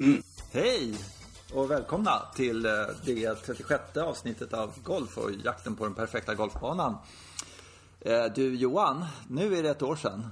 Mm. 0.00 0.22
Hej 0.52 0.94
och 1.54 1.70
välkomna 1.70 2.22
till 2.34 2.66
eh, 2.66 2.72
det 3.04 3.34
36 3.34 3.96
avsnittet 3.96 4.52
av 4.52 4.82
Golf 4.82 5.18
och 5.18 5.30
jakten 5.44 5.76
på 5.76 5.84
den 5.84 5.94
perfekta 5.94 6.34
golfbanan. 6.34 6.96
Eh, 8.00 8.24
Du 8.34 8.54
Johan, 8.56 9.04
nu 9.28 9.56
är 9.58 9.62
det 9.62 9.70
ett 9.70 9.82
år 9.82 9.96
sedan. 9.96 10.26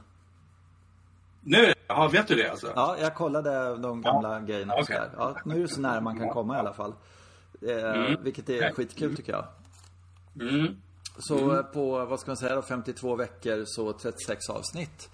Nu, 1.41 1.75
ja, 1.87 2.09
vet 2.09 2.29
du 2.29 2.35
det 2.35 2.51
alltså? 2.51 2.73
Ja, 2.75 2.97
jag 3.01 3.15
kollade 3.15 3.77
de 3.77 4.03
gamla 4.03 4.33
Ja. 4.33 4.39
grejerna 4.41 4.75
och 4.75 4.81
Okej. 4.83 4.97
sådär. 4.97 5.11
Ja, 5.17 5.37
nu 5.45 5.55
är 5.57 5.61
det 5.61 5.69
så 5.69 5.81
nära 5.81 6.01
man 6.01 6.19
kan 6.19 6.29
komma 6.29 6.57
i 6.57 6.59
alla 6.61 6.73
fall. 6.73 6.95
Eh, 7.63 8.19
Vilket 8.21 8.49
är 8.49 8.73
skitkul 8.73 9.17
tycker 9.17 9.33
jag. 9.33 9.47
Mm. 10.49 10.77
Så 11.19 11.57
eh, 11.57 11.63
på, 11.63 12.05
vad 12.05 12.21
ska 12.21 12.31
man 12.31 12.37
säga 12.37 12.55
då, 12.55 12.63
52 12.63 13.17
veckor 13.17 13.65
så 13.67 13.93
36 13.93 14.49
avsnitt. 14.49 15.09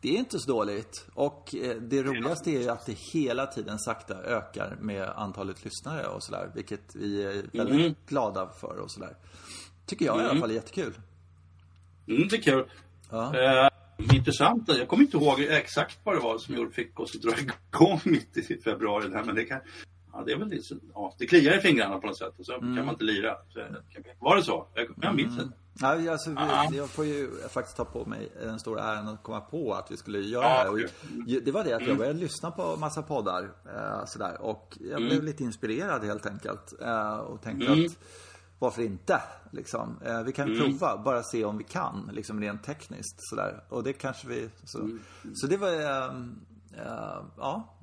Det 0.00 0.08
är 0.14 0.18
inte 0.18 0.38
så 0.38 0.50
dåligt. 0.52 1.06
Och 1.14 1.54
eh, 1.54 1.76
det 1.76 2.02
roligaste 2.02 2.50
är 2.50 2.60
ju 2.62 2.68
att 2.68 2.86
det 2.86 2.92
hela 3.12 3.46
tiden 3.46 3.78
sakta 3.78 4.14
ökar 4.22 4.76
med 4.80 5.02
antalet 5.08 5.64
lyssnare 5.64 6.06
och 6.06 6.22
sådär. 6.22 6.50
Vilket 6.54 6.94
vi 6.96 7.22
är 7.22 7.32
väldigt 7.56 7.80
Mm. 7.80 7.94
glada 8.06 8.48
för 8.60 8.76
och 8.78 8.90
sådär. 8.90 9.16
Tycker 9.86 10.04
jag 10.06 10.22
i 10.22 10.24
alla 10.24 10.40
fall 10.40 10.50
är 10.50 10.54
jättekul. 10.54 10.94
Mm, 12.08 12.28
det 12.28 12.36
är 12.36 12.42
kul. 12.42 12.64
Ja. 13.10 13.34
Eh, 13.36 13.68
intressant. 14.16 14.68
Jag 14.68 14.88
kommer 14.88 15.02
inte 15.04 15.16
ihåg 15.16 15.40
exakt 15.40 15.98
vad 16.04 16.14
det 16.16 16.20
var 16.20 16.38
som 16.38 16.54
gjorde 16.54 16.70
fick 16.70 17.00
oss 17.00 17.14
att 17.16 17.22
dra 17.22 17.32
igång 17.38 18.00
mitt 18.04 18.36
i 18.36 18.60
februari. 18.64 19.08
Där, 19.08 19.24
men 19.24 19.34
det, 19.34 19.44
kan, 19.44 19.60
ja, 20.12 20.22
det 20.26 20.32
är 20.32 20.36
väl 20.38 20.60
ja, 20.94 21.14
det 21.18 21.26
kliar 21.26 21.58
i 21.58 21.60
fingrarna 21.60 21.98
på 21.98 22.06
något 22.06 22.18
sätt 22.18 22.34
och 22.38 22.46
så 22.46 22.54
Mm. 22.54 22.76
kan 22.76 22.84
man 22.86 22.94
inte 22.94 23.04
lira. 23.04 23.36
Så, 23.48 23.60
var 24.20 24.36
det 24.36 24.42
så? 24.42 24.66
Jag, 24.74 24.86
jag 25.02 25.14
minns 25.16 25.32
inte. 25.42 25.56
Ja, 25.80 26.12
alltså, 26.12 26.30
vi- 26.30 26.36
Ja. 26.36 26.68
jag 26.72 26.88
får 26.90 27.04
ju 27.04 27.30
faktiskt 27.48 27.76
ta 27.76 27.84
på 27.84 28.04
mig 28.04 28.32
den 28.42 28.58
stora 28.60 28.82
äran 28.82 29.08
att 29.08 29.22
komma 29.22 29.40
på 29.40 29.74
att 29.74 29.90
vi 29.90 29.96
skulle 29.96 30.18
göra 30.18 30.42
det 30.42 30.48
här. 30.48 30.70
Och 30.70 30.78
det 31.44 31.52
var 31.52 31.64
det 31.64 31.72
att 31.76 31.86
jag 31.86 31.98
började 31.98 32.18
lyssna 32.18 32.50
på 32.50 32.76
massa 32.76 33.02
poddar 33.02 33.42
eh, 33.76 34.04
sådär, 34.06 34.40
och 34.42 34.78
jag 34.80 35.02
blev 35.02 35.22
lite 35.22 35.42
inspirerad 35.44 36.04
helt 36.04 36.26
enkelt. 36.26 36.80
Eh, 36.82 37.16
och 37.16 37.42
tänkte 37.42 37.66
Mm. 37.72 37.86
att 37.86 37.92
varför 38.58 38.82
inte? 38.82 39.22
Liksom. 39.50 40.00
Eh, 40.04 40.22
vi 40.22 40.32
kan 40.32 40.58
prova, 40.58 40.96
bara 41.02 41.22
se 41.22 41.44
om 41.44 41.58
vi 41.58 41.64
kan, 41.64 42.10
liksom 42.12 42.40
rent 42.40 42.64
tekniskt. 42.64 43.16
Sådär. 43.18 43.64
Och 43.68 43.82
det 43.82 43.92
kanske 43.92 44.28
vi... 44.28 44.50
Så, 44.64 44.90
så 45.34 45.46
det 45.46 45.56
var... 45.56 45.68
Eh, 45.72 46.04
eh, 46.86 47.22
ja, 47.36 47.74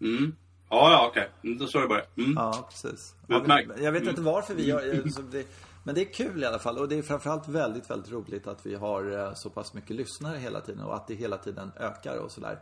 Mm. 0.00 0.34
Ja, 0.70 0.92
ja, 0.92 1.06
okej. 1.10 1.30
Mm, 1.44 1.58
Då 1.58 1.66
så 1.66 1.78
det 1.80 1.88
började. 1.88 2.08
Mm. 2.16 2.32
Ja, 2.36 2.68
precis. 2.70 3.14
Ja, 3.26 3.60
jag 3.78 3.92
vet 3.92 4.02
inte 4.06 4.20
varför 4.20 4.54
vi 4.54 4.66
gör 4.66 4.82
det, 5.30 5.46
Men 5.88 5.94
det 5.94 6.00
är 6.00 6.12
kul 6.12 6.42
i 6.42 6.46
alla 6.46 6.58
fall. 6.58 6.78
Och 6.78 6.88
det 6.88 6.98
är 6.98 7.02
framförallt 7.02 7.48
väldigt, 7.48 7.90
väldigt 7.90 8.12
roligt 8.12 8.46
att 8.46 8.66
vi 8.66 8.74
har 8.74 9.18
eh, 9.18 9.34
så 9.34 9.50
pass 9.50 9.74
mycket 9.74 9.96
lyssnare 9.96 10.38
hela 10.38 10.60
tiden. 10.60 10.84
Och 10.84 10.94
att 10.94 11.06
det 11.06 11.14
hela 11.14 11.38
tiden 11.38 11.72
ökar 11.80 12.16
och 12.16 12.30
sådär. 12.30 12.58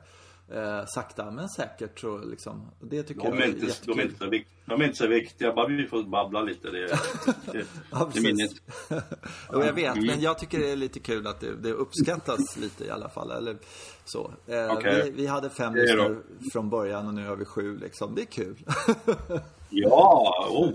Eh, 0.53 0.85
sakta 0.87 1.31
men 1.31 1.49
säkert 1.49 1.99
så 1.99 2.19
liksom. 2.19 2.71
Det 2.81 3.03
tycker 3.03 3.21
De 3.21 3.29
jag 3.29 3.39
är, 3.39 3.43
är 3.43 3.49
inte, 3.49 3.61
de, 3.61 3.67
jättekul. 3.67 3.99
är 3.99 4.05
inte 4.05 4.19
så 4.19 4.31
vikt, 4.31 4.49
de 4.67 4.81
är 4.81 4.85
inte 4.85 4.97
så 4.97 5.07
viktiga, 5.07 5.53
bara 5.53 5.67
vi 5.67 5.87
får 5.87 6.03
babbla 6.03 6.43
lite. 6.43 6.71
Det, 6.71 6.87
det, 7.53 7.65
Ja, 7.91 8.11
det 8.13 8.19
är 8.19 8.23
minnet. 8.23 8.51
Jo, 9.53 9.65
jag 9.65 9.73
vet. 9.73 9.97
Men 9.97 10.21
jag 10.21 10.39
tycker 10.39 10.59
det 10.59 10.71
är 10.71 10.77
lite 10.77 11.01
kul 11.01 11.27
att 11.27 11.41
det, 11.41 11.57
det 11.57 11.73
uppskattas 11.73 12.57
lite 12.61 12.85
i 12.85 12.91
alla 12.91 13.09
fall. 13.09 13.31
Eller 13.31 13.57
så. 14.05 14.33
Eh, 14.47 14.73
Okej. 14.73 15.03
vi, 15.05 15.11
vi 15.11 15.27
hade 15.27 15.51
fem 15.51 15.75
är 15.75 15.81
lyssnare 15.81 16.17
från 16.53 16.71
början 16.71 17.07
och 17.07 17.15
nu 17.15 17.29
har 17.29 17.37
vi 17.37 17.45
sju 17.45 17.79
liksom. 17.79 18.15
Det 18.15 18.23
är 18.23 18.27
kul. 18.27 18.65
Ja, 19.71 20.47
oh, 20.51 20.73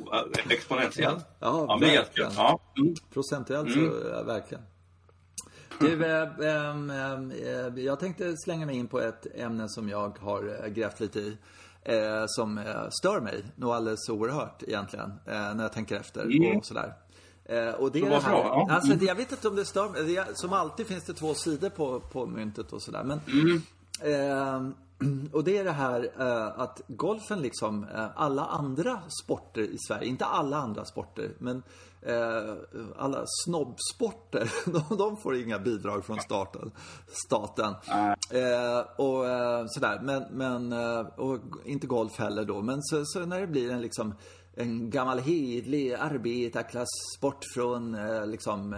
exponentiellt. 0.49 1.25
Ja, 1.39 1.75
är 1.75 1.79
verkligen. 1.79 2.31
Ja. 2.35 2.59
Mm. 2.77 2.93
Procentuellt 3.13 3.73
så, 3.73 3.79
ja, 4.11 4.23
verkligen. 4.23 4.63
Du, 5.79 6.05
eh, 6.05 6.21
ehm, 6.21 6.89
ehm, 6.89 7.31
eh, 7.31 7.83
jag 7.83 7.99
tänkte 7.99 8.37
slänga 8.37 8.65
mig 8.65 8.75
in 8.77 8.87
på 8.87 8.99
ett 8.99 9.27
ämne 9.35 9.69
som 9.69 9.89
jag 9.89 10.17
har 10.19 10.59
eh, 10.63 10.67
grävt 10.69 10.99
lite 10.99 11.19
i. 11.19 11.37
Eh, 11.83 12.23
som 12.27 12.57
eh, 12.57 12.87
stör 13.01 13.21
mig 13.21 13.43
nog 13.55 13.71
alldeles 13.71 14.09
oerhört 14.09 14.63
egentligen. 14.63 15.09
Eh, 15.25 15.33
när 15.55 15.61
jag 15.63 15.73
tänker 15.73 15.95
efter 15.95 16.21
Mm. 16.23 16.57
och 16.57 16.65
sådär. 16.65 16.93
Eh, 17.45 17.69
och 17.69 17.91
det 17.91 17.99
är 17.99 18.09
det 18.09 18.19
här. 18.19 18.31
bra, 18.31 18.65
ja. 18.69 18.75
Alltså, 18.75 18.93
det, 18.93 19.05
jag 19.05 19.15
vet 19.15 19.31
inte 19.31 19.47
om 19.47 19.55
det 19.55 19.65
stör 19.65 19.89
mig. 19.89 20.03
Det, 20.03 20.17
är- 20.17 20.33
som 20.33 20.53
alltid 20.53 20.87
finns 20.87 21.03
det 21.03 21.13
två 21.13 21.33
sidor 21.33 21.69
på, 21.69 21.99
på 21.99 22.25
myntet 22.25 22.73
och 22.73 22.81
sådär. 22.83 23.03
Men 23.03 23.19
Mm. 23.27 23.61
Ehm, 24.03 24.73
och 25.33 25.43
det 25.43 25.57
är 25.57 25.63
det 25.63 25.71
här 25.71 26.11
eh, 26.19 26.59
att 26.59 26.81
golfen 26.87 27.41
liksom, 27.41 27.83
eh, 27.83 28.07
alla 28.15 28.45
andra 28.45 29.01
sporter 29.23 29.61
i 29.61 29.77
Sverige, 29.87 30.07
inte 30.07 30.25
alla 30.25 30.57
andra 30.57 30.85
sporter, 30.85 31.31
men 31.37 31.63
eh, 32.01 32.55
alla 32.97 33.23
snobbsporter, 33.25 34.51
de, 34.97 35.17
får 35.17 35.35
inga 35.35 35.59
bidrag 35.59 36.05
från 36.05 36.19
staten. 36.19 36.71
staten. 37.25 37.73
Och 38.95 39.25
sådär, 39.67 39.99
men, 40.01 40.23
men 40.31 40.73
och 41.17 41.39
inte 41.65 41.87
golf 41.87 42.19
heller 42.19 42.45
då. 42.45 42.61
Men 42.61 42.81
så, 42.81 43.05
så 43.05 43.25
när 43.25 43.39
det 43.39 43.47
blir 43.47 43.71
en 43.71 43.81
liksom 43.81 44.13
en 44.55 44.89
gammal 44.89 45.19
hedlig 45.19 45.93
arbetarklasssport 45.93 47.45
från 47.53 47.97
liksom 48.31 48.75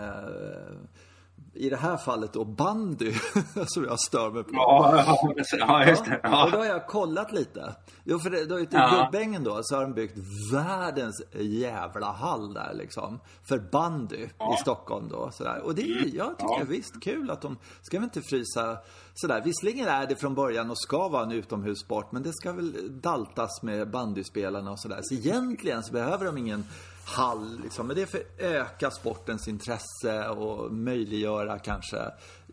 i 1.55 1.69
det 1.69 1.77
här 1.77 1.97
fallet 1.97 2.33
då 2.33 2.45
bandy, 2.45 3.13
som 3.67 3.83
jag 3.83 3.99
stör 3.99 4.31
mig 4.31 4.43
på. 4.43 4.49
Ja, 4.53 5.03
ja, 5.07 5.33
ja, 5.59 5.85
just 5.85 6.05
det. 6.05 6.15
Och 6.15 6.21
då 6.23 6.29
Ja. 6.29 6.57
har 6.57 6.65
jag 6.65 6.87
kollat 6.87 7.31
lite. 7.31 7.75
Jo, 8.03 8.19
för 8.19 8.29
det, 8.29 8.45
då 8.45 8.59
ute 8.59 8.75
i 8.75 8.79
Ja. 8.79 9.03
Gubbängen 9.11 9.43
då 9.43 9.59
så 9.63 9.75
har 9.75 9.81
de 9.81 9.93
byggt 9.93 10.17
världens 10.53 11.21
jävla 11.39 12.11
hall 12.11 12.53
där 12.53 12.73
liksom. 12.73 13.19
För 13.43 13.59
bandy 13.71 14.15
i 14.23 14.57
Stockholm 14.61 15.07
då. 15.09 15.29
Sådär. 15.33 15.61
Och 15.65 15.75
det 15.75 15.81
är, 15.81 16.15
jag 16.15 16.37
tycker 16.37 16.59
Ja. 16.59 16.65
visst 16.67 17.01
kul 17.03 17.31
att 17.31 17.41
de 17.41 17.57
ska 17.81 17.97
väl 17.97 18.03
inte 18.03 18.21
frysa 18.21 18.77
sådär. 19.13 19.41
Visserligen 19.45 19.87
är 19.87 20.07
det 20.07 20.15
från 20.15 20.35
början 20.35 20.69
och 20.69 20.77
ska 20.81 21.07
vara 21.07 21.23
en 21.23 21.31
utomhussport. 21.31 22.11
Men 22.11 22.23
det 22.23 22.33
ska 22.33 22.51
väl 22.51 23.01
daltas 23.01 23.61
med 23.63 23.89
bandyspelarna 23.91 24.71
och 24.71 24.79
sådär. 24.79 24.99
Så 25.01 25.13
egentligen 25.13 25.83
så 25.83 25.93
behöver 25.93 26.25
de 26.25 26.37
ingen 26.37 26.65
hall 27.05 27.59
liksom. 27.63 27.87
Men 27.87 27.95
det 27.95 28.01
är 28.01 28.05
för 28.05 28.17
att 28.17 28.39
öka 28.39 28.91
sportens 28.91 29.47
intresse 29.47 30.27
och 30.29 30.73
möjliggöra 30.73 31.59
kanske 31.59 31.97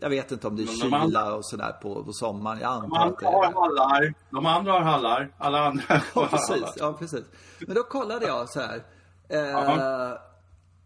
jag 0.01 0.11
vet 0.11 0.33
inte 0.33 0.47
om 0.47 0.57
det 0.57 0.63
är 0.63 0.67
de 0.67 0.73
kyla 0.77 0.97
andra- 0.99 1.35
och 1.35 1.47
sådär 1.47 1.73
på, 1.83 2.05
på 2.05 2.13
sommaren. 2.13 2.59
Jag 2.61 2.83
De 2.83 2.93
antar 2.93 3.07
att 3.07 3.19
det 3.21 3.27
andra 3.27 3.39
har 3.39 3.45
är 3.45 3.53
hallar. 3.55 4.15
De 4.31 4.47
andra 4.47 4.73
har 4.73 4.81
hallar. 4.81 5.33
Alla 5.39 5.59
andra 5.67 5.83
har 5.89 6.01
Ja, 6.15 6.27
precis. 6.31 6.51
hallar. 6.51 6.73
Ja, 6.77 6.93
precis. 6.93 7.25
Men 7.67 7.75
då 7.77 7.83
kollade 7.83 8.27
jag 8.27 8.49
så 8.49 8.61
här. 8.61 8.83
Eh, 9.29 10.13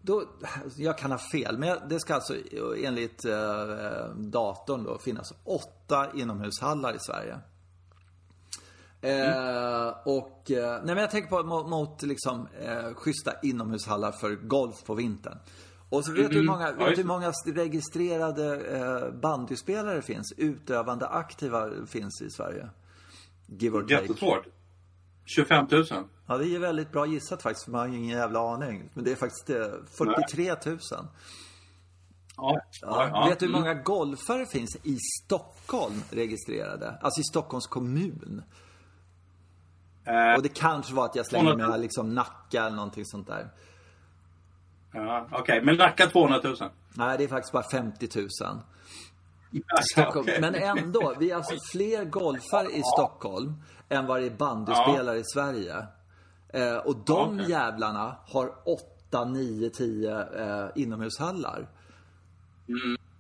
då, 0.03 0.23
jag 0.77 0.99
kan 0.99 1.11
ha 1.11 1.19
fel, 1.33 1.59
men 1.59 1.79
det 1.89 2.01
ska 2.01 2.15
alltså 2.15 2.35
enligt 2.85 3.25
eh, 3.25 4.07
datorn 4.17 4.85
då 4.85 4.99
finnas 4.99 5.33
åtta 5.45 6.07
inomhushallar 6.15 6.95
i 6.95 6.99
Sverige. 6.99 7.39
Eh, 9.05 9.95
och, 10.05 10.51
eh, 10.51 10.73
nej 10.73 10.95
men 10.95 10.97
jag 10.97 11.11
tänker 11.11 11.29
på 11.29 11.43
mot, 11.43 11.69
mot 11.69 12.03
liksom 12.03 12.49
eh, 12.61 12.95
schyssta 12.95 13.33
inomhushallar 13.43 14.13
för 14.13 14.35
golf 14.35 14.85
på 14.85 14.95
vintern. 14.95 15.39
Och 15.89 16.05
så 16.05 16.13
vet 16.13 16.31
du 16.31 16.37
hur 16.37 16.45
många, 16.47 16.69
Mm. 16.69 16.89
Vet 16.89 16.99
hur 16.99 17.05
många 17.05 17.33
registrerade 17.47 18.57
eh, 18.61 19.11
bandyspelare 19.21 20.03
finns? 20.03 20.33
Utövande 20.37 21.07
aktiva 21.07 21.71
finns 21.87 22.23
i 22.23 22.31
Sverige. 22.31 22.69
Give 23.47 23.79
or 23.79 23.83
take. 23.83 23.95
Jättesvårt. 23.95 24.47
25 25.25 25.67
000. 25.71 25.85
Ja, 26.27 26.39
det 26.39 26.55
är 26.55 26.59
väldigt 26.59 26.93
bra 26.93 27.07
gissat 27.07 27.43
faktiskt, 27.43 27.65
för 27.65 27.73
man 27.73 27.81
har 27.81 27.89
ju 27.89 27.97
ingen 27.97 28.19
jävla 28.19 28.41
aning. 28.55 28.91
Men 28.95 29.05
det 29.05 29.13
är 29.13 29.17
faktiskt 29.17 29.51
eh, 29.51 29.67
43 29.99 30.55
000. 30.67 30.79
Ja, 30.87 31.07
Ja, 32.37 32.61
ja, 32.83 33.09
ja. 33.13 33.27
Vet 33.29 33.39
du 33.39 33.47
hur 33.47 33.53
Mm. 33.55 33.61
många 33.61 33.75
golfare 33.75 34.47
finns 34.47 34.77
i 34.83 34.99
Stockholm 35.25 36.03
registrerade? 36.11 36.99
Alltså 37.03 37.21
i 37.21 37.25
Stockholms 37.25 37.67
kommun. 37.67 38.43
Eh, 40.05 40.35
Och 40.37 40.43
det 40.43 40.49
kanske 40.49 40.95
var 40.95 41.05
att 41.05 41.15
jag 41.17 41.27
slängde 41.27 41.47
200 41.51 41.65
000. 41.67 41.73
med 41.73 41.81
liksom 41.81 42.15
Nacka 42.15 42.65
eller 42.65 42.77
någonting 42.77 43.05
sånt 43.05 43.27
där. 43.27 43.49
ja, 44.93 45.29
Okej, 45.33 45.63
men 45.65 45.77
Nacka 45.77 46.07
200 46.07 46.41
000. 46.45 46.57
Nej, 46.95 47.19
det 47.19 47.25
är 47.25 47.29
faktiskt 47.29 47.53
bara 47.53 47.63
50 47.63 48.09
000. 48.17 48.29
Alltså, 49.77 49.93
Stockholm. 49.93 50.27
okej. 50.29 50.41
Men 50.41 50.55
ändå, 50.55 51.15
vi 51.19 51.31
är 51.31 51.37
alltså 51.37 51.55
fler 51.73 52.05
golfare 52.05 52.67
i 52.71 52.83
Stockholm 52.97 53.55
än 53.89 54.07
vad 54.07 54.21
det 54.21 54.27
är 54.27 54.31
bandyspelare 54.37 55.19
i 55.19 55.25
Sverige. 55.25 55.87
Eh, 56.49 56.77
och 56.77 56.97
de 57.07 57.35
Okej. 57.35 57.51
jävlarna 57.51 58.17
har 58.27 58.53
8, 59.09 59.25
9, 59.25 59.71
10 59.71 60.21
eh, 60.21 60.69
inomhushallar. 60.75 61.69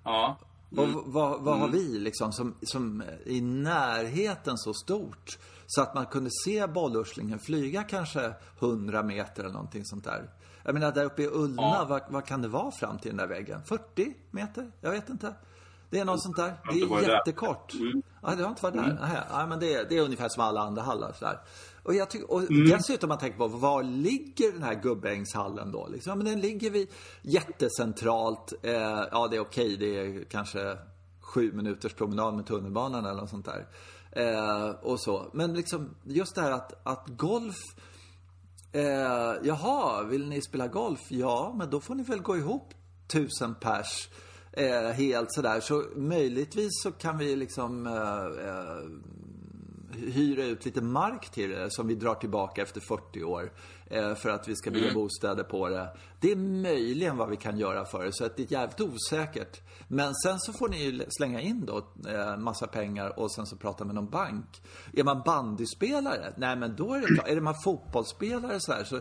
Ja. 0.04 0.36
Och 0.76 0.88
v- 0.88 1.02
vad, 1.06 1.40
vad 1.42 1.58
har 1.58 1.68
vi 1.68 1.98
liksom 1.98 2.32
som, 2.32 2.54
som 2.62 3.02
i 3.26 3.40
närheten 3.40 4.58
så 4.58 4.74
stort? 4.74 5.38
Så 5.66 5.82
att 5.82 5.94
man 5.94 6.06
kunde 6.06 6.30
se 6.44 6.66
bollurslingen 6.66 7.38
flyga 7.38 7.82
kanske 7.82 8.34
100 8.58 9.02
meter 9.02 9.42
eller 9.44 9.52
någonting 9.54 9.84
sånt 9.84 10.04
där. 10.04 10.30
Jag 10.62 10.74
menar 10.74 10.92
där 10.92 11.04
uppe 11.04 11.22
i 11.22 11.26
Ullna, 11.26 11.62
Ja. 11.62 11.86
vad, 11.88 12.02
vad 12.08 12.26
kan 12.26 12.42
det 12.42 12.48
vara 12.48 12.70
fram 12.70 12.98
till 12.98 13.08
den 13.10 13.16
där 13.16 13.26
väggen? 13.26 13.60
40 13.64 14.14
meter? 14.30 14.72
Jag 14.80 14.90
vet 14.90 15.08
inte. 15.08 15.34
Det 15.90 15.98
är 16.00 16.04
något 16.04 16.22
sånt 16.22 16.36
där. 16.36 16.54
Det 16.72 16.80
är 16.80 16.88
där. 17.02 17.14
jättekort. 17.16 17.72
Ja, 18.22 18.34
det 18.34 18.42
har 18.42 18.50
inte 18.50 18.62
varit 18.62 18.74
där. 18.74 18.82
Nähä. 19.00 19.24
Ja, 19.30 19.46
men 19.46 19.60
det, 19.60 19.74
är- 19.74 19.86
det 19.88 19.98
är 19.98 20.02
ungefär 20.02 20.28
som 20.28 20.42
alla 20.44 20.60
andra 20.60 20.82
hallar. 20.82 21.12
Sådär. 21.12 21.38
Och, 21.82 21.94
jag 21.94 22.10
tycker, 22.10 22.30
och 22.32 22.42
dessutom 22.68 23.08
man 23.08 23.18
tänker 23.18 23.38
på, 23.38 23.48
var 23.48 23.82
ligger 23.82 24.52
den 24.52 24.62
här 24.62 24.74
Gubbängshallen 24.74 25.72
då? 25.72 25.88
Liksom, 25.92 26.10
ja, 26.10 26.16
men 26.16 26.24
den 26.26 26.40
ligger 26.40 26.70
vid 26.70 26.88
jättecentralt. 27.22 28.52
Eh, 28.62 28.72
ja, 29.10 29.28
det 29.30 29.36
är 29.36 29.40
okej. 29.40 29.76
Det 29.76 29.86
är 29.98 30.24
kanske 30.24 30.78
sju 31.20 31.52
minuters 31.52 31.94
promenad 31.94 32.34
med 32.34 32.46
tunnelbanan 32.46 33.04
eller 33.04 33.20
något 33.20 33.30
sånt 33.30 33.44
där. 33.46 33.66
Eh, 34.16 34.70
och 34.70 35.00
så. 35.00 35.30
Men 35.32 35.54
liksom 35.54 35.94
just 36.04 36.34
det 36.34 36.40
här 36.40 36.50
att, 36.50 36.86
att 36.86 37.08
golf 37.08 37.56
Eh, 38.74 39.34
jaha, 39.42 40.02
vill 40.02 40.28
ni 40.28 40.42
spela 40.42 40.68
golf? 40.68 41.00
Ja, 41.08 41.54
men 41.58 41.70
då 41.70 41.80
får 41.80 41.94
ni 41.94 42.02
väl 42.02 42.22
gå 42.22 42.36
ihop 42.36 42.74
tusen 43.06 43.54
pers. 43.54 44.08
Eh, 44.52 44.90
helt 44.90 45.32
sådär. 45.32 45.60
Så 45.60 45.84
möjligtvis 45.96 46.70
så 46.82 46.92
kan 46.92 47.18
vi 47.18 47.36
liksom 47.36 47.86
eh, 47.86 48.48
eh, 48.48 48.82
hyra 49.94 50.44
ut 50.44 50.64
lite 50.64 50.80
mark 50.80 51.30
till 51.30 51.50
det 51.50 51.70
som 51.70 51.86
vi 51.86 51.94
drar 51.94 52.14
tillbaka 52.14 52.62
efter 52.62 52.80
40 52.80 53.24
år. 53.24 53.52
Eh, 53.86 54.14
för 54.14 54.30
att 54.30 54.48
vi 54.48 54.56
ska 54.56 54.70
bygga 54.70 54.84
mm. 54.88 54.94
bostäder 54.94 55.44
på 55.44 55.68
det. 55.68 55.96
Det 56.20 56.32
är 56.32 56.36
möjligen 56.36 57.16
vad 57.16 57.30
vi 57.30 57.36
kan 57.36 57.58
göra 57.58 57.84
för 57.84 58.04
det. 58.04 58.12
Så 58.12 58.24
att 58.24 58.36
det 58.36 58.42
är 58.42 58.52
jävligt 58.52 58.80
osäkert. 58.80 59.60
Men 59.88 60.14
sen 60.14 60.40
så 60.40 60.52
får 60.52 60.68
ni 60.68 60.84
ju 60.84 61.04
slänga 61.08 61.40
in 61.40 61.66
då 61.66 61.76
eh, 62.08 62.36
massa 62.36 62.66
pengar 62.66 63.18
och 63.18 63.32
sen 63.32 63.46
så 63.46 63.56
prata 63.56 63.84
med 63.84 63.94
någon 63.94 64.10
bank. 64.10 64.62
Är 64.92 65.04
man 65.04 65.22
bandyspelare? 65.26 66.34
Nej 66.36 66.56
men 66.56 66.76
då 66.76 66.94
är 66.94 67.00
det 67.00 67.06
klart. 67.06 67.28
Är 67.28 67.40
man 67.40 67.54
fotbollsspelare 67.64 68.60
så 68.60 68.72
här 68.72 68.84
så 68.84 69.00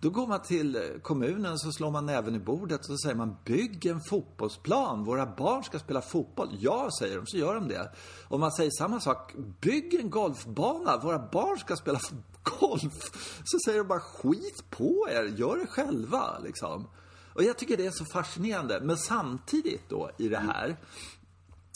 då 0.00 0.10
går 0.10 0.26
man 0.26 0.42
till 0.42 0.98
kommunen 1.02 1.58
så 1.58 1.72
slår 1.72 1.90
man 1.90 2.06
näven 2.06 2.34
i 2.34 2.38
bordet 2.38 2.80
och 2.80 2.86
så 2.86 2.98
säger 2.98 3.16
man 3.16 3.36
bygg 3.44 3.86
en 3.86 4.00
fotbollsplan. 4.00 5.04
Våra 5.04 5.26
barn 5.26 5.64
ska 5.64 5.78
spela 5.78 6.02
fotboll. 6.02 6.56
Ja, 6.60 6.90
säger 6.98 7.16
de, 7.16 7.26
så 7.26 7.36
gör 7.36 7.54
de 7.54 7.68
det. 7.68 7.92
Och 8.28 8.40
man 8.40 8.52
säger 8.52 8.70
samma 8.70 9.00
sak. 9.00 9.34
Bygg 9.60 9.94
en 9.94 10.10
golfbana. 10.10 10.96
Våra 10.96 11.18
barn 11.18 11.58
ska 11.58 11.76
spela 11.76 12.00
golf. 12.42 13.10
Så 13.44 13.58
säger 13.64 13.78
de 13.78 13.88
bara 13.88 14.00
skit 14.00 14.64
på 14.70 15.08
er. 15.10 15.24
Gör 15.24 15.56
det 15.56 15.66
själva 15.66 16.38
liksom. 16.38 16.88
Och 17.34 17.44
jag 17.44 17.58
tycker 17.58 17.76
det 17.76 17.86
är 17.86 17.90
så 17.90 18.04
fascinerande. 18.04 18.80
Men 18.82 18.96
samtidigt 18.96 19.88
då 19.88 20.10
i 20.18 20.28
det 20.28 20.38
här 20.38 20.76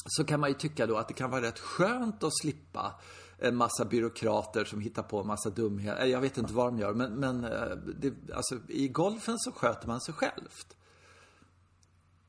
så 0.07 0.25
kan 0.25 0.41
man 0.41 0.51
ju 0.51 0.55
tycka 0.55 0.87
då 0.87 0.97
att 0.97 1.09
det 1.09 1.15
kan 1.15 1.31
vara 1.31 1.43
rätt 1.43 1.59
skönt 1.59 2.23
att 2.23 2.39
slippa 2.41 2.95
en 3.43 3.57
massa 3.57 3.85
byråkrater 3.85 4.65
som 4.65 4.81
hittar 4.81 5.03
på 5.03 5.21
en 5.21 5.27
massa 5.27 5.51
dumheter. 5.51 6.07
Jag 6.07 6.21
vet 6.21 6.39
inte 6.39 6.53
vad 6.53 6.67
de 6.67 6.79
gör, 6.79 6.95
men, 6.95 7.13
men 7.13 7.45
eh, 7.45 7.77
det, 8.01 8.15
alltså, 8.35 8.59
i 8.69 8.89
golfen 8.89 9.39
så 9.39 9.53
sköter 9.53 9.89
man 9.89 10.01
sig 10.01 10.15
självt. 10.15 10.77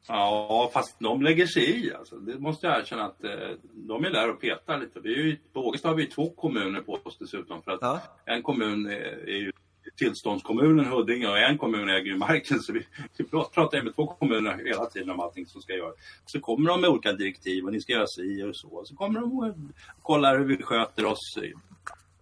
Ja, 0.07 0.69
fast 0.73 0.99
de 0.99 1.21
lägger 1.21 1.45
sig 1.45 1.85
i. 1.85 1.93
Alltså. 1.93 2.15
Det 2.15 2.39
måste 2.39 2.67
jag 2.67 2.79
erkänna 2.79 3.03
att 3.03 3.23
eh, 3.23 3.31
de 3.73 4.05
är 4.05 4.09
där 4.09 4.29
och 4.29 4.41
petar 4.41 4.79
lite. 4.79 4.99
Vi 4.99 5.13
är 5.13 5.23
ju, 5.23 5.37
på 5.53 5.67
Ågesta 5.67 5.87
har 5.87 5.95
vi 5.95 6.05
två 6.05 6.29
kommuner 6.29 6.81
på 6.81 6.93
oss 6.93 7.17
dessutom. 7.19 7.61
För 7.61 7.71
att 7.71 7.81
ja. 7.81 8.01
en 8.25 8.43
kommun 8.43 8.85
är, 8.85 9.29
är 9.29 9.37
ju 9.37 9.51
tillståndskommunen 9.97 10.85
Huddinge 10.85 11.27
och 11.27 11.39
en 11.39 11.57
kommun 11.57 11.89
äger 11.89 12.05
ju 12.05 12.17
marken. 12.17 12.59
Så 12.59 12.73
vi, 12.73 12.87
vi 13.17 13.23
pratar 13.23 13.83
med 13.83 13.95
två 13.95 14.07
kommuner 14.07 14.57
hela 14.65 14.85
tiden 14.85 15.09
om 15.09 15.19
allting 15.19 15.45
som 15.45 15.61
ska 15.61 15.73
göras. 15.73 15.95
Så 16.25 16.39
kommer 16.39 16.69
de 16.69 16.81
med 16.81 16.89
olika 16.89 17.13
direktiv 17.13 17.65
och 17.65 17.71
ni 17.71 17.81
ska 17.81 17.93
göra 17.93 18.07
si 18.07 18.43
och 18.43 18.55
så. 18.55 18.81
Så 18.85 18.95
kommer 18.95 19.19
de 19.19 19.39
och 19.39 19.55
kollar 20.01 20.39
hur 20.39 20.45
vi 20.45 20.63
sköter 20.63 21.05
oss. 21.05 21.37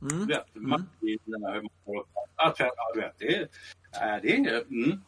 Mm. 0.02 0.28
Vet, 0.28 0.56
mm. 0.56 0.74
Att, 0.74 0.82
vet, 2.96 3.20
det, 3.20 3.36
är, 3.36 4.22
det, 4.22 4.36
är, 4.36 4.64
mm, 4.70 5.02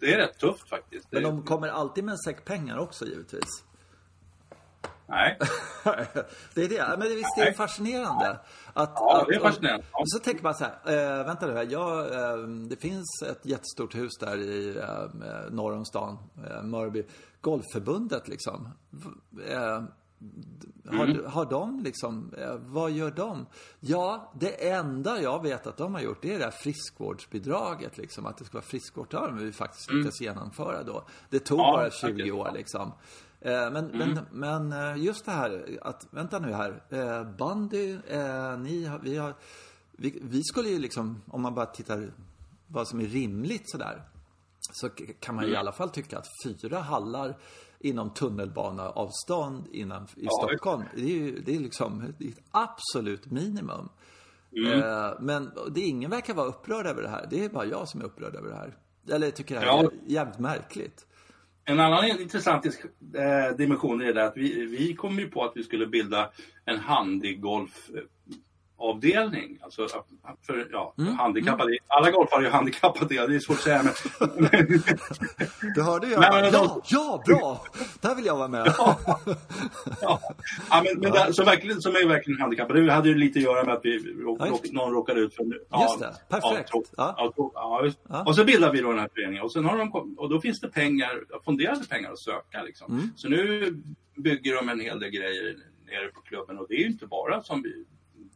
det 0.00 0.14
är 0.14 0.18
rätt 0.18 0.38
tufft 0.38 0.68
faktiskt. 0.68 1.06
Men 1.10 1.22
de 1.22 1.42
kommer 1.42 1.68
alltid 1.68 2.04
med 2.04 2.12
en 2.12 2.18
säck 2.18 2.44
pengar 2.44 2.78
också 2.78 3.06
givetvis. 3.06 3.64
Nej. 5.06 5.38
det 6.54 6.62
är 6.62 6.68
det. 6.68 6.96
Men 6.98 7.08
visst 7.08 7.38
är 7.38 7.44
det 7.44 7.54
fascinerande? 7.54 8.40
Att, 8.76 8.92
ja, 8.94 9.24
det 9.28 9.34
är 9.34 9.40
fascinerande. 9.40 9.84
Ja. 9.92 10.02
Så 10.06 10.18
tänker 10.18 10.42
man 10.42 10.54
så 10.54 10.64
här, 10.64 11.20
äh, 11.20 11.26
vänta 11.26 11.46
nu 11.46 11.52
här. 11.52 11.66
Jag, 11.70 12.12
äh, 12.12 12.46
det 12.48 12.76
finns 12.76 13.22
ett 13.30 13.46
jättestort 13.46 13.94
hus 13.94 14.12
där 14.20 14.36
i 14.36 14.76
äh, 14.78 15.50
norr 15.50 15.72
om 15.72 15.84
stan, 15.84 16.18
äh, 16.50 16.62
Mörby. 16.62 17.04
Golfförbundet 17.40 18.28
liksom. 18.28 18.68
Har, 20.86 21.04
mm. 21.04 21.26
har 21.26 21.44
de 21.44 21.80
liksom, 21.80 22.34
vad 22.66 22.90
gör 22.90 23.10
de? 23.10 23.46
Ja, 23.80 24.32
det 24.40 24.70
enda 24.70 25.20
jag 25.20 25.42
vet 25.42 25.66
att 25.66 25.76
de 25.76 25.94
har 25.94 26.00
gjort 26.00 26.18
det 26.22 26.34
är 26.34 26.38
det 26.38 26.44
här 26.44 26.50
friskvårdsbidraget 26.50 27.98
liksom. 27.98 28.26
Att 28.26 28.36
det 28.36 28.44
ska 28.44 28.58
vara 28.58 28.64
friskvård. 28.64 29.06
Det 29.10 29.16
har 29.16 29.30
vi 29.30 29.52
faktiskt 29.52 29.92
lyckats 29.92 30.20
mm. 30.20 30.34
genomföra 30.34 30.82
då. 30.82 31.04
Det 31.30 31.38
tog 31.38 31.58
ja, 31.58 31.72
bara 31.72 31.90
20 31.90 32.30
år 32.30 32.50
liksom. 32.54 32.92
Eh, 33.44 33.70
men, 33.70 33.90
mm. 33.90 33.98
men, 33.98 34.24
men 34.30 34.72
eh, 34.72 35.02
just 35.02 35.24
det 35.24 35.32
här 35.32 35.78
att, 35.82 36.06
vänta 36.10 36.38
nu 36.38 36.52
här. 36.52 36.82
Eh, 36.90 37.36
bandy, 37.36 37.98
ni, 38.58 38.90
vi 39.02 39.16
har, 39.16 39.34
vi, 39.92 40.18
vi 40.22 40.42
skulle 40.42 40.68
ju 40.68 40.78
liksom, 40.78 41.22
om 41.26 41.42
man 41.42 41.54
bara 41.54 41.66
tittar 41.66 42.12
vad 42.66 42.88
som 42.88 43.00
är 43.00 43.06
rimligt 43.06 43.70
sådär. 43.70 44.02
Så 44.72 44.88
kan 45.20 45.34
man 45.34 45.44
ju 45.44 45.48
mm. 45.48 45.54
i 45.54 45.58
alla 45.58 45.72
fall 45.72 45.90
tycka 45.90 46.18
att 46.18 46.26
fyra 46.44 46.78
hallar 46.78 47.38
inom 47.78 48.14
tunnelbaneavstånd 48.14 49.66
innan, 49.72 50.02
i 50.02 50.24
ja, 50.24 50.30
Stockholm. 50.30 50.84
Det 50.94 51.02
är 51.02 51.06
ju 51.06 51.40
det 51.40 51.56
är 51.56 51.60
liksom 51.60 52.02
ett 52.02 52.38
absolut 52.50 53.30
minimum. 53.30 53.88
Mm. 54.56 55.14
Men 55.20 55.50
det 55.70 55.80
ingen 55.80 56.10
verkar 56.10 56.34
vara 56.34 56.46
upprörd 56.46 56.86
över 56.86 57.02
det 57.02 57.08
här. 57.08 57.26
Det 57.30 57.44
är 57.44 57.48
bara 57.48 57.64
jag 57.64 57.88
som 57.88 58.00
är 58.00 58.04
upprörd 58.04 58.34
över 58.34 58.48
det 58.48 58.56
här. 58.56 58.76
Eller 59.10 59.30
tycker 59.30 59.54
det 59.54 59.60
här 59.60 59.66
ja. 59.66 59.82
är 59.82 59.90
jävligt 60.06 60.38
märkligt. 60.38 61.06
En 61.66 61.80
annan 61.80 62.20
intressant 62.20 62.66
eh, 62.66 63.56
dimension 63.56 64.00
är 64.00 64.12
det 64.12 64.24
att 64.24 64.36
vi, 64.36 64.66
vi 64.66 64.94
kom 64.94 65.18
ju 65.18 65.30
på 65.30 65.44
att 65.44 65.52
vi 65.54 65.62
skulle 65.62 65.86
bilda 65.86 66.30
en 66.64 66.78
handigolf 66.78 67.90
eh, 67.94 68.02
avdelning. 68.76 69.58
Alltså 69.62 69.88
för 70.46 70.68
ja, 70.72 70.94
mm. 70.98 71.14
handikappade. 71.14 71.70
Mm. 71.70 71.78
Alla 71.86 72.10
golfare 72.10 72.40
är 72.40 72.44
ju 72.44 72.50
handikappade, 72.50 73.26
det 73.26 73.34
är 73.34 73.40
svårt 73.40 73.56
att 73.56 73.62
säga. 73.62 73.82
Men... 73.82 74.82
du 75.74 75.82
hörde 75.82 76.06
ju. 76.06 76.18
Men, 76.18 76.52
ja, 76.52 76.82
ja, 76.88 77.22
bra! 77.26 77.64
Där 78.00 78.14
vill 78.14 78.26
jag 78.26 78.36
vara 78.36 78.48
med. 78.48 78.74
ja, 78.78 78.98
ja. 80.02 80.20
ja 80.70 80.84
men, 80.84 81.12
men 81.12 81.34
så 81.34 81.44
verkligen, 81.44 81.80
som 81.80 81.92
är 81.92 82.08
verkligen 82.08 82.40
handikappade. 82.40 82.84
Det 82.84 82.92
hade 82.92 83.08
ju 83.08 83.14
lite 83.14 83.38
att 83.38 83.42
göra 83.42 83.64
med 83.64 83.74
att 83.74 83.84
vi, 83.84 84.14
någon 84.72 84.92
råkade 84.92 85.20
ut 85.20 85.34
för... 85.34 85.44
Ja, 85.70 85.82
just 85.82 86.00
det, 86.00 86.14
perfekt. 86.28 86.70
Ja, 86.96 87.32
ja. 88.08 88.24
Och 88.26 88.34
så 88.34 88.44
bildade 88.44 88.72
vi 88.72 88.80
då 88.80 88.90
den 88.90 88.98
här 88.98 89.10
föreningen. 89.14 89.42
Och, 89.42 89.52
sen 89.52 89.64
har 89.64 89.78
de, 89.78 90.14
och 90.18 90.30
då 90.30 90.40
finns 90.40 90.60
det 90.60 90.68
pengar, 90.68 91.24
fonderade 91.44 91.86
pengar 91.86 92.12
att 92.12 92.18
söka. 92.18 92.62
Liksom. 92.62 92.92
Mm. 92.92 93.10
Så 93.16 93.28
nu 93.28 93.70
bygger 94.16 94.54
de 94.54 94.68
en 94.68 94.80
hel 94.80 95.00
del 95.00 95.10
grejer 95.10 95.56
nere 95.86 96.08
på 96.08 96.20
klubben 96.20 96.58
och 96.58 96.66
det 96.68 96.74
är 96.74 96.78
ju 96.78 96.86
inte 96.86 97.06
bara 97.06 97.42
som 97.42 97.62
vi 97.62 97.84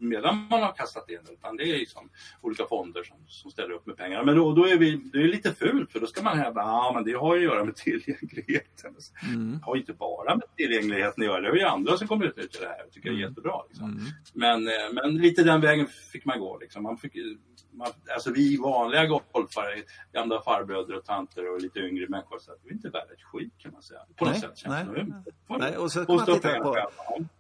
medlemmarna 0.01 0.67
har 0.67 0.73
kastat 0.73 1.11
in 1.11 1.19
utan 1.33 1.57
det 1.57 1.63
är 1.63 1.79
liksom 1.79 2.11
olika 2.41 2.67
fonder 2.67 3.03
som, 3.03 3.17
som 3.27 3.51
ställer 3.51 3.71
upp 3.71 3.87
med 3.87 3.97
pengar. 3.97 4.25
Men 4.25 4.37
då, 4.37 4.53
då 4.53 4.67
är 4.67 4.79
vi, 4.79 4.97
det 4.97 5.19
är 5.19 5.29
lite 5.29 5.55
fult 5.55 5.93
för 5.93 6.01
då 6.01 6.07
ska 6.07 6.23
man 6.23 6.39
hävda 6.39 6.61
att 6.61 6.97
ah, 6.97 7.03
det 7.05 7.13
har 7.13 7.37
att 7.37 7.43
göra 7.43 7.65
med 7.65 7.77
tillgängligheten. 7.77 8.95
Mm. 9.23 9.53
Det 9.53 9.65
har 9.65 9.77
inte 9.77 9.93
bara 9.93 10.37
med 10.37 10.57
tillgängligheten 10.57 11.23
att 11.23 11.27
göra. 11.27 11.41
Det 11.41 11.49
är 11.49 11.55
ju 11.55 11.63
andra 11.63 11.97
som 11.97 12.09
kommer 12.09 12.27
utnyttja 12.27 12.61
det 12.61 12.67
här 12.67 12.87
och 12.87 12.93
tycker 12.93 13.09
mm. 13.09 13.19
det 13.19 13.23
är 13.23 13.27
mm. 13.27 13.31
jättebra. 13.31 13.63
Liksom. 13.69 13.91
Mm. 13.91 14.05
Men, 14.35 14.67
eh, 14.67 14.93
men 14.93 15.17
lite 15.17 15.43
den 15.43 15.61
vägen 15.61 15.87
fick 16.13 16.25
man 16.25 16.41
gå. 16.41 16.59
Liksom. 16.59 16.83
Man 16.83 16.99
fick, 16.99 17.13
man, 17.79 17.89
alltså 18.15 18.31
vi 18.31 18.57
vanliga 18.57 19.07
golfare, 19.07 19.83
gamla 20.13 20.43
farbröder 20.43 20.97
och 20.97 21.05
tanter 21.05 21.53
och 21.55 21.61
lite 21.61 21.79
yngre 21.79 22.09
människor, 22.09 22.39
så 22.39 22.53
att 22.53 22.59
vi 22.63 22.71
är 22.71 22.75
inte 22.75 22.89
värda 22.89 23.13
ett 23.13 23.23
skit 23.23 23.53
kan 23.59 23.73
man 23.73 23.83
säga. 23.83 24.01
På 24.17 24.25
något 24.25 24.33
nej, 24.33 24.41
sätt 24.41 24.63
nej, 24.67 24.87
nej. 24.93 25.59
nej. 25.59 25.77
Och 25.77 25.93
så 25.93 26.05
kan 26.05 26.17
man 26.17 26.27
titta 26.27 26.61
på, 26.61 26.77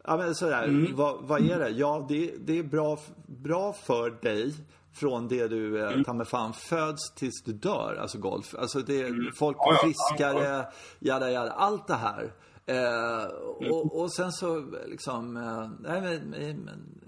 ja, 0.04 0.16
men 0.16 0.35
sådär, 0.35 0.64
mm. 0.64 0.97
vad, 0.97 1.23
vad 1.23 1.50
är 1.50 1.59
det? 1.59 1.68
Ja, 1.68 2.07
det, 2.09 2.35
det 2.38 2.59
är 2.59 2.62
bra, 2.62 2.99
bra 3.26 3.73
för 3.73 4.11
dig 4.11 4.54
från 4.92 5.28
det 5.28 5.49
du 5.49 5.83
eh, 5.83 5.92
mm. 5.92 6.04
ta 6.04 6.12
med 6.12 6.28
fan 6.28 6.52
föds 6.52 7.14
tills 7.14 7.42
du 7.45 7.52
dör, 7.52 7.99
alltså 8.00 8.18
golf. 8.18 8.54
Alltså 8.59 8.78
det, 8.78 9.00
mm. 9.07 9.33
folk 9.38 9.57
blir 9.57 9.76
friskare, 9.76 10.66
jada 10.99 11.30
jada, 11.30 11.50
allt 11.50 11.87
det 11.87 11.95
här. 11.95 12.33
Eh, 12.66 13.23
mm. 13.61 13.73
och, 13.73 14.00
och, 14.00 14.12
sen 14.12 14.33
så 14.33 14.64
liksom, 14.87 15.37
eh, 15.37 15.71
nej 15.80 16.00
men, 16.00 16.30
men 16.64 16.99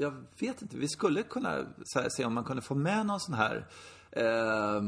jag 0.00 0.24
vet 0.38 0.62
inte. 0.62 0.76
Vi 0.76 0.88
skulle 0.88 1.22
kunna 1.22 1.48
här, 1.94 2.08
se 2.08 2.24
om 2.24 2.34
man 2.34 2.44
kunde 2.44 2.62
få 2.62 2.74
med 2.74 3.06
någon 3.06 3.20
sån 3.20 3.34
här 3.34 3.66
eh, 4.10 4.82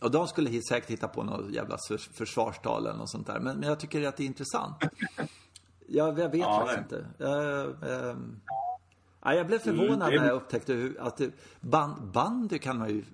och 0.00 0.10
de 0.10 0.28
skulle 0.28 0.62
säkert 0.62 0.90
hitta 0.90 1.08
på 1.08 1.22
något 1.22 1.50
jävla 1.50 1.78
försvarstal 2.12 2.86
eller 2.86 2.98
något 2.98 3.10
sånt 3.10 3.26
där. 3.26 3.40
Men, 3.40 3.58
men 3.58 3.68
jag 3.68 3.80
tycker 3.80 4.08
att 4.08 4.16
det 4.16 4.22
är 4.22 4.26
intressant. 4.26 4.76
Jag, 5.86 6.18
jag 6.18 6.28
vet 6.28 6.40
ja, 6.40 6.66
faktiskt 6.66 6.92
inte. 6.92 7.06
Eh, 7.18 8.16
Ja, 9.26 9.34
jag 9.34 9.46
blev 9.46 9.58
förvånad 9.58 10.08
mm, 10.08 10.22
när 10.22 10.28
jag 10.28 10.36
upptäckte 10.36 10.72
hur, 10.72 11.00
att 11.00 11.20
band, 11.60 12.12
bandy 12.12 12.58
kan 12.58 12.78
man 12.78 12.88
ju 12.88 13.04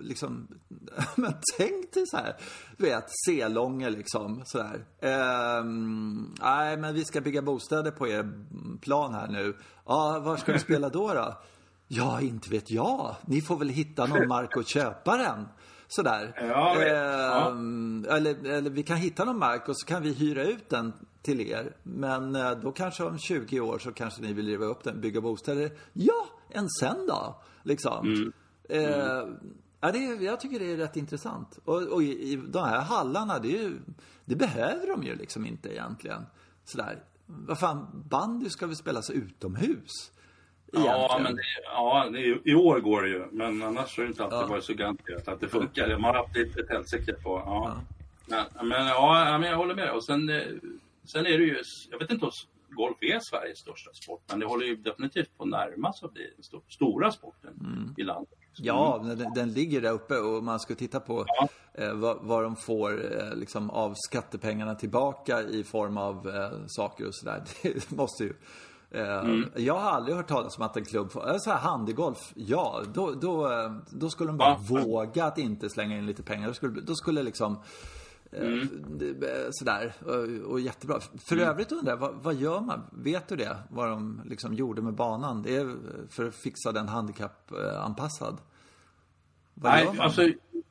liksom, 0.00 0.48
men 1.14 1.34
tänk 1.58 1.92
dig 1.92 2.04
så 2.06 2.16
här, 2.16 2.36
du 2.76 2.84
vet, 2.84 3.04
Selånge 3.26 3.90
liksom 3.90 4.42
sådär. 4.44 4.84
Ehm, 5.00 6.34
nej, 6.40 6.76
men 6.76 6.94
vi 6.94 7.04
ska 7.04 7.20
bygga 7.20 7.42
bostäder 7.42 7.90
på 7.90 8.08
er 8.08 8.32
plan 8.80 9.14
här 9.14 9.28
nu. 9.28 9.56
Ja, 9.86 10.20
var 10.24 10.36
ska 10.36 10.52
vi 10.52 10.58
spela 10.58 10.88
då 10.88 11.14
då? 11.14 11.34
Ja, 11.90 12.20
inte 12.20 12.50
vet 12.50 12.70
jag. 12.70 13.16
Ni 13.26 13.40
får 13.40 13.56
väl 13.56 13.68
hitta 13.68 14.06
någon 14.06 14.28
mark 14.28 14.56
och 14.56 14.66
köpa 14.66 15.16
den. 15.16 15.48
Sådär. 15.88 16.32
Ja, 16.48 16.82
ehm, 16.82 18.04
ja. 18.08 18.16
Eller, 18.16 18.46
eller 18.46 18.70
vi 18.70 18.82
kan 18.82 18.96
hitta 18.96 19.24
någon 19.24 19.38
mark 19.38 19.68
och 19.68 19.80
så 19.80 19.86
kan 19.86 20.02
vi 20.02 20.12
hyra 20.12 20.44
ut 20.44 20.68
den 20.68 20.92
till 21.22 21.40
er. 21.40 21.76
Men 21.82 22.36
eh, 22.36 22.50
då 22.50 22.72
kanske 22.72 23.04
om 23.04 23.18
20 23.18 23.60
år 23.60 23.78
så 23.78 23.92
kanske 23.92 24.22
ni 24.22 24.32
vill 24.32 24.46
riva 24.46 24.64
upp 24.64 24.84
den, 24.84 25.00
bygga 25.00 25.20
bostäder. 25.20 25.70
Ja, 25.92 26.26
än 26.50 26.68
sen 26.68 27.06
då? 27.06 27.42
Liksom. 27.62 28.06
Mm. 28.06 28.32
Mm. 28.68 29.00
Eh, 29.00 29.28
ja, 29.80 29.92
det, 29.92 29.98
jag 29.98 30.40
tycker 30.40 30.58
det 30.58 30.72
är 30.72 30.76
rätt 30.76 30.96
intressant. 30.96 31.58
Och, 31.64 31.82
och 31.82 32.02
i, 32.02 32.32
i 32.32 32.36
de 32.36 32.64
här 32.64 32.80
hallarna, 32.80 33.38
det, 33.38 33.48
ju, 33.48 33.78
det, 34.24 34.36
behöver 34.36 34.86
de 34.86 35.02
ju 35.02 35.16
liksom 35.16 35.46
inte 35.46 35.72
egentligen. 35.72 36.26
Sådär. 36.64 37.02
vad 37.26 37.58
fan, 37.58 38.04
bandy 38.10 38.50
ska 38.50 38.66
väl 38.66 38.76
spelas 38.76 39.10
utomhus? 39.10 40.12
Ja, 40.72 41.20
men 41.22 41.34
det, 41.34 41.42
ja, 41.64 42.08
det, 42.12 42.50
i 42.50 42.54
år 42.54 42.80
går 42.80 43.02
det 43.02 43.08
ju. 43.08 43.26
Men 43.32 43.62
annars 43.62 43.96
har 43.96 44.04
det 44.04 44.10
inte 44.10 44.24
alltid 44.24 44.38
ja. 44.38 44.46
varit 44.46 44.64
så 44.64 44.74
garanterat 44.74 45.28
att 45.28 45.40
det 45.40 45.48
funkar. 45.48 45.98
Man 45.98 46.14
har 46.14 46.22
haft 46.22 46.36
lite 46.36 46.60
ett 46.60 46.70
helsike 46.70 47.12
på. 47.12 47.42
Ja. 47.46 47.80
ja. 48.26 48.46
Men, 48.56 48.68
men, 48.68 48.86
ja, 48.86 49.38
men 49.38 49.50
jag 49.50 49.56
håller 49.56 49.74
med. 49.74 49.90
Och 49.90 50.04
sen, 50.04 50.28
eh, 50.28 50.42
sen 51.12 51.26
är 51.26 51.38
det 51.38 51.44
ju, 51.44 51.62
jag 51.90 51.98
vet 51.98 52.10
inte 52.10 52.24
om 52.24 52.30
golf 52.70 52.96
är 53.00 53.20
Sveriges 53.20 53.58
största 53.58 53.90
sport, 53.92 54.22
men 54.30 54.40
det 54.40 54.46
håller 54.46 54.66
ju 54.66 54.76
definitivt 54.76 55.36
på 55.36 55.42
att 55.42 55.48
närma 55.48 55.92
sig 55.92 56.06
att 56.06 56.12
bli 56.12 56.32
den 56.36 56.60
stora 56.68 57.10
sporten 57.10 57.54
mm. 57.60 57.94
i 57.96 58.02
landet. 58.02 58.34
Ja, 58.60 59.00
den, 59.04 59.32
den, 59.34 59.52
ligger 59.52 59.80
där 59.80 59.92
uppe 59.92 60.18
och 60.18 60.44
man 60.44 60.60
ska 60.60 60.74
titta 60.74 61.00
på 61.00 61.24
ja. 61.26 61.48
eh, 61.74 61.94
vad, 61.94 62.18
vad, 62.22 62.42
de 62.42 62.56
får 62.56 63.20
eh, 63.20 63.36
liksom 63.36 63.70
av 63.70 63.94
skattepengarna 63.96 64.74
tillbaka 64.74 65.42
i 65.42 65.64
form 65.64 65.96
av 65.96 66.28
eh, 66.28 66.50
saker 66.66 67.06
och 67.06 67.14
sådär. 67.14 67.42
Det 67.62 67.90
måste 67.90 68.24
ju 68.24 68.32
Eh, 68.90 69.18
mm. 69.18 69.50
Jag 69.56 69.74
har 69.74 69.90
aldrig 69.90 70.16
hört 70.16 70.28
talas 70.28 70.58
om 70.58 70.64
att 70.64 70.76
en 70.76 70.84
klubb 70.84 71.12
får, 71.12 71.30
eh, 71.30 71.36
så 71.38 71.50
här 71.50 71.58
handegolf, 71.58 72.32
ja, 72.34 72.82
då, 72.94 73.12
då, 73.12 73.52
eh, 73.52 73.72
då 73.90 74.10
skulle 74.10 74.30
de 74.30 74.36
bara 74.36 74.58
ja. 74.68 74.82
våga 74.84 75.24
att 75.24 75.38
inte 75.38 75.70
slänga 75.70 75.98
in 75.98 76.06
lite 76.06 76.22
pengar. 76.22 76.48
Då 76.48 76.54
skulle, 76.54 76.80
då 76.80 76.94
skulle 76.94 77.22
liksom 77.22 77.62
mm. 78.32 78.68
Sådär, 79.50 79.92
och, 80.06 80.50
och, 80.50 80.60
jättebra. 80.60 81.00
För 81.00 81.36
mm. 81.36 81.48
övrigt 81.48 81.72
undrar 81.72 81.92
jag, 81.92 81.98
vad, 81.98 82.14
vad, 82.14 82.34
gör 82.34 82.60
man? 82.60 82.80
Vet 82.92 83.28
du 83.28 83.36
det? 83.36 83.56
Vad 83.70 83.88
de 83.88 84.22
liksom 84.24 84.54
gjorde 84.54 84.82
med 84.82 84.94
banan? 84.94 85.42
Det 85.42 85.56
är 85.56 85.76
för 86.08 86.28
att 86.28 86.34
fixa 86.34 86.72
den 86.72 86.88
handikappanpassad? 86.88 88.38
Vad 89.54 89.72
Nej, 89.72 89.98
alltså 89.98 90.22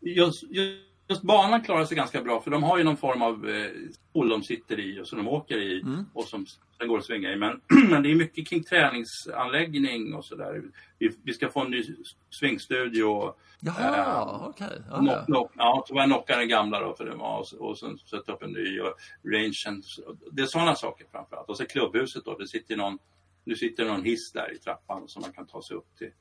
just, 0.01 0.43
just 0.43 0.86
just 1.07 1.21
banan 1.21 1.61
klarar 1.61 1.85
sig 1.85 1.97
ganska 1.97 2.21
bra 2.21 2.41
för 2.41 2.51
de 2.51 2.63
har 2.63 2.77
ju 2.77 2.83
någon 2.83 2.97
form 2.97 3.21
av 3.21 3.49
eh, 3.49 3.71
pool 4.13 4.29
de 4.29 4.43
sitter 4.43 4.79
i 4.79 5.01
och 5.01 5.07
som 5.07 5.17
de 5.17 5.27
åker 5.27 5.57
i 5.57 5.81
mm. 5.81 6.05
och 6.13 6.23
som 6.23 6.45
sen 6.77 6.87
går 6.87 6.97
att 6.97 7.05
svinga 7.05 7.31
i. 7.31 7.35
Men, 7.35 7.61
men 7.89 8.03
det 8.03 8.11
är 8.11 8.15
mycket 8.15 8.47
kring 8.47 8.63
träningsanläggning 8.63 10.13
och 10.13 10.25
sådär. 10.25 10.63
Vi, 10.99 11.11
vi 11.23 11.33
ska 11.33 11.49
få 11.49 11.61
en 11.61 11.71
ny 11.71 11.83
svingstudio. 12.29 13.33
Jaha, 13.59 13.97
eh, 13.97 14.47
okej. 14.47 14.67
Okay. 14.67 15.25
Ja, 15.57 15.83
så 15.87 15.93
var 15.93 16.01
jag 16.01 16.09
knocka 16.09 16.37
den 16.37 16.49
gamla 16.49 16.79
då 16.79 16.95
för 16.95 17.05
det 17.05 17.15
var 17.15 17.39
och, 17.39 17.67
och 17.69 17.77
sen 17.77 17.97
sätta 17.97 18.31
upp 18.31 18.43
en 18.43 18.51
ny 18.51 18.79
och 18.79 18.93
rangen. 19.23 19.83
Det 20.31 20.41
är 20.41 20.45
sådana 20.45 20.75
saker 20.75 21.05
framförallt. 21.11 21.49
Och 21.49 21.57
så 21.57 21.65
klubbhuset 21.65 22.25
då. 22.25 22.37
Det 22.37 22.47
sitter 22.47 22.75
någon, 22.75 22.97
nu 23.43 23.55
sitter 23.55 23.85
någon 23.85 24.03
hiss 24.03 24.31
där 24.31 24.53
i 24.53 24.57
trappan 24.57 25.07
som 25.07 25.21
man 25.21 25.31
kan 25.31 25.47
ta 25.47 25.61
sig 25.61 25.77
upp 25.77 25.97
till 25.97 26.11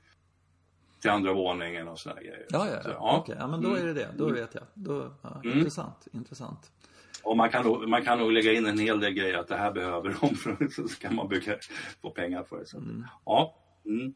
till 1.00 1.10
andra 1.10 1.32
våningen 1.32 1.88
och 1.88 1.98
sådana 1.98 2.20
grejer. 2.20 2.46
Ja, 2.48 2.68
ja, 2.68 2.82
så, 2.82 2.88
ja. 2.88 3.18
okej. 3.22 3.36
Ja, 3.38 3.46
men 3.46 3.62
då 3.62 3.74
är 3.74 3.86
det 3.86 3.92
det. 3.92 4.08
Då 4.16 4.24
mm. 4.24 4.36
vet 4.36 4.54
jag. 4.54 4.64
Då, 4.74 5.10
ja, 5.22 5.40
mm. 5.44 5.58
Intressant, 5.58 6.08
intressant. 6.12 6.72
Och 7.22 7.36
man 7.36 7.50
kan, 7.50 7.64
nog, 7.64 7.88
man 7.88 8.04
kan 8.04 8.18
nog 8.18 8.32
lägga 8.32 8.52
in 8.52 8.66
en 8.66 8.78
hel 8.78 9.00
del 9.00 9.12
grejer 9.12 9.38
att 9.38 9.48
det 9.48 9.56
här 9.56 9.72
behöver 9.72 10.16
de 10.20 10.34
för 10.34 10.68
så 10.68 11.00
kan 11.00 11.14
man 11.14 11.28
bygga, 11.28 11.56
få 12.02 12.10
pengar 12.10 12.44
för 12.44 12.58
det. 12.58 12.66
Så, 12.66 12.76
mm. 12.78 13.04
Ja. 13.24 13.54
Mm. 13.84 14.14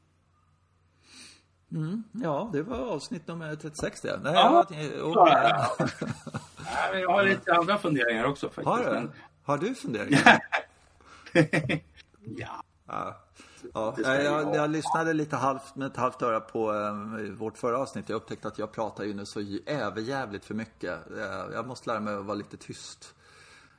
Mm, 1.73 2.05
ja, 2.13 2.51
det 2.53 2.63
var 2.63 2.77
avsnitt 2.77 3.27
nummer 3.27 3.57
36 3.57 4.01
det. 4.01 4.21
Nej, 4.23 4.33
ja, 4.35 4.67
jag, 4.71 5.09
och, 5.09 5.29
ja. 5.29 5.77
Nej, 6.93 7.01
jag 7.03 7.11
har 7.11 7.25
lite 7.25 7.55
andra 7.55 7.79
funderingar 7.79 8.25
också 8.25 8.47
faktiskt. 8.47 8.67
Har 8.67 8.79
du? 8.79 9.11
Har 9.43 9.59
du 9.59 9.75
funderingar? 9.75 10.39
ja. 12.21 12.63
ja. 12.87 13.17
Ja, 13.75 13.95
jag, 14.05 14.55
jag, 14.55 14.71
lyssnade 14.71 15.12
lite 15.12 15.37
halvt 15.37 15.76
med 15.76 15.87
ett 15.87 15.97
halvt 15.97 16.23
öra 16.23 16.40
på 16.40 16.75
eh, 16.75 17.33
vårt 17.33 17.59
förra 17.59 17.79
avsnitt. 17.79 18.09
Jag 18.09 18.17
upptäckte 18.17 18.49
att 18.49 18.59
jag 18.59 18.73
pratar 18.73 19.05
ju 19.05 19.14
nu 19.14 19.26
så 19.26 19.40
överjävligt 19.67 20.45
för 20.45 20.55
mycket. 20.55 21.11
Eh, 21.11 21.52
jag 21.52 21.67
måste 21.67 21.90
lära 21.90 22.00
mig 22.00 22.14
att 22.14 22.25
vara 22.25 22.35
lite 22.35 22.57
tyst. 22.57 23.14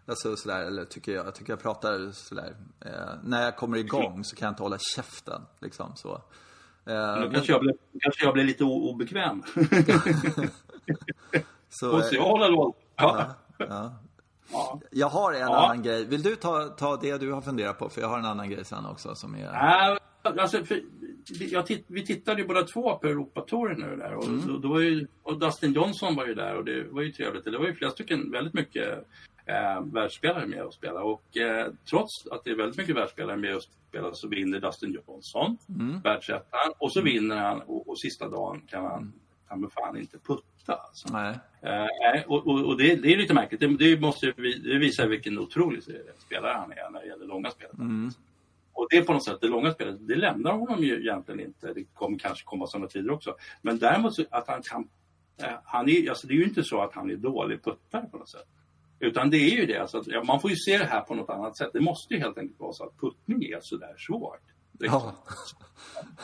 Alltså 0.06 0.36
sådär, 0.36 0.66
eller 0.66 0.86
tycker 0.86 1.12
jag, 1.12 1.26
jag 1.26 1.36
tycker 1.36 1.54
jag 1.54 1.62
pratar 1.62 2.12
sådär. 2.12 2.56
Eh, 2.86 2.92
när 3.24 3.44
jag 3.44 3.56
kommer 3.56 3.78
igång 3.78 4.24
så 4.24 4.36
kan 4.36 4.46
jag 4.46 4.52
inte 4.52 4.64
hålla 4.64 4.78
käften. 4.96 5.42
Liksom 5.60 5.96
så. 5.96 6.14
Eh, 6.14 6.22
men... 6.86 7.32
kanske, 7.32 7.52
jag 7.52 7.62
blir, 7.62 7.76
kanske 8.00 8.26
jag 8.26 8.34
blir 8.34 8.44
lite 8.44 8.64
obekväm. 8.64 9.44
så, 11.70 11.92
Måste 11.92 12.16
jag 12.16 12.24
hålla 12.24 12.48
lågt? 12.48 12.78
Ja. 12.96 13.36
Ja, 13.58 13.94
jag 14.92 15.08
har 15.08 15.34
en 15.34 15.40
ja. 15.40 15.58
annan 15.58 15.84
grej. 15.84 16.06
Vill 16.06 16.22
du 16.22 16.36
ta, 16.36 16.66
ta 16.68 16.98
det 16.98 17.18
du 17.18 17.32
har 17.32 17.42
funderat 17.42 17.80
på? 17.80 17.90
För 17.90 18.02
jag 18.02 18.08
har 18.08 18.20
en 18.20 18.26
annan 18.26 18.50
grej 18.50 18.66
sen 18.66 18.86
också 18.86 19.16
som 19.16 19.36
är... 19.36 19.44
Äh, 19.44 19.98
alltså, 20.24 20.66
för, 20.66 20.82
titt, 21.66 21.86
vi 21.88 22.06
tittade 22.06 22.42
ju 22.42 22.48
båda 22.48 22.64
två 22.64 22.98
på 22.98 23.08
Europatouren 23.08 23.80
nu 23.80 23.96
där. 23.96 24.14
Och, 24.14 24.24
mm. 24.24 24.48
då, 24.48 24.58
då 24.58 24.70
var 24.70 24.80
ju, 24.80 25.08
och 25.24 25.40
Dustin 25.40 25.74
Johnson 25.74 26.16
var 26.16 26.26
ju 26.26 26.34
där 26.34 26.56
och 26.56 26.66
det 26.66 26.84
var 26.84 27.02
ju 27.02 27.12
trevligt. 27.12 27.46
Det 27.46 27.58
var 27.58 27.66
ju 27.66 27.76
flera 27.76 27.92
stycken 27.92 28.32
väldigt 28.32 28.54
mycket 28.54 29.08
eh, 29.46 29.82
världsspelare 29.94 30.48
med 30.48 30.64
och 30.64 30.74
spela. 30.74 31.04
Och 31.04 31.38
eh, 31.38 31.68
trots 31.90 32.28
att 32.32 32.44
det 32.44 32.52
är 32.52 32.56
väldigt 32.56 32.78
mycket 32.78 32.96
världsspelare 32.96 33.38
med 33.38 33.56
och 33.56 33.64
spela 33.90 34.14
så 34.14 34.28
vinner 34.28 34.60
Dustin 34.60 34.98
Johnson 35.08 35.58
mm. 35.70 36.02
världsettan. 36.02 36.74
Och 36.78 36.92
så 36.92 37.00
mm. 37.00 37.14
vinner 37.14 37.38
han 37.38 37.62
och, 37.62 37.90
och 37.90 38.00
sista 38.00 38.30
dagen 38.30 38.62
kan 38.68 38.86
han 38.86 39.14
ta 39.50 39.56
mig 39.56 39.70
fan 39.70 39.98
inte 39.98 40.18
putta. 40.18 40.51
Alltså. 40.70 41.14
Nej. 41.14 41.40
Eh, 41.62 42.24
och, 42.28 42.48
och, 42.48 42.66
och 42.66 42.78
det, 42.78 42.96
det, 42.96 43.14
är 43.14 43.18
lite 43.18 43.34
märkligt. 43.34 43.60
Det, 43.60 43.78
det, 43.78 44.00
måste, 44.00 44.34
det 44.64 44.78
visar 44.78 45.08
vilken 45.08 45.40
otrolig 45.40 45.84
spelare 46.26 46.54
han 46.58 46.72
är 46.72 46.92
när 46.92 47.02
det 47.02 47.08
gäller 47.08 47.26
långa 47.26 47.50
spelet. 47.50 47.78
Mm. 47.78 48.12
Och 48.74 48.88
det 48.90 49.02
på 49.02 49.14
något 49.14 49.26
sätt, 49.26 49.38
det 49.42 49.48
långa 49.48 49.72
spelet, 49.72 50.08
det 50.08 50.16
lämnar 50.16 50.52
honom 50.52 50.84
ju 50.84 51.02
egentligen 51.02 51.40
inte. 51.40 51.74
Det 51.74 51.84
kommer 51.84 52.20
kanske 52.20 52.46
komma 52.46 52.68
sådana 52.68 52.88
tider 52.88 53.12
också. 53.12 53.36
Men 53.62 53.78
däremot 53.78 54.16
så 54.16 54.24
att 54.32 54.48
han 54.48 54.62
kan, 54.62 54.88
eh, 55.44 55.58
han 55.64 55.90
är, 55.90 56.10
alltså 56.10 56.28
det 56.28 56.34
är 56.34 56.38
ju 56.38 56.44
inte 56.44 56.64
så 56.64 56.82
att 56.82 56.94
han 56.94 57.12
är 57.12 57.16
dålig 57.16 57.64
puttare 57.64 58.06
på 58.12 58.18
något 58.18 58.30
sätt. 58.30 58.48
Utan 59.00 59.30
det 59.30 59.38
är 59.38 59.56
ju 59.56 59.66
det, 59.66 59.78
alltså, 59.78 60.04
man 60.26 60.42
får 60.42 60.50
ju 60.50 60.56
se 60.56 60.78
det 60.78 60.86
här 60.86 61.02
på 61.02 61.16
något 61.16 61.30
annat 61.30 61.58
sätt. 61.58 61.70
Det 61.74 61.80
måste 61.80 62.14
ju 62.14 62.20
helt 62.20 62.38
enkelt 62.38 62.60
vara 62.60 62.74
så 62.74 62.86
att 62.86 62.98
puttning 62.98 63.44
är 63.44 63.60
sådär 63.62 63.96
svårt. 63.98 64.51
Liksom. 64.82 65.02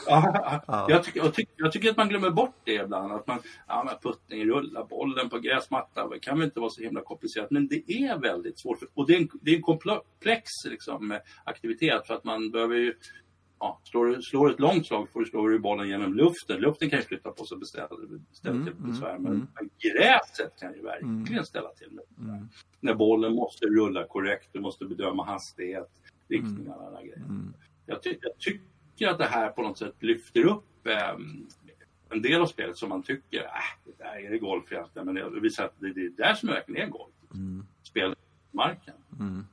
Ja. 0.08 0.62
ja. 0.68 0.86
Jag, 0.90 1.04
tycker, 1.04 1.20
jag, 1.20 1.34
tycker, 1.34 1.54
jag, 1.58 1.72
tycker, 1.72 1.90
att 1.90 1.98
man 1.98 2.10
glömmer 2.10 2.30
bort 2.30 2.56
det 2.64 2.74
ibland. 2.74 3.14
Att 3.14 3.28
man, 3.28 3.40
ja 3.68 3.84
men 3.86 3.96
puttning, 4.02 4.46
rulla 4.46 4.86
bollen 4.86 5.30
på 5.30 5.40
gräsmatta. 5.40 6.08
Det 6.08 6.20
kan 6.20 6.38
väl 6.38 6.46
inte 6.46 6.60
vara 6.60 6.70
så 6.70 6.82
himla 6.82 7.02
komplicerat. 7.02 7.52
Men 7.52 7.68
det 7.68 7.92
är 7.92 8.18
väldigt 8.18 8.60
svårt. 8.60 8.80
Och 8.94 9.08
det 9.08 9.14
är 9.16 9.20
en, 9.20 9.30
det 9.42 9.52
är 9.52 9.56
en 9.56 9.62
komplex 9.62 10.50
liksom, 10.66 11.20
aktivitet. 11.44 12.08
För 12.08 12.14
att 12.14 12.24
man 12.24 12.52
behöver 12.52 12.76
ju 12.76 12.94
ja, 13.60 13.82
slår, 13.84 14.18
slår 14.22 14.52
ett 14.52 14.60
långt 14.60 14.88
slag 14.88 15.10
får 15.10 15.20
du 15.20 15.26
slå 15.26 15.60
bollen 15.60 15.90
genom 15.90 16.14
luften. 16.14 16.62
Luften 16.62 16.90
kan 16.90 17.00
ju 17.00 17.06
flytta 17.06 17.32
på 17.32 17.46
sig 17.46 17.58
och 17.58 17.68
ställa, 17.68 17.90
ställa 18.32 18.56
mm, 18.56 18.66
till 18.66 18.78
mm, 18.78 18.92
besvär. 18.92 19.18
Men, 19.18 19.34
mm. 19.34 19.48
gräset 19.80 20.60
kan 20.60 20.74
ju 20.74 20.82
verkligen 20.82 21.28
mm. 21.28 21.46
ställa 21.46 21.70
till 21.70 21.92
med 21.92 22.30
mm. 22.30 22.50
När 22.80 22.94
bollen 22.94 23.34
måste 23.36 23.66
rulla 23.66 24.08
korrekt, 24.08 24.50
du 24.54 24.60
måste 24.60 24.86
bedöma 24.86 25.26
hastighet, 25.26 25.90
riktning 26.30 26.70
och 26.70 26.88
alla 26.88 27.02
grejer. 27.02 27.24
Jag, 27.88 28.04
ty 28.04 28.18
jag, 28.22 28.38
tycker 28.38 29.08
att 29.08 29.18
det 29.18 29.26
här 29.26 29.50
på 29.50 29.62
något 29.62 29.78
sätt 29.78 29.96
lyfter 30.00 30.46
upp 30.46 30.88
eh, 30.88 31.16
en 32.10 32.22
del 32.22 32.42
av 32.42 32.46
spelet 32.46 32.78
som 32.78 32.90
man 32.90 33.04
tycker, 33.04 33.44
äh, 33.44 33.50
det 33.86 34.04
där 34.04 34.26
är 34.26 34.32
det 34.32 34.38
golf 34.38 34.72
egentligen. 34.72 35.06
Men 35.06 35.16
det 35.16 35.40
visar 35.40 35.66
att 35.66 35.80
det, 35.80 35.94
det 35.94 36.02
är 36.06 36.10
där 36.10 36.34
som 36.34 36.50
verkligen 36.50 36.88
är 36.88 36.92
golf. 36.92 37.14
Mm. 37.34 37.66
Spelet 37.84 38.18
på 38.52 38.58
marken. 38.58 38.96
Mm. 39.20 39.46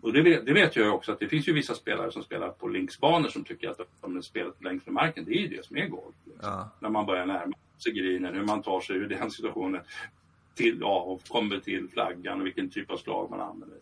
Och 0.00 0.12
det 0.12 0.22
vet, 0.22 0.46
det 0.46 0.52
vet, 0.52 0.76
jag 0.76 0.94
också 0.94 1.12
att 1.12 1.20
det 1.20 1.28
finns 1.28 1.48
ju 1.48 1.52
vissa 1.52 1.74
spelare 1.74 2.12
som 2.12 2.22
spelar 2.22 2.48
på 2.48 2.68
linksbanor 2.68 3.28
som 3.28 3.44
tycker 3.44 3.70
att 3.70 3.80
de 4.00 4.22
spelet 4.22 4.62
längs 4.62 4.86
med 4.86 4.94
marken, 4.94 5.24
det 5.24 5.32
är 5.32 5.40
ju 5.40 5.48
det 5.48 5.66
som 5.66 5.76
är 5.76 5.88
golf. 5.88 6.14
Liksom. 6.24 6.50
Ja. 6.50 6.70
När 6.80 6.88
man 6.88 7.06
börjar 7.06 7.26
närma 7.26 7.56
sig 7.78 7.92
grinen, 7.92 8.34
hur 8.34 8.44
man 8.44 8.62
tar 8.62 8.80
sig 8.80 8.96
ur 8.96 9.08
den 9.08 9.30
situationen 9.36 9.80
till, 10.54 10.78
ja, 10.80 11.00
och 11.00 11.28
kommer 11.28 11.58
till 11.58 11.88
flaggan 11.88 12.40
och 12.40 12.46
vilken 12.46 12.70
typ 12.70 12.90
av 12.90 12.96
slag 12.96 13.30
man 13.30 13.40
använder. 13.40 13.78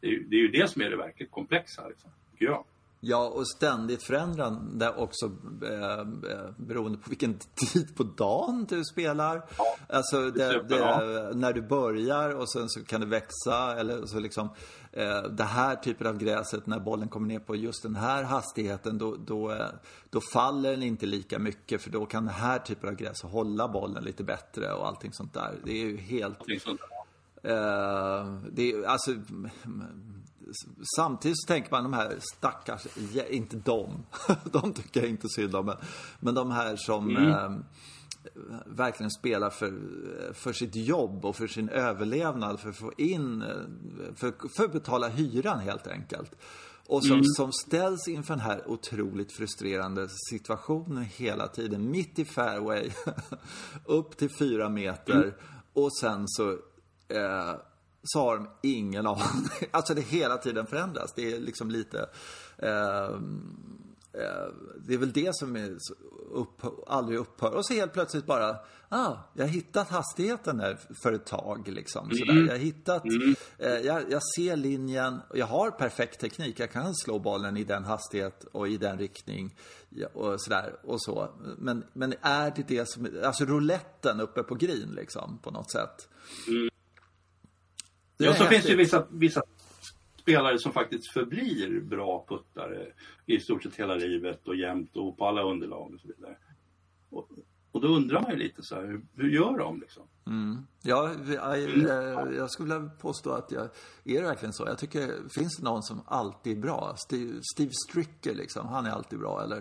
Det 0.00 0.06
är, 0.06 0.20
det 0.20 0.36
är 0.36 0.40
ju 0.40 0.48
det 0.48 0.70
som 0.70 0.82
är 0.82 0.90
det 0.90 0.96
verkligt 0.96 1.30
komplexa. 1.30 1.88
Liksom 1.88 2.10
jag. 2.38 2.64
Ja, 3.04 3.28
och 3.28 3.48
ständigt 3.48 4.02
förändrande 4.02 4.90
också 4.90 5.26
eh, 5.62 6.00
eh, 6.00 6.50
beroende 6.56 6.98
på 6.98 7.08
vilken 7.10 7.38
tid 7.72 7.96
på 7.96 8.02
dagen 8.02 8.66
du 8.68 8.84
spelar. 8.84 9.44
Ja, 9.58 9.76
alltså 9.88 10.30
det, 10.30 10.62
det, 10.68 11.32
när 11.34 11.52
du 11.52 11.62
börjar 11.62 12.30
och 12.30 12.52
sen 12.52 12.68
så 12.68 12.84
kan 12.84 13.00
det 13.00 13.06
växa 13.06 13.76
eller 13.76 14.06
så 14.06 14.20
liksom 14.20 14.48
eh, 14.92 15.22
det 15.22 15.44
här 15.44 15.76
typen 15.76 16.06
av 16.06 16.18
gräset 16.18 16.66
när 16.66 16.80
bollen 16.80 17.08
kommer 17.08 17.28
ner 17.28 17.38
på 17.38 17.56
just 17.56 17.82
den 17.82 17.96
här 17.96 18.22
hastigheten 18.22 18.98
då, 18.98 19.16
då, 19.16 19.52
eh, 19.52 19.66
då 20.10 20.20
faller 20.32 20.70
den 20.70 20.82
inte 20.82 21.06
lika 21.06 21.38
mycket 21.38 21.82
för 21.82 21.90
då 21.90 22.06
kan 22.06 22.26
den 22.26 22.34
här 22.34 22.58
typen 22.58 22.88
av 22.88 22.94
gräs 22.94 23.22
hålla 23.22 23.68
bollen 23.68 24.04
lite 24.04 24.24
bättre 24.24 24.72
och 24.72 24.86
allting 24.86 25.12
sånt 25.12 25.34
där. 25.34 25.54
Det 25.64 25.72
är 25.72 25.84
ju 25.84 25.96
helt... 25.96 26.38
Eh, 27.44 28.36
det 28.52 28.72
är, 28.72 28.86
alltså 28.86 29.14
samtidigt 30.96 31.40
så 31.40 31.46
tänker 31.46 31.70
man 31.70 31.82
de 31.82 31.92
här 31.92 32.16
stackars, 32.36 32.86
inte 33.30 33.56
de, 33.56 34.06
de 34.44 34.72
tycker 34.72 35.00
jag 35.00 35.10
inte 35.10 35.28
synd 35.28 35.56
om, 35.56 35.66
men, 35.66 35.76
men 36.20 36.34
de 36.34 36.50
här 36.50 36.76
som 36.76 37.16
mm. 37.16 37.30
eh, 37.30 37.50
verkligen 38.66 39.10
spelar 39.10 39.50
för, 39.50 39.72
för 40.34 40.52
sitt 40.52 40.76
jobb 40.76 41.24
och 41.24 41.36
för 41.36 41.46
sin 41.46 41.68
överlevnad, 41.68 42.60
för 42.60 42.68
att 42.68 42.76
få 42.76 42.92
in, 42.96 43.44
för, 44.16 44.34
för 44.56 44.64
att 44.64 44.72
betala 44.72 45.08
hyran 45.08 45.58
helt 45.58 45.86
enkelt. 45.86 46.34
Och 46.86 47.04
som, 47.04 47.12
mm. 47.12 47.24
som 47.24 47.52
ställs 47.52 48.08
inför 48.08 48.34
den 48.34 48.40
här 48.40 48.70
otroligt 48.70 49.32
frustrerande 49.32 50.08
situationen 50.30 51.04
hela 51.04 51.48
tiden, 51.48 51.90
mitt 51.90 52.18
i 52.18 52.24
fairway, 52.24 52.90
upp 53.84 54.16
till 54.16 54.30
fyra 54.38 54.68
meter 54.68 55.14
mm. 55.14 55.34
och 55.72 55.96
sen 55.96 56.24
så 56.26 56.50
eh, 57.08 57.54
så 58.04 58.20
har 58.20 58.36
de 58.36 58.48
ingen 58.62 59.06
aning. 59.06 59.48
Alltså 59.70 59.94
det 59.94 60.00
hela 60.00 60.36
tiden 60.36 60.66
förändras. 60.66 61.12
Det 61.16 61.32
är 61.32 61.40
liksom 61.40 61.70
lite... 61.70 62.08
Eh, 62.58 63.10
eh, 64.12 64.48
det 64.86 64.94
är 64.94 64.98
väl 64.98 65.12
det 65.12 65.34
som 65.34 65.56
är 65.56 65.76
upp, 66.30 66.62
aldrig 66.86 67.18
upphör. 67.18 67.54
Och 67.54 67.66
så 67.66 67.74
helt 67.74 67.92
plötsligt 67.92 68.26
bara, 68.26 68.56
ah, 68.88 69.16
jag 69.34 69.44
har 69.44 69.48
hittat 69.48 69.88
hastigheten 69.88 70.56
där 70.56 70.78
för 71.02 71.12
ett 71.12 71.26
tag. 71.26 71.68
Liksom, 71.68 72.10
sådär. 72.10 72.34
Jag 72.34 72.52
har 72.52 72.58
hittat, 72.58 73.04
mm. 73.04 73.34
eh, 73.58 73.72
jag, 73.72 74.10
jag, 74.10 74.22
ser 74.36 74.56
linjen, 74.56 75.20
jag 75.34 75.46
har 75.46 75.70
perfekt 75.70 76.20
teknik. 76.20 76.60
Jag 76.60 76.72
kan 76.72 76.94
slå 76.94 77.18
bollen 77.18 77.56
i 77.56 77.64
den 77.64 77.84
hastighet 77.84 78.44
och 78.52 78.68
i 78.68 78.76
den 78.76 78.98
riktning. 78.98 79.56
Och 80.12 80.40
sådär 80.40 80.76
och 80.84 81.02
så. 81.02 81.28
Men, 81.58 81.84
men 81.92 82.14
är 82.20 82.52
det 82.56 82.68
det 82.68 82.88
som, 82.88 83.08
alltså 83.24 83.44
rouletten 83.44 84.20
uppe 84.20 84.42
på 84.42 84.54
green 84.54 84.92
liksom, 84.96 85.38
på 85.42 85.50
något 85.50 85.70
sätt. 85.70 86.08
Mm. 86.48 86.71
Ja, 88.26 88.34
så 88.34 88.44
finns 88.44 88.64
det 88.64 88.70
ju 88.70 88.76
vissa, 88.76 89.06
vissa 89.10 89.42
spelare 90.22 90.58
som 90.58 90.72
faktiskt 90.72 91.12
förblir 91.12 91.80
bra 91.80 92.24
puttare 92.28 92.86
i 93.26 93.40
stort 93.40 93.62
sett 93.62 93.76
hela 93.76 93.94
livet 93.94 94.48
och 94.48 94.56
jämt 94.56 94.96
och 94.96 95.18
på 95.18 95.26
alla 95.26 95.42
underlag 95.42 95.94
och 95.94 96.00
så 96.00 96.08
vidare. 96.08 96.36
Och, 97.10 97.28
och 97.72 97.80
då 97.80 97.88
undrar 97.88 98.20
man 98.20 98.30
ju 98.30 98.36
lite 98.36 98.62
så 98.62 98.74
här, 98.74 98.82
hur, 98.82 99.02
hur 99.14 99.30
gör 99.30 99.58
de 99.58 99.80
liksom? 99.80 100.02
Mm. 100.26 100.66
Ja, 100.82 101.10
jag, 101.26 101.76
jag, 101.76 102.34
jag, 102.34 102.50
skulle 102.50 102.74
vilja 102.74 102.90
påstå 102.90 103.30
att 103.30 103.52
jag, 103.52 103.62
är 104.04 104.20
det 104.20 104.28
verkligen 104.28 104.52
så? 104.52 104.66
Jag 104.66 104.78
tycker, 104.78 105.28
finns 105.34 105.56
det 105.56 105.64
någon 105.64 105.82
som 105.82 106.02
alltid 106.06 106.56
är 106.56 106.60
bra? 106.60 106.94
Steve, 106.96 107.40
Steve 107.54 107.70
Stricker 107.88 108.34
liksom, 108.34 108.68
han 108.68 108.86
är 108.86 108.90
alltid 108.90 109.18
bra 109.18 109.42
eller? 109.44 109.58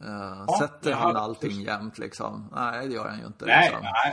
Uh, 0.00 0.44
ja, 0.46 0.58
sätter 0.60 0.92
han 0.92 1.16
allting 1.16 1.62
jämt 1.62 1.98
liksom? 1.98 2.48
Nej, 2.54 2.88
det 2.88 2.94
gör 2.94 3.08
han 3.08 3.18
ju 3.18 3.26
inte. 3.26 3.46
Nej, 3.46 3.60
liksom. 3.60 3.82
nej 3.82 4.12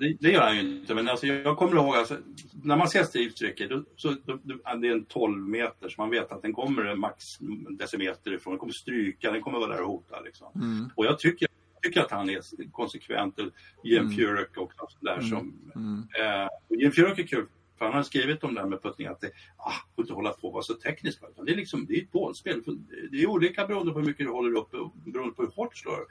det, 0.00 0.16
det, 0.20 0.30
gör 0.30 0.40
han 0.40 0.56
ju 0.56 0.60
inte. 0.60 0.94
Men 0.94 1.08
alltså, 1.08 1.26
jag 1.26 1.56
kommer 1.56 1.76
ihåg, 1.76 1.96
alltså, 1.96 2.16
när 2.62 2.76
man 2.76 2.88
ser 2.88 3.04
Steve 3.04 3.30
Stricker, 3.30 3.68
då, 3.68 3.84
så, 3.96 4.14
då, 4.24 4.38
det 4.80 4.88
är 4.88 4.92
en 4.92 5.04
12 5.04 5.48
meter, 5.48 5.88
så 5.88 6.00
man 6.00 6.10
vet 6.10 6.32
att 6.32 6.42
den 6.42 6.52
kommer 6.52 6.94
max 6.94 7.24
decimeter 7.70 8.32
ifrån. 8.32 8.52
Den 8.52 8.58
kommer 8.58 8.72
stryka, 8.72 9.32
den 9.32 9.42
kommer 9.42 9.58
vara 9.58 9.72
där 9.72 9.82
och 9.82 9.88
hota. 9.88 10.20
Liksom. 10.20 10.48
Mm. 10.54 10.90
Och 10.94 11.04
jag 11.04 11.18
tycker, 11.18 11.48
tycker 11.82 12.00
att 12.00 12.10
han 12.10 12.30
är 12.30 12.70
konsekvent. 12.72 13.38
Jim 13.84 14.02
mm. 14.02 14.16
Furyk 14.16 14.56
också. 14.56 14.86
Där 15.00 15.12
mm. 15.12 15.28
som, 15.28 15.72
mm. 15.74 16.08
Eh, 16.20 16.78
Jim 16.78 16.92
Furyk 16.92 17.18
är 17.18 17.26
kul, 17.26 17.46
för 17.78 17.84
han 17.84 17.94
har 17.94 18.02
skrivit 18.02 18.44
om 18.44 18.54
det 18.54 18.60
här 18.60 18.68
med 18.68 18.82
puttning 18.82 19.06
att 19.06 19.20
det 19.20 19.30
ah, 19.56 19.72
får 19.94 20.04
inte 20.04 20.14
hålla 20.14 20.30
på 20.30 20.46
att 20.46 20.52
vara 20.52 20.62
så 20.62 20.74
tekniskt. 20.74 21.22
Det 21.46 21.52
är, 21.52 21.56
liksom, 21.56 21.86
det 21.86 21.94
är 21.94 22.02
ett 22.02 22.12
bollspel. 22.12 22.62
Det 23.10 23.22
är 23.22 23.26
olika 23.26 23.66
beroende 23.66 23.92
på 23.92 23.98
hur 23.98 24.06
mycket 24.06 24.26
du 24.26 24.32
håller 24.32 24.56
och 24.56 24.92
beroende 25.04 25.34
på 25.34 25.42
hur 25.42 25.50
hårt 25.50 25.70
du 25.74 25.78
slår. 25.78 26.06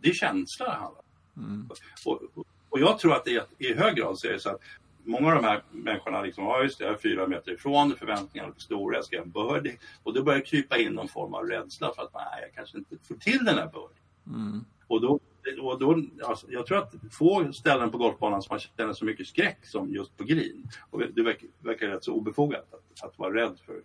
Det 0.00 0.08
är 0.08 0.14
känsla 0.14 0.66
det 0.66 0.72
handlar 0.72 1.00
om. 1.00 1.44
Mm. 1.44 1.68
Och, 2.06 2.22
och, 2.34 2.46
och 2.72 2.80
jag 2.80 2.98
tror 2.98 3.14
att 3.14 3.24
det 3.24 3.48
i 3.58 3.74
hög 3.74 3.96
grad 3.96 4.18
så 4.18 4.28
är 4.28 4.32
det 4.32 4.40
så 4.40 4.50
att 4.50 4.60
många 5.04 5.28
av 5.28 5.34
de 5.34 5.44
här 5.44 5.62
människorna 5.70 6.22
liksom, 6.22 6.44
ja 6.44 6.62
just 6.62 6.78
det, 6.78 6.84
jag 6.84 6.94
är 6.94 6.98
fyra 6.98 7.26
meter 7.26 7.52
ifrån, 7.52 7.96
förväntningarna 7.96 8.48
är 8.48 8.52
för 8.52 8.60
stora, 8.60 8.96
jag 8.96 9.04
ska 9.04 9.16
göra 9.16 9.24
en 9.24 9.30
birdie. 9.30 9.78
Och 10.02 10.14
då 10.14 10.22
börjar 10.22 10.38
det 10.38 10.44
krypa 10.44 10.76
in 10.78 10.92
någon 10.92 11.08
form 11.08 11.34
av 11.34 11.46
rädsla 11.46 11.92
för 11.94 12.02
att 12.02 12.14
nej, 12.14 12.42
jag 12.42 12.54
kanske 12.54 12.78
inte 12.78 12.96
får 13.08 13.14
till 13.14 13.44
den 13.44 13.58
här 13.58 13.66
birdien. 13.66 13.98
Mm. 14.26 14.64
Och 14.86 15.00
då, 15.00 15.20
och 15.60 15.78
då 15.78 16.02
alltså, 16.24 16.46
jag 16.50 16.66
tror 16.66 16.78
att 16.78 16.94
få 17.10 17.52
ställen 17.52 17.90
på 17.90 17.98
golfbanan 17.98 18.42
som 18.42 18.54
man 18.54 18.60
känner 18.60 18.92
så 18.92 19.04
mycket 19.04 19.26
skräck 19.26 19.66
som 19.66 19.94
just 19.94 20.16
på 20.16 20.24
green. 20.24 20.68
Och 20.90 21.00
det 21.00 21.22
verkar, 21.22 21.48
verkar 21.58 21.88
rätt 21.88 22.04
så 22.04 22.12
obefogat 22.12 22.74
att, 22.74 23.04
att 23.04 23.18
vara 23.18 23.34
rädd 23.34 23.58
för 23.66 23.82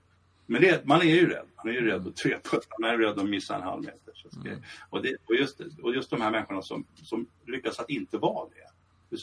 men 0.49 0.61
det, 0.61 0.85
man 0.85 1.01
är 1.01 1.15
ju 1.15 1.29
rädd. 1.29 1.45
Man 1.57 1.67
är 1.67 1.73
ju 1.73 1.85
rädd 1.87 2.07
att 2.07 2.15
treputta. 2.15 2.75
Man 2.79 2.89
är 2.89 2.97
rädd 2.97 3.19
att 3.19 3.29
missa 3.29 3.55
en 3.55 3.61
halv 3.61 3.83
meter. 3.83 4.13
Mm. 4.45 4.59
Och, 4.89 5.01
det, 5.01 5.15
och, 5.25 5.35
just, 5.35 5.61
och 5.83 5.95
just 5.95 6.09
de 6.09 6.21
här 6.21 6.31
människorna 6.31 6.61
som, 6.61 6.85
som 7.03 7.27
lyckas 7.47 7.79
att 7.79 7.89
inte 7.89 8.17
vara 8.17 8.49
det 8.49 8.76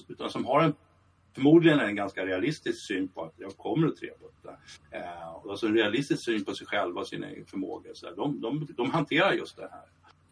utan 0.08 0.30
som 0.30 0.44
har 0.44 0.62
en 0.62 0.74
förmodligen 1.34 1.80
en 1.80 1.96
ganska 1.96 2.26
realistisk 2.26 2.86
syn 2.86 3.08
på 3.08 3.24
att 3.24 3.34
jag 3.36 3.56
kommer 3.56 3.86
att 3.86 3.96
trebutta. 3.96 4.50
Eh, 4.90 5.50
alltså 5.50 5.66
en 5.66 5.74
realistisk 5.74 6.24
syn 6.24 6.44
på 6.44 6.54
sig 6.54 6.66
själva 6.66 7.00
och 7.00 7.08
sina 7.08 7.26
förmågor. 7.46 7.90
Så 7.94 8.10
de, 8.10 8.40
de, 8.40 8.68
de 8.76 8.90
hanterar 8.90 9.32
just 9.32 9.56
det 9.56 9.68
här 9.72 9.84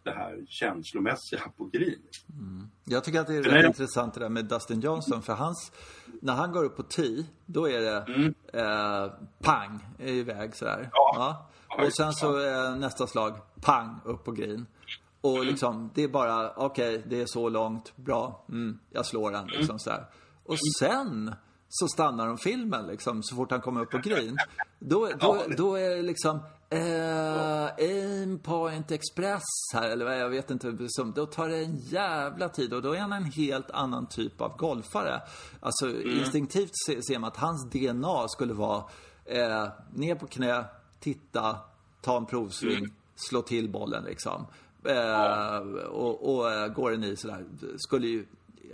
det 0.05 0.11
här 0.11 0.45
känslomässiga 0.49 1.41
på 1.57 1.65
green. 1.65 2.03
Mm. 2.33 2.69
Jag 2.85 3.05
tycker 3.05 3.21
att 3.21 3.27
det 3.27 3.37
är 3.37 3.43
rätt 3.43 3.67
intressant 3.67 4.15
det 4.15 4.21
där 4.21 4.29
med 4.29 4.45
Dustin 4.45 4.81
Johnson 4.81 5.23
för 5.23 5.33
hans, 5.33 5.73
när 6.21 6.33
han 6.33 6.53
går 6.53 6.65
upp 6.65 6.77
på 6.77 6.83
tee, 6.83 7.25
då 7.47 7.69
är 7.69 7.81
det 7.81 8.05
mm. 8.15 8.35
eh, 8.53 9.13
pang 9.43 9.81
iväg 9.99 10.57
sådär. 10.57 10.91
Ja. 10.93 11.49
ja. 11.69 11.85
Och 11.85 11.93
sen 11.93 12.13
så 12.13 12.37
är 12.37 12.77
nästa 12.77 13.07
slag, 13.07 13.37
pang 13.61 14.01
upp 14.05 14.25
på 14.25 14.33
green. 14.33 14.67
Och 15.23 15.37
mm. 15.37 15.47
liksom, 15.47 15.91
det 15.95 16.03
är 16.03 16.09
bara, 16.09 16.51
okej, 16.51 16.97
okay, 16.97 17.11
det 17.11 17.21
är 17.21 17.27
så 17.27 17.49
långt, 17.49 17.97
bra, 17.97 18.45
mm, 18.49 18.79
jag 18.91 19.07
slår 19.07 19.31
den 19.31 19.47
liksom 19.47 19.65
mm. 19.65 19.79
så 19.79 19.91
här. 19.91 20.07
Och 20.45 20.57
sen 20.79 21.35
så 21.69 21.89
stannar 21.89 22.27
de 22.27 22.39
filmen 22.39 22.87
liksom, 22.87 23.23
så 23.23 23.37
fort 23.37 23.51
han 23.51 23.61
kommer 23.61 23.81
upp 23.81 23.91
på 23.91 23.99
green. 23.99 24.37
Då, 24.79 25.11
då, 25.21 25.43
då 25.57 25.75
är 25.75 25.97
det 25.97 26.03
liksom, 26.03 26.41
eh, 26.71 27.65
aim 27.79 28.39
point 28.39 28.91
express 28.91 29.43
här, 29.75 29.91
eller 29.91 30.05
vad 30.05 30.19
jag 30.19 30.29
vet 30.29 30.51
inte. 30.51 30.71
Då 31.15 31.27
tar 31.27 31.49
det 31.49 31.59
en 31.59 31.77
jävla 31.77 32.49
tid 32.49 32.75
och 32.75 32.83
då 32.83 32.93
är 32.93 32.99
han 32.99 33.13
en 33.13 33.25
helt 33.25 33.71
annan 33.71 34.07
typ 34.07 34.41
av 34.41 34.57
golfare. 34.57 35.23
Alltså 35.61 35.87
mm. 35.89 36.19
instinktivt 36.19 36.75
ser 36.87 37.19
man 37.19 37.29
att 37.29 37.37
hans 37.37 37.71
DNA 37.71 38.29
skulle 38.29 38.55
vara 38.55 38.85
eh, 39.25 39.69
ner 39.93 40.15
på 40.15 40.27
knä, 40.27 40.65
titta, 41.01 41.57
ta 42.01 42.17
en 42.17 42.27
provsving, 42.27 42.79
mm. 42.79 42.93
slå 43.15 43.43
till 43.43 43.71
bollen 43.71 44.05
liksom. 44.05 44.47
Eh, 44.85 45.59
och, 45.87 46.35
och 46.35 46.53
eh, 46.53 46.69
går 46.69 47.05
i 47.05 47.17
sådär, 47.17 47.45
skulle 47.77 48.07
ju 48.07 48.27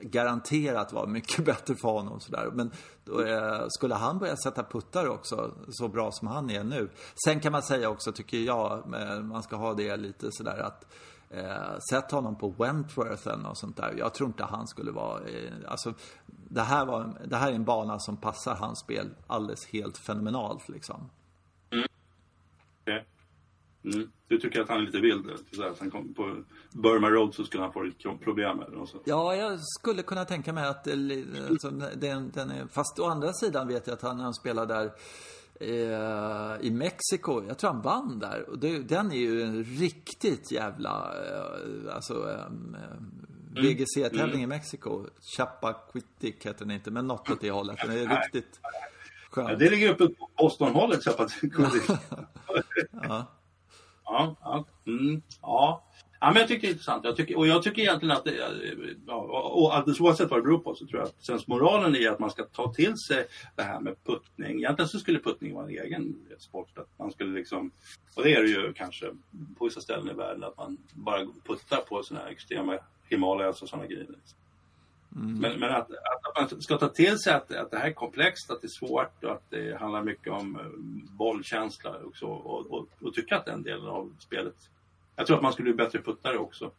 garanterat 0.03 0.93
vara 0.93 1.07
mycket 1.07 1.45
bättre 1.45 1.75
för 1.75 1.89
honom 1.89 2.21
sådär. 2.21 2.51
Men 2.55 2.71
då, 3.05 3.25
eh, 3.25 3.65
skulle 3.69 3.95
han 3.95 4.19
börja 4.19 4.37
sätta 4.37 4.63
puttar 4.63 5.09
också, 5.09 5.55
så 5.69 5.89
bra 5.89 6.13
som 6.13 6.29
han 6.29 6.51
är 6.51 6.65
nu. 6.65 6.91
Sen 7.25 7.41
kan 7.41 7.53
man 7.53 7.63
säga 7.63 7.89
också, 7.89 8.13
tycker 8.13 8.39
jag, 8.39 8.95
eh, 8.95 9.21
man 9.23 9.43
ska 9.43 9.57
ha 9.57 9.75
det 9.75 9.97
lite 9.97 10.33
sådär 10.33 10.59
att 10.59 10.85
Eh, 11.31 11.79
sätt 11.91 12.11
honom 12.11 12.37
på 12.37 12.49
Wentworth 12.49 13.29
eller 13.29 13.43
något 13.43 13.59
sånt 13.59 13.77
där. 13.77 13.95
Jag 13.99 14.15
tror 14.15 14.29
inte 14.29 14.45
han 14.45 14.67
skulle 14.67 14.91
vara... 14.91 15.21
Eh, 15.29 15.53
alltså, 15.67 15.95
det, 16.27 16.63
här 16.63 16.87
var, 16.87 17.19
det 17.25 17.37
här 17.37 17.51
är 17.51 17.55
en 17.55 17.65
bana 17.65 17.99
som 17.99 18.17
passar 18.17 18.55
hans 18.55 18.81
spel 18.81 19.11
alldeles 19.27 19.67
helt 19.67 19.99
fenomenalt 19.99 20.69
liksom. 20.69 21.11
Mm. 21.71 21.87
Okay. 22.83 23.03
Mm. 23.85 24.11
Du 24.29 24.39
tycker 24.39 24.61
att 24.61 24.69
han 24.69 24.79
är 24.79 24.83
lite 24.83 25.01
vild? 25.01 25.31
Att 25.71 25.79
han 25.79 25.91
kom 25.91 26.15
på 26.15 26.43
Burma 26.73 27.11
Road 27.11 27.35
så 27.35 27.45
skulle 27.45 27.63
han 27.63 27.73
få 27.73 27.91
problem 28.25 28.57
med 28.57 28.67
det? 28.71 28.99
Ja, 29.05 29.37
jag 29.37 29.61
skulle 29.61 30.03
kunna 30.03 30.25
tänka 30.25 30.53
mig 30.53 30.65
att 30.65 30.89
alltså, 31.51 31.71
den, 31.97 32.31
den 32.35 32.51
är... 32.51 32.67
Fast 32.67 32.99
å 32.99 33.05
andra 33.05 33.33
sidan 33.33 33.69
vet 33.69 33.87
jag 33.87 33.95
att 33.95 34.03
han, 34.03 34.17
när 34.17 34.25
han 34.25 34.35
spelar 34.35 34.67
där 34.67 34.93
eh, 35.61 36.67
i 36.67 36.71
Mexiko, 36.71 37.45
jag 37.49 37.59
tror 37.59 37.71
han 37.71 37.83
vann 37.83 38.19
där. 38.19 38.51
Och 38.51 38.59
det, 38.59 38.79
den 38.79 39.13
är 39.13 39.17
ju 39.17 39.43
en 39.43 39.65
riktigt 39.65 40.53
jävla... 40.53 41.13
Eh, 41.27 41.95
alltså... 41.95 42.31
Eh, 42.31 42.47
VGC-tävling 43.51 44.23
mm. 44.23 44.41
i 44.41 44.47
Mexiko. 44.47 45.07
Chappaquiddick 45.37 46.47
heter 46.47 46.65
den 46.65 46.71
inte, 46.71 46.91
men 46.91 47.07
något 47.07 47.31
åt 47.31 47.41
det 47.41 47.51
hållet. 47.51 47.79
Den 47.83 47.91
är 47.91 48.23
riktigt 48.23 48.61
skön. 49.31 49.47
Ja, 49.49 49.57
det 49.57 49.71
ligger 49.71 49.91
uppe 49.91 50.09
på 50.09 50.31
Boston-hållet, 50.37 51.05
Chappaquiddick. 51.05 51.83
ja. 53.03 53.27
Ja, 54.09 54.37
ja, 54.41 54.65
mm, 54.87 55.23
ja. 55.43 55.85
Ja, 56.21 56.31
men 56.31 56.37
jag 56.37 56.49
tycker 56.49 56.61
det 56.61 56.69
är 56.69 56.73
intressant. 56.73 57.05
Jag 57.05 57.17
tycker, 57.17 57.39
och 57.39 57.47
jag 57.47 57.63
tycker 57.63 57.83
egentligen 57.83 58.17
att, 58.17 58.25
det, 58.25 58.35
ja, 59.07 59.15
och 59.55 59.77
alldeles 59.77 60.01
oavsett 60.01 60.31
vad 60.31 60.39
det 60.39 60.43
beror 60.43 60.59
på 60.59 60.75
så 60.75 60.87
tror 60.87 61.01
jag 61.01 61.09
att 61.09 61.25
sensmoralen 61.25 61.97
är 61.97 62.11
att 62.11 62.19
man 62.19 62.31
ska 62.31 62.45
ta 62.45 62.73
till 62.73 62.97
sig 62.97 63.27
det 63.57 63.63
här 63.63 63.81
med 63.81 64.05
puttning. 64.05 64.59
Egentligen 64.59 64.89
så 64.89 64.99
skulle 64.99 65.19
puttning 65.19 65.55
vara 65.55 65.65
en 65.65 65.71
egen 65.71 66.17
sport. 66.39 66.79
Att 66.79 66.99
man 66.99 67.11
skulle 67.11 67.33
liksom, 67.33 67.71
och 68.15 68.23
det 68.23 68.35
är 68.35 68.43
det 68.43 68.49
ju 68.49 68.73
kanske 68.73 69.07
på 69.59 69.65
vissa 69.65 69.81
ställen 69.81 70.11
i 70.11 70.13
världen, 70.13 70.45
att 70.45 70.57
man 70.57 70.79
bara 70.93 71.27
puttar 71.47 71.77
på 71.77 72.03
sådana 72.03 72.25
här 72.25 72.33
extrema 72.33 72.79
Himalayas 73.09 73.63
och 73.63 73.69
sådana 73.69 73.87
grejer. 73.87 74.07
Liksom. 74.09 74.39
Mm. 75.17 75.39
Men, 75.39 75.61
men 75.61 75.71
att, 75.71 75.91
att, 75.91 76.51
man 76.53 76.63
ska 76.63 76.77
ta 76.77 76.89
till 76.89 77.19
sig 77.19 77.33
att, 77.33 77.55
att 77.55 77.71
det 77.71 77.79
här 77.79 77.89
är 77.89 77.93
komplext, 77.93 78.51
att 78.51 78.61
det 78.61 78.67
är 78.67 78.87
svårt 78.87 79.25
och 79.25 79.33
att 79.33 79.51
det 79.51 79.81
handlar 79.81 80.03
mycket 80.03 80.33
om 80.33 80.57
eh, 80.57 80.67
bollkänsla 81.17 81.97
också, 82.05 82.27
och, 82.27 82.67
och, 82.67 82.89
och 83.01 83.15
tycka 83.15 83.37
att 83.37 83.47
den 83.47 83.63
delen 83.63 83.87
av 83.87 84.13
spelet... 84.19 84.55
Jag 85.17 85.27
tror 85.27 85.37
att 85.37 85.43
man 85.43 85.53
skulle 85.53 85.75
bli 85.75 85.85
bättre 85.85 86.03
puttare 86.03 86.39
också. 86.39 86.71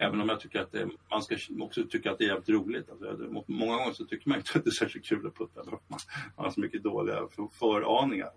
Även 0.00 0.20
om 0.20 0.28
jag 0.28 0.40
tycker 0.40 0.60
att 0.60 0.72
det, 0.72 0.88
man 1.10 1.22
ska 1.22 1.36
också 1.60 1.84
tycka 1.90 2.10
att 2.10 2.18
det 2.18 2.24
är 2.24 2.28
jävligt 2.28 2.48
roligt. 2.48 2.90
Alltså, 2.90 3.42
många 3.46 3.76
gånger 3.76 3.92
så 3.92 4.04
tycker 4.04 4.28
man 4.28 4.38
inte 4.38 4.58
att 4.58 4.64
det 4.64 4.70
är 4.70 4.84
särskilt 4.84 5.06
kul 5.06 5.26
att 5.26 5.34
putta. 5.34 5.64
Man, 5.64 5.98
har 6.36 6.50
så 6.50 6.60
mycket 6.60 6.82
dåliga 6.82 7.28
för, 7.30 7.48
föraningar. 7.58 8.30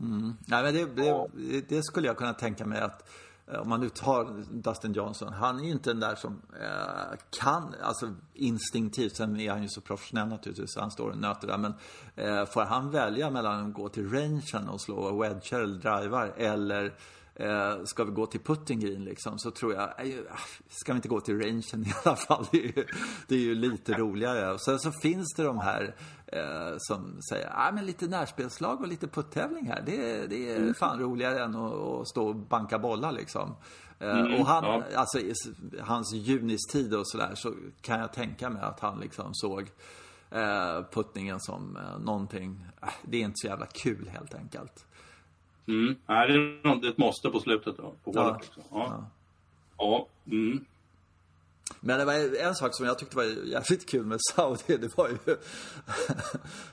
Mm. 0.00 0.32
Nej, 0.46 0.62
men 0.62 0.74
det, 0.74 1.02
det, 1.02 1.68
det, 1.68 1.82
skulle 1.82 2.06
jag 2.06 2.16
kunna 2.16 2.34
tänka 2.34 2.66
mig 2.66 2.80
att 2.80 3.10
Eh, 3.52 3.60
om 3.60 3.68
man 3.68 3.80
nu 3.80 3.88
tar 3.88 4.44
Dustin 4.50 4.92
Johnson, 4.92 5.32
han 5.32 5.60
är 5.60 5.64
ju 5.64 5.70
inte 5.70 5.90
den 5.90 6.00
där 6.00 6.14
som 6.14 6.42
eh, 6.60 7.18
kan, 7.40 7.74
alltså 7.82 8.14
instinktivt, 8.34 9.16
sen 9.16 9.40
är 9.40 9.50
han 9.50 9.62
ju 9.62 9.68
så 9.68 9.80
professionell 9.80 10.28
naturligtvis, 10.28 10.76
han 10.76 10.90
står 10.90 11.10
och 11.10 11.18
nöter 11.18 11.46
där, 11.46 11.58
men 11.58 11.74
eh, 12.16 12.44
får 12.44 12.62
han 12.62 12.90
välja 12.90 13.30
mellan 13.30 13.66
att 13.66 13.74
gå 13.74 13.88
till 13.88 14.10
rangen 14.10 14.68
och 14.68 14.80
slå 14.80 15.18
wedger 15.18 15.60
eller 15.60 15.78
drivar 15.78 16.32
eller 16.36 16.94
Eh, 17.40 17.84
ska 17.84 18.04
vi 18.04 18.12
gå 18.12 18.26
till 18.26 18.40
putting 18.40 18.80
green 18.80 19.04
liksom 19.04 19.38
så 19.38 19.50
tror 19.50 19.74
jag, 19.74 19.82
eh, 19.82 20.14
ska 20.68 20.92
vi 20.92 20.96
inte 20.96 21.08
gå 21.08 21.20
till 21.20 21.40
rangen 21.40 21.86
i 21.86 21.92
alla 22.04 22.16
fall? 22.16 22.46
Det 22.52 22.58
är 22.58 22.62
ju, 22.62 22.84
det 23.28 23.34
är 23.34 23.38
ju 23.38 23.54
lite 23.54 23.92
roligare. 23.92 24.52
Och 24.52 24.60
sen 24.60 24.78
så 24.78 24.92
finns 24.92 25.34
det 25.36 25.42
de 25.42 25.58
här 25.58 25.94
eh, 26.32 26.74
som 26.78 27.22
säger, 27.30 27.52
ah, 27.54 27.72
men 27.72 27.86
lite 27.86 28.06
närspelslag 28.06 28.80
och 28.80 28.88
lite 28.88 29.08
puttävling 29.08 29.66
här. 29.66 29.82
Det, 29.86 30.26
det 30.26 30.50
är 30.50 30.56
mm. 30.56 30.74
fan 30.74 31.00
roligare 31.00 31.44
än 31.44 31.54
att, 31.56 31.72
att 31.72 32.08
stå 32.08 32.28
och 32.28 32.36
banka 32.36 32.78
bollar 32.78 33.12
liksom. 33.12 33.54
Eh, 33.98 34.18
mm, 34.18 34.40
och 34.40 34.46
han, 34.46 34.64
ja. 34.64 34.82
alltså 34.96 35.18
hans 35.80 36.14
junistid 36.14 36.94
och 36.94 37.08
sådär 37.08 37.32
så 37.34 37.54
kan 37.80 38.00
jag 38.00 38.12
tänka 38.12 38.50
mig 38.50 38.62
att 38.62 38.80
han 38.80 39.00
liksom 39.00 39.30
såg 39.32 39.70
eh, 40.30 40.82
puttningen 40.92 41.40
som 41.40 41.76
eh, 41.76 41.98
någonting, 41.98 42.66
eh, 42.82 42.88
det 43.02 43.16
är 43.16 43.24
inte 43.24 43.36
så 43.36 43.46
jävla 43.46 43.66
kul 43.66 44.08
helt 44.08 44.34
enkelt. 44.34 44.86
Mm. 45.66 45.96
Nej, 46.06 46.28
det 46.28 46.34
är 46.34 46.90
ett 46.90 46.98
måste 46.98 47.30
på 47.30 47.40
slutet 47.40 47.76
då, 47.76 47.94
på 48.04 48.12
ja. 48.14 48.38
Liksom. 48.40 48.62
Ja. 48.70 49.04
ja. 49.78 50.06
Mm. 50.26 50.64
Men 51.80 51.98
det 51.98 52.04
var 52.04 52.36
en 52.36 52.54
sak 52.54 52.74
som 52.74 52.86
jag 52.86 52.98
tyckte 52.98 53.16
var 53.16 53.24
jävligt 53.24 53.88
kul 53.88 54.06
med 54.06 54.18
Saudi. 54.34 54.76
Det 54.76 54.96
var 54.96 55.08
ju 55.08 55.36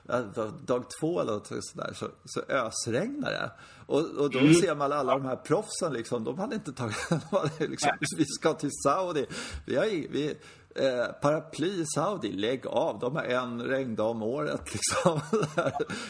dag 0.65 0.85
två 0.99 1.21
eller 1.21 1.33
något 1.33 1.47
sådär 1.47 1.93
så, 1.95 2.09
så 2.25 2.41
ösregnade 2.49 3.33
det. 3.33 3.51
Och, 3.85 4.01
och 4.01 4.31
då 4.31 4.39
mm. 4.39 4.53
ser 4.53 4.75
man 4.75 4.91
alla 4.91 5.13
de 5.13 5.25
här 5.25 5.35
proffsen 5.35 5.93
liksom. 5.93 6.23
De 6.23 6.39
hade 6.39 6.55
inte 6.55 6.73
tagit... 6.73 6.97
De 7.09 7.37
hade 7.37 7.67
liksom, 7.67 7.91
vi 8.17 8.25
ska 8.25 8.53
till 8.53 8.71
Saudi. 8.83 9.25
Vi 9.65 9.75
har, 9.75 9.85
vi, 9.85 10.37
Eh, 10.79 11.07
paraply 11.21 11.81
i 11.81 11.85
Saudi, 11.95 12.31
lägg 12.31 12.67
av. 12.67 12.99
De 12.99 13.15
har 13.15 13.23
en 13.23 13.61
regndag 13.61 14.03
om 14.03 14.23
året 14.23 14.73
liksom. 14.73 15.19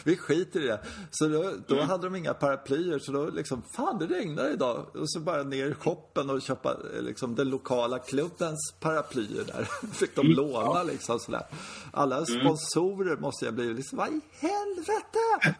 Vi 0.04 0.16
skiter 0.16 0.60
i 0.60 0.66
det. 0.66 0.80
Så 1.10 1.28
då, 1.28 1.52
då 1.66 1.74
mm. 1.74 1.88
hade 1.88 2.06
de 2.06 2.16
inga 2.16 2.34
paraplyer 2.34 2.98
så 2.98 3.12
då 3.12 3.30
liksom, 3.30 3.62
fan 3.76 3.98
det 3.98 4.06
regnar 4.06 4.50
idag. 4.50 4.86
Och 4.94 5.10
så 5.10 5.20
bara 5.20 5.42
ner 5.42 5.66
i 5.66 5.74
shoppen 5.74 6.30
och 6.30 6.42
köpa 6.42 6.70
eh, 6.70 7.02
liksom 7.02 7.34
den 7.34 7.50
lokala 7.50 7.98
klubbens 7.98 8.74
paraplyer 8.80 9.44
där. 9.44 9.68
Fick 9.92 10.14
de 10.14 10.26
mm. 10.26 10.36
låna 10.36 10.82
liksom 10.82 11.18
sådär. 11.18 11.46
Alla 11.92 12.16
mm. 12.16 12.26
sponsorer 12.26 13.16
måste 13.16 13.44
jag 13.44 13.54
bli 13.54 13.74
liksom, 13.74 13.98
vad 13.98 14.08
i 14.08 14.20
helvete? 14.40 15.56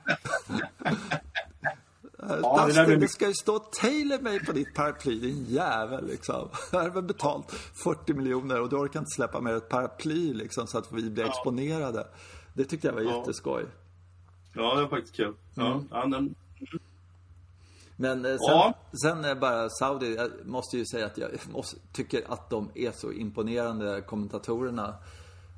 Ja, 2.56 2.84
det, 2.84 2.96
det 2.96 3.08
ska 3.08 3.28
ju 3.28 3.34
stå 3.34 3.58
Taylor 3.58 4.18
mig 4.18 4.44
på 4.44 4.52
ditt 4.52 4.74
paraply, 4.74 5.20
din 5.20 5.44
jävel 5.44 6.06
liksom. 6.06 6.48
Jag 6.72 6.82
har 6.82 6.90
väl 6.90 7.02
betalt 7.02 7.52
40 7.84 8.14
miljoner 8.14 8.60
och 8.60 8.68
du 8.68 8.76
orkar 8.76 9.00
inte 9.00 9.10
släppa 9.10 9.40
med 9.40 9.56
ett 9.56 9.68
paraply 9.68 10.34
liksom 10.34 10.66
så 10.66 10.78
att 10.78 10.92
vi 10.92 11.10
blir 11.10 11.24
ja. 11.24 11.30
exponerade. 11.30 12.06
Det 12.54 12.64
tyckte 12.64 12.86
jag 12.86 12.94
var 12.94 13.00
ja. 13.00 13.18
jätteskoj. 13.18 13.64
Ja, 14.54 14.74
det 14.74 14.82
var 14.82 14.88
faktiskt 14.88 15.16
kul. 15.16 15.34
Ja, 15.54 15.72
mm. 15.72 15.88
ja 15.90 16.06
den... 16.06 16.34
Men 17.96 18.24
eh, 18.24 18.30
sen, 18.30 18.38
ja. 18.40 18.74
sen 19.02 19.24
är 19.24 19.34
bara 19.34 19.68
Saudi, 19.70 20.16
jag 20.16 20.30
måste 20.44 20.78
ju 20.78 20.84
säga 20.86 21.06
att 21.06 21.18
jag 21.18 21.30
måste, 21.52 21.76
tycker 21.92 22.32
att 22.32 22.50
de 22.50 22.70
är 22.74 22.92
så 22.92 23.12
imponerande 23.12 24.02
kommentatorerna. 24.06 24.94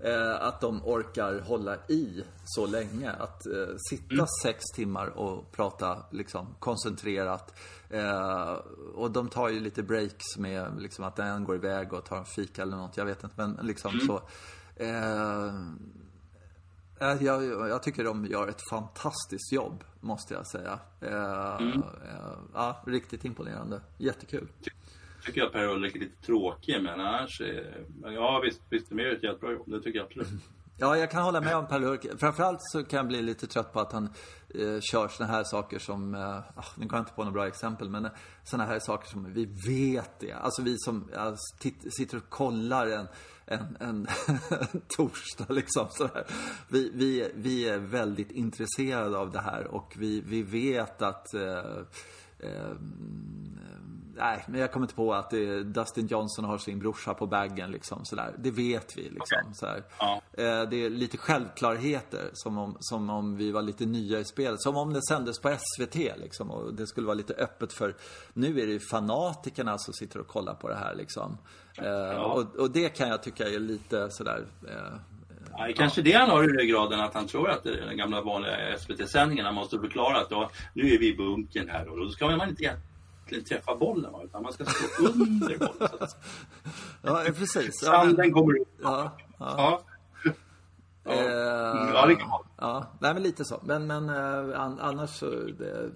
Eh, 0.01 0.43
att 0.43 0.61
de 0.61 0.83
orkar 0.85 1.41
hålla 1.41 1.77
i 1.77 2.25
så 2.45 2.67
länge. 2.67 3.11
Att 3.13 3.47
eh, 3.47 3.77
sitta 3.91 4.15
mm. 4.15 4.27
sex 4.43 4.65
timmar 4.75 5.07
och 5.07 5.53
prata 5.53 6.03
liksom, 6.11 6.55
koncentrerat. 6.59 7.55
Eh, 7.91 8.53
och 8.95 9.11
de 9.11 9.29
tar 9.29 9.49
ju 9.49 9.61
lite 9.61 9.83
breaks 9.83 10.37
med 10.39 10.81
liksom, 10.81 11.05
att 11.05 11.19
en 11.19 11.45
går 11.45 11.57
iväg 11.57 11.93
och 11.93 12.05
tar 12.05 12.17
en 12.17 12.25
fika 12.25 12.63
eller 12.63 12.77
något. 12.77 12.97
Jag 12.97 13.05
vet 13.05 13.25
inte. 13.25 13.35
Men 13.39 13.59
liksom 13.67 13.95
mm. 13.95 14.07
så. 14.07 14.23
Eh, 14.77 15.45
eh, 17.01 17.23
jag, 17.23 17.45
jag, 17.45 17.83
tycker 17.83 18.05
de 18.05 18.27
gör 18.27 18.49
ett 18.49 18.69
fantastiskt 18.71 19.53
jobb, 19.53 19.85
måste 20.01 20.35
jag 20.35 20.47
säga. 20.47 20.79
Eh, 21.01 21.57
mm. 21.61 21.83
ja, 22.55 22.83
riktigt 22.87 23.25
imponerande. 23.25 23.81
Jättekul 23.97 24.49
tycker 25.25 25.41
jag 25.41 25.53
Per 25.53 25.69
Ulrik 25.69 25.97
är 25.97 26.01
lite 26.01 26.27
tråkig, 26.27 26.83
men 26.83 27.01
annars 27.01 27.41
är, 27.41 27.85
ja 28.03 28.41
visst, 28.45 28.63
visst, 28.71 28.89
de 28.89 28.99
gör 28.99 29.13
ett 29.13 29.23
jättebra 29.23 29.53
jobb. 29.53 29.71
Det 29.71 29.81
tycker 29.83 29.99
jag 29.99 30.07
absolut. 30.07 30.29
Ja, 30.81 30.97
jag 30.97 31.11
kan 31.11 31.23
hålla 31.23 31.41
med 31.41 31.57
om 31.57 31.67
Per 31.67 31.83
Ulrik. 31.83 32.07
Framförallt 32.19 32.59
så 32.61 32.85
kan 32.85 32.97
jag 32.97 33.07
bli 33.07 33.23
lite 33.23 33.47
trött 33.47 33.73
på 33.73 33.81
att 33.81 33.93
han 33.93 34.05
eh, 34.55 34.81
kör 34.81 35.09
såna 35.09 35.29
här 35.29 35.45
saker 35.45 35.79
som, 35.79 36.15
eh, 36.15 36.39
ah, 36.39 36.65
nu 36.77 36.89
kan 36.89 36.97
jag 36.97 37.03
inte 37.03 37.13
på 37.13 37.23
några 37.23 37.33
bra 37.33 37.47
exempel, 37.47 37.91
men 37.91 38.05
eh, 38.05 38.11
såna 38.45 38.67
här 38.67 38.79
saker 38.79 39.09
som 39.09 39.33
vi 39.33 39.45
vet 39.45 40.21
det. 40.21 40.33
Alltså 40.33 40.63
vi 40.63 40.79
som 40.79 41.09
alltså, 41.17 41.71
sitter 41.91 42.17
och 42.17 42.29
kollar 42.29 42.87
en, 42.87 43.07
en, 43.47 43.77
en 43.81 44.07
torsdag 44.97 45.47
liksom 45.49 45.87
sådär. 45.91 46.27
Vi, 46.69 46.91
vi, 46.95 47.31
vi 47.35 47.69
är 47.69 47.79
väldigt 47.79 48.31
intresserade 48.31 49.19
av 49.19 49.31
det 49.31 49.41
här 49.41 49.67
och 49.67 49.95
vi, 49.99 50.21
vi 50.21 50.43
vet 50.43 51.03
att 51.03 51.35
eh, 51.35 51.79
eh, 52.39 52.77
nej, 54.19 54.45
men 54.47 54.61
jag 54.61 54.73
kommer 54.73 54.85
inte 54.85 54.95
på 54.95 55.15
att 55.15 55.31
det, 55.31 55.65
Dustin 55.65 56.07
Johnson 56.07 56.45
har 56.45 56.59
sin 56.59 56.79
brorsa 56.79 57.15
på 57.15 57.27
baggen 57.27 57.71
liksom 57.71 58.05
sådär. 58.05 58.35
Det 58.39 58.51
vet 58.51 58.99
vi 58.99 59.03
liksom. 59.03 59.21
Okay. 59.21 59.55
Sådär. 59.55 59.83
Ja. 59.99 60.23
Eh, 60.33 60.63
det 60.63 60.85
är 60.85 60.91
lite 60.91 61.17
självklarheter 61.17 62.31
som 62.33 62.59
om, 62.59 62.77
som 62.81 63.11
om 63.11 63.37
vi 63.37 63.51
var 63.51 63.63
lite 63.63 63.87
nya 63.87 64.19
i 64.19 64.25
spelet. 64.25 64.63
Som 64.63 64.77
om 64.77 64.93
det 64.93 65.03
sändes 65.03 65.41
på 65.41 65.57
SVT 65.57 65.95
liksom 65.95 66.51
och 66.51 66.75
det 66.75 66.87
skulle 66.87 67.07
vara 67.07 67.15
lite 67.15 67.35
öppet 67.35 67.73
för 67.73 67.97
Nu 68.33 68.61
är 68.61 68.67
det 68.67 68.73
ju 68.73 68.81
fanatikerna 68.81 69.79
som 69.79 69.95
sitter 69.95 70.21
och 70.21 70.27
kollar 70.27 70.55
på 70.55 70.69
det 70.69 70.77
här 70.77 70.95
liksom. 70.95 71.39
Eh, 71.79 71.87
ja. 71.89 72.25
och, 72.25 72.57
och, 72.57 72.71
det 72.71 72.89
kan 72.89 73.09
jag 73.09 73.23
tycka 73.23 73.49
är 73.49 73.59
lite 73.59 74.11
sådär 74.11 74.47
eh, 74.69 74.99
Ja, 75.59 75.69
kanske 75.77 76.03
det 76.03 76.13
han 76.13 76.31
har 76.31 76.45
i 76.45 76.47
ryggraden, 76.47 77.01
att 77.01 77.15
han 77.15 77.27
tror 77.27 77.51
att 77.51 77.65
den 77.65 77.97
gamla 77.97 78.23
vanliga 78.23 78.79
SVT-sändningen, 78.79 79.45
han 79.45 79.55
måste 79.55 79.79
förklara 79.79 80.21
att 80.21 80.31
då, 80.31 80.51
nu 80.75 80.95
är 80.95 80.99
vi 80.99 81.09
i 81.09 81.17
bunkern 81.17 81.69
här 81.69 81.89
och 81.89 81.99
då 81.99 82.09
ska 82.09 82.37
man 82.37 82.49
inte 82.49 82.63
egentligen 83.33 83.45
träffa 83.45 83.77
bollen 83.77 84.15
utan 84.25 84.43
man 84.43 84.53
ska 84.53 84.65
stå 84.65 85.07
under 85.07 85.59
bollen. 85.59 85.89
Så 85.91 86.05
att... 86.05 86.17
Ja, 87.03 87.25
precis. 87.27 87.81
Sanden 87.81 88.33
kommer 88.33 88.61
upp. 88.61 88.69
Ja, 88.83 89.17
ja. 89.39 89.55
ja. 89.57 89.83
Ja, 91.09 91.15
uh, 91.15 91.91
ja 91.95 92.07
det 92.07 92.15
kan 92.15 92.29
man. 92.29 92.41
Ja, 92.57 92.87
nej 93.01 93.15
men 93.15 93.23
lite 93.23 93.45
så. 93.45 93.61
Men, 93.63 93.87
men 93.87 94.11
uh, 94.11 94.61
annars 94.61 95.11
så, 95.11 95.31
det, 95.31 95.91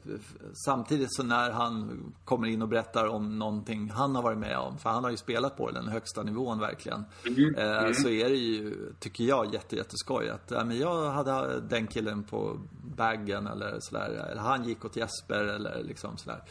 samtidigt 0.67 1.15
så 1.15 1.23
när 1.23 1.51
han 1.51 2.01
kommer 2.25 2.49
in 2.49 2.63
och 2.63 2.69
berättar 2.69 3.07
om 3.07 3.39
någonting 3.39 3.91
han 3.91 4.15
har 4.15 4.23
varit 4.23 4.39
med 4.39 4.59
om, 4.59 4.79
för 4.79 4.91
han 4.91 5.05
har 5.05 5.11
ju 5.11 5.17
spelat 5.17 5.57
på 5.57 5.71
den 5.71 5.89
högsta 5.89 6.23
nivån 6.23 6.61
verkligen. 6.61 7.05
Mm. 7.27 7.55
Mm. 7.55 7.95
Så 7.95 8.09
är 8.09 8.29
det 8.29 8.37
ju, 8.37 8.93
tycker 9.01 9.25
jag, 9.25 9.55
jätte, 9.55 9.77
jätteskoj 9.77 10.29
att 10.29 10.51
men 10.51 10.79
jag 10.79 11.11
hade 11.11 11.61
den 11.61 11.87
killen 11.87 12.25
på 12.25 12.59
baggen 12.97 13.47
eller 13.47 13.77
sådär. 13.81 14.29
Eller 14.31 14.43
han 14.43 14.65
gick 14.65 14.85
åt 14.85 14.97
Jesper 14.97 15.45
eller 15.45 15.83
liksom 15.83 16.17
sådär. 16.17 16.43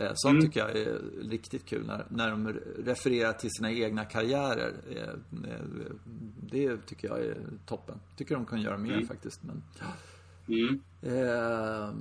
Eh, 0.00 0.10
sånt 0.14 0.32
mm. 0.32 0.46
tycker 0.46 0.60
jag 0.60 0.76
är 0.76 1.00
riktigt 1.30 1.64
kul 1.64 1.86
när, 1.86 2.06
när 2.08 2.30
de 2.30 2.48
refererar 2.78 3.32
till 3.32 3.50
sina 3.50 3.72
egna 3.72 4.04
karriärer. 4.04 4.74
Eh, 4.90 5.02
eh, 5.52 5.60
det 6.50 6.86
tycker 6.86 7.08
jag 7.08 7.18
är 7.18 7.36
toppen. 7.66 8.00
Tycker 8.16 8.34
de 8.34 8.46
kan 8.46 8.60
göra 8.60 8.78
mer 8.78 8.92
mm. 8.92 9.06
faktiskt. 9.06 9.40
Men, 9.42 9.62
mm. 10.48 10.80
eh, 11.02 11.94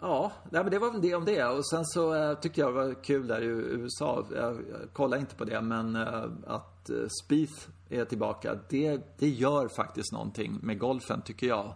ja, 0.00 0.32
men 0.50 0.70
det 0.70 0.78
var 0.78 0.92
väl 0.92 1.00
det 1.00 1.14
om 1.14 1.24
det. 1.24 1.44
Och 1.44 1.68
sen 1.68 1.84
så 1.84 2.14
eh, 2.14 2.38
tyckte 2.38 2.60
jag 2.60 2.70
det 2.70 2.74
var 2.74 3.04
kul 3.04 3.26
där 3.26 3.42
i 3.42 3.46
USA. 3.46 4.26
Jag, 4.34 4.52
jag 4.52 4.92
kollade 4.92 5.20
inte 5.20 5.34
på 5.34 5.44
det, 5.44 5.60
men 5.60 5.96
eh, 5.96 6.24
att 6.46 6.90
Spieth 7.22 7.68
är 7.88 8.04
tillbaka. 8.04 8.58
Det, 8.68 9.00
det 9.18 9.28
gör 9.28 9.68
faktiskt 9.68 10.12
någonting 10.12 10.58
med 10.62 10.78
golfen, 10.78 11.22
tycker 11.22 11.46
jag. 11.46 11.74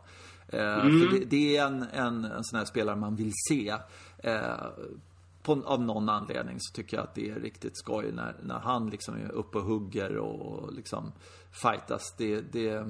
Mm. 0.48 1.00
För 1.00 1.18
det, 1.18 1.24
det, 1.24 1.56
är 1.56 1.66
en, 1.66 1.82
en, 1.92 2.24
en 2.24 2.44
sån 2.44 2.58
här 2.58 2.66
spelare 2.66 2.96
man 2.96 3.16
vill 3.16 3.32
se. 3.48 3.74
Eh, 4.22 4.66
på, 5.42 5.62
av 5.64 5.82
någon 5.82 6.08
anledning 6.08 6.60
så 6.60 6.74
tycker 6.74 6.96
jag 6.96 7.04
att 7.04 7.14
det 7.14 7.30
är 7.30 7.40
riktigt 7.40 7.76
skoj 7.76 8.12
när, 8.12 8.34
när 8.42 8.58
han 8.58 8.90
liksom 8.90 9.14
är 9.14 9.32
uppe 9.32 9.58
och 9.58 9.64
hugger 9.64 10.16
och 10.16 10.72
liksom 10.72 11.12
fightas. 11.62 12.14
Det, 12.18 12.40
det, 12.40 12.84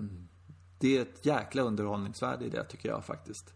det 0.81 0.97
är 0.97 1.03
ett 1.03 1.27
jäkla 1.27 1.63
underhållningsvärde 1.63 2.45
i 2.45 2.49
det 2.49 2.65
tycker 2.65 2.89
jag 2.89 3.05
faktiskt. 3.05 3.55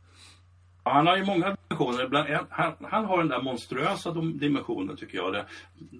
Han 0.83 1.07
har 1.07 1.17
ju 1.17 1.25
många 1.25 1.57
dimensioner. 1.69 2.47
Han, 2.51 2.75
han 2.81 3.05
har 3.05 3.19
den 3.19 3.29
där 3.29 3.43
monstruösa 3.43 4.11
dimensionen 4.13 4.97
tycker 4.97 5.19
jag. 5.19 5.33
Det, 5.33 5.47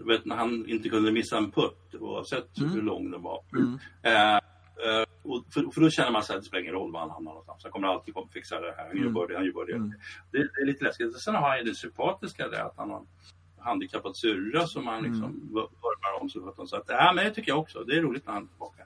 vet, 0.05 0.25
när 0.25 0.37
han 0.37 0.69
inte 0.69 0.89
kunde 0.89 1.13
missa 1.13 1.37
en 1.37 1.51
putt 1.51 1.95
oavsett 2.01 2.59
mm. 2.59 2.71
hur 2.71 2.83
lång 2.83 3.11
den 3.11 3.23
var. 3.23 3.43
Mm. 3.53 3.79
Eh, 4.03 4.41
Uh, 4.85 5.41
för, 5.55 5.71
för, 5.73 5.81
då 5.81 5.91
känner 5.91 6.11
man 6.11 6.23
att 6.23 6.29
det 6.29 6.43
spelar 6.43 6.63
ingen 6.63 6.75
roll 6.75 6.93
var 6.93 7.01
han 7.01 7.11
hamnar 7.11 7.31
någonstans. 7.31 7.63
Han 7.63 7.73
kommer 7.73 7.89
alltid 7.89 8.15
komma 8.15 8.29
fixa 8.33 8.61
det 8.61 8.75
här. 8.77 8.87
Han 8.87 9.03
gör 9.03 9.09
bara 9.09 9.27
det, 9.27 9.37
han 9.37 9.45
gör 9.45 9.53
bara 9.53 9.67
det. 9.67 9.73
Mm. 9.73 9.95
det. 10.33 10.39
Det 10.39 10.61
är 10.63 10.67
lite 10.67 10.85
läskigt. 10.85 11.21
Sen 11.21 11.35
har 11.35 11.57
han 11.57 11.65
det 11.65 11.75
sympatiska 11.75 12.49
det 12.49 12.65
att 12.65 12.77
han 12.77 12.91
har 12.91 13.03
handikappad 13.59 14.17
syrra 14.17 14.67
som 14.67 14.87
han 14.87 15.03
liksom 15.03 15.25
mm. 15.25 15.49
vurmar 15.51 16.21
om. 16.21 16.31
Så, 16.31 16.67
så 16.67 16.77
att, 16.77 16.85
ja, 16.89 17.13
men 17.15 17.25
det 17.25 17.31
tycker 17.31 17.51
jag 17.51 17.59
också. 17.59 17.85
Det 17.85 17.97
är 17.97 18.03
roligt 18.03 18.27
när 18.27 18.33
han 18.33 18.43
är 18.43 18.47
tillbaka. 18.47 18.83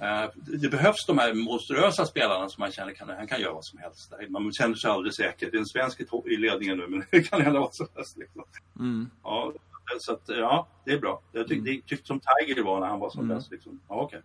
Uh, 0.00 0.58
det 0.60 0.68
behövs 0.68 1.06
de 1.06 1.18
här 1.18 1.34
monstruösa 1.34 2.06
spelarna 2.06 2.48
som 2.48 2.60
man 2.60 2.72
känner 2.72 2.92
kan, 2.92 3.08
han 3.08 3.26
kan 3.26 3.40
göra 3.40 3.52
vad 3.52 3.64
som 3.64 3.78
helst. 3.78 4.12
Man 4.28 4.52
känner 4.52 4.74
sig 4.74 4.90
aldrig 4.90 5.14
säker. 5.14 5.50
Det 5.50 5.56
är 5.56 5.58
en 5.58 5.66
svensk 5.66 6.00
i 6.26 6.36
ledningen 6.36 6.78
nu 6.78 6.86
men 6.88 7.04
det 7.10 7.22
kan 7.22 7.40
hända 7.40 7.60
vad 7.60 7.74
som 7.74 7.86
helst. 7.94 8.16
Liksom. 8.16 8.44
Mm. 8.78 9.10
Ja, 9.22 9.52
så 9.98 10.12
att, 10.12 10.22
ja, 10.26 10.68
det 10.84 10.92
är 10.92 10.98
bra. 10.98 11.22
Jag 11.32 11.48
tyckte, 11.48 11.70
mm. 11.70 11.82
tyckte 11.82 12.06
som 12.06 12.20
Tiger 12.20 12.62
var 12.62 12.80
när 12.80 12.86
han 12.86 13.00
var 13.00 13.10
som 13.10 13.24
mm. 13.24 13.36
bäst. 13.36 13.50
Liksom. 13.50 13.80
Ja, 13.88 14.02
okay. 14.02 14.20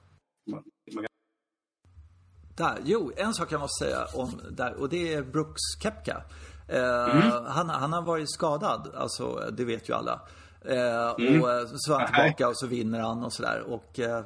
Där, 2.55 2.77
jo, 2.83 3.11
en 3.17 3.33
sak 3.33 3.51
jag 3.51 3.61
måste 3.61 3.85
säga 3.85 4.05
om 4.13 4.41
där 4.51 4.73
och 4.73 4.89
det 4.89 5.13
är 5.13 5.23
Brooks 5.23 5.61
Kepka. 5.83 6.23
Mm. 6.67 7.45
Han, 7.47 7.69
han 7.69 7.93
har 7.93 8.01
varit 8.01 8.31
skadad, 8.31 8.91
alltså 8.95 9.51
det 9.51 9.65
vet 9.65 9.89
ju 9.89 9.93
alla. 9.93 10.21
Mm. 10.65 11.41
Och 11.41 11.49
så 11.75 11.93
är 11.93 11.99
han 11.99 12.07
tillbaka 12.07 12.47
och 12.47 12.57
så 12.57 12.67
vinner 12.67 12.99
han 12.99 13.23
och 13.23 13.33
sådär. 13.33 13.61
Och 13.67 13.91
ja, 13.93 14.23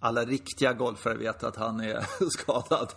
alla 0.00 0.24
riktiga 0.24 0.72
golfare 0.72 1.14
vet 1.14 1.44
att 1.44 1.56
han 1.56 1.80
är 1.80 2.06
skadad. 2.30 2.92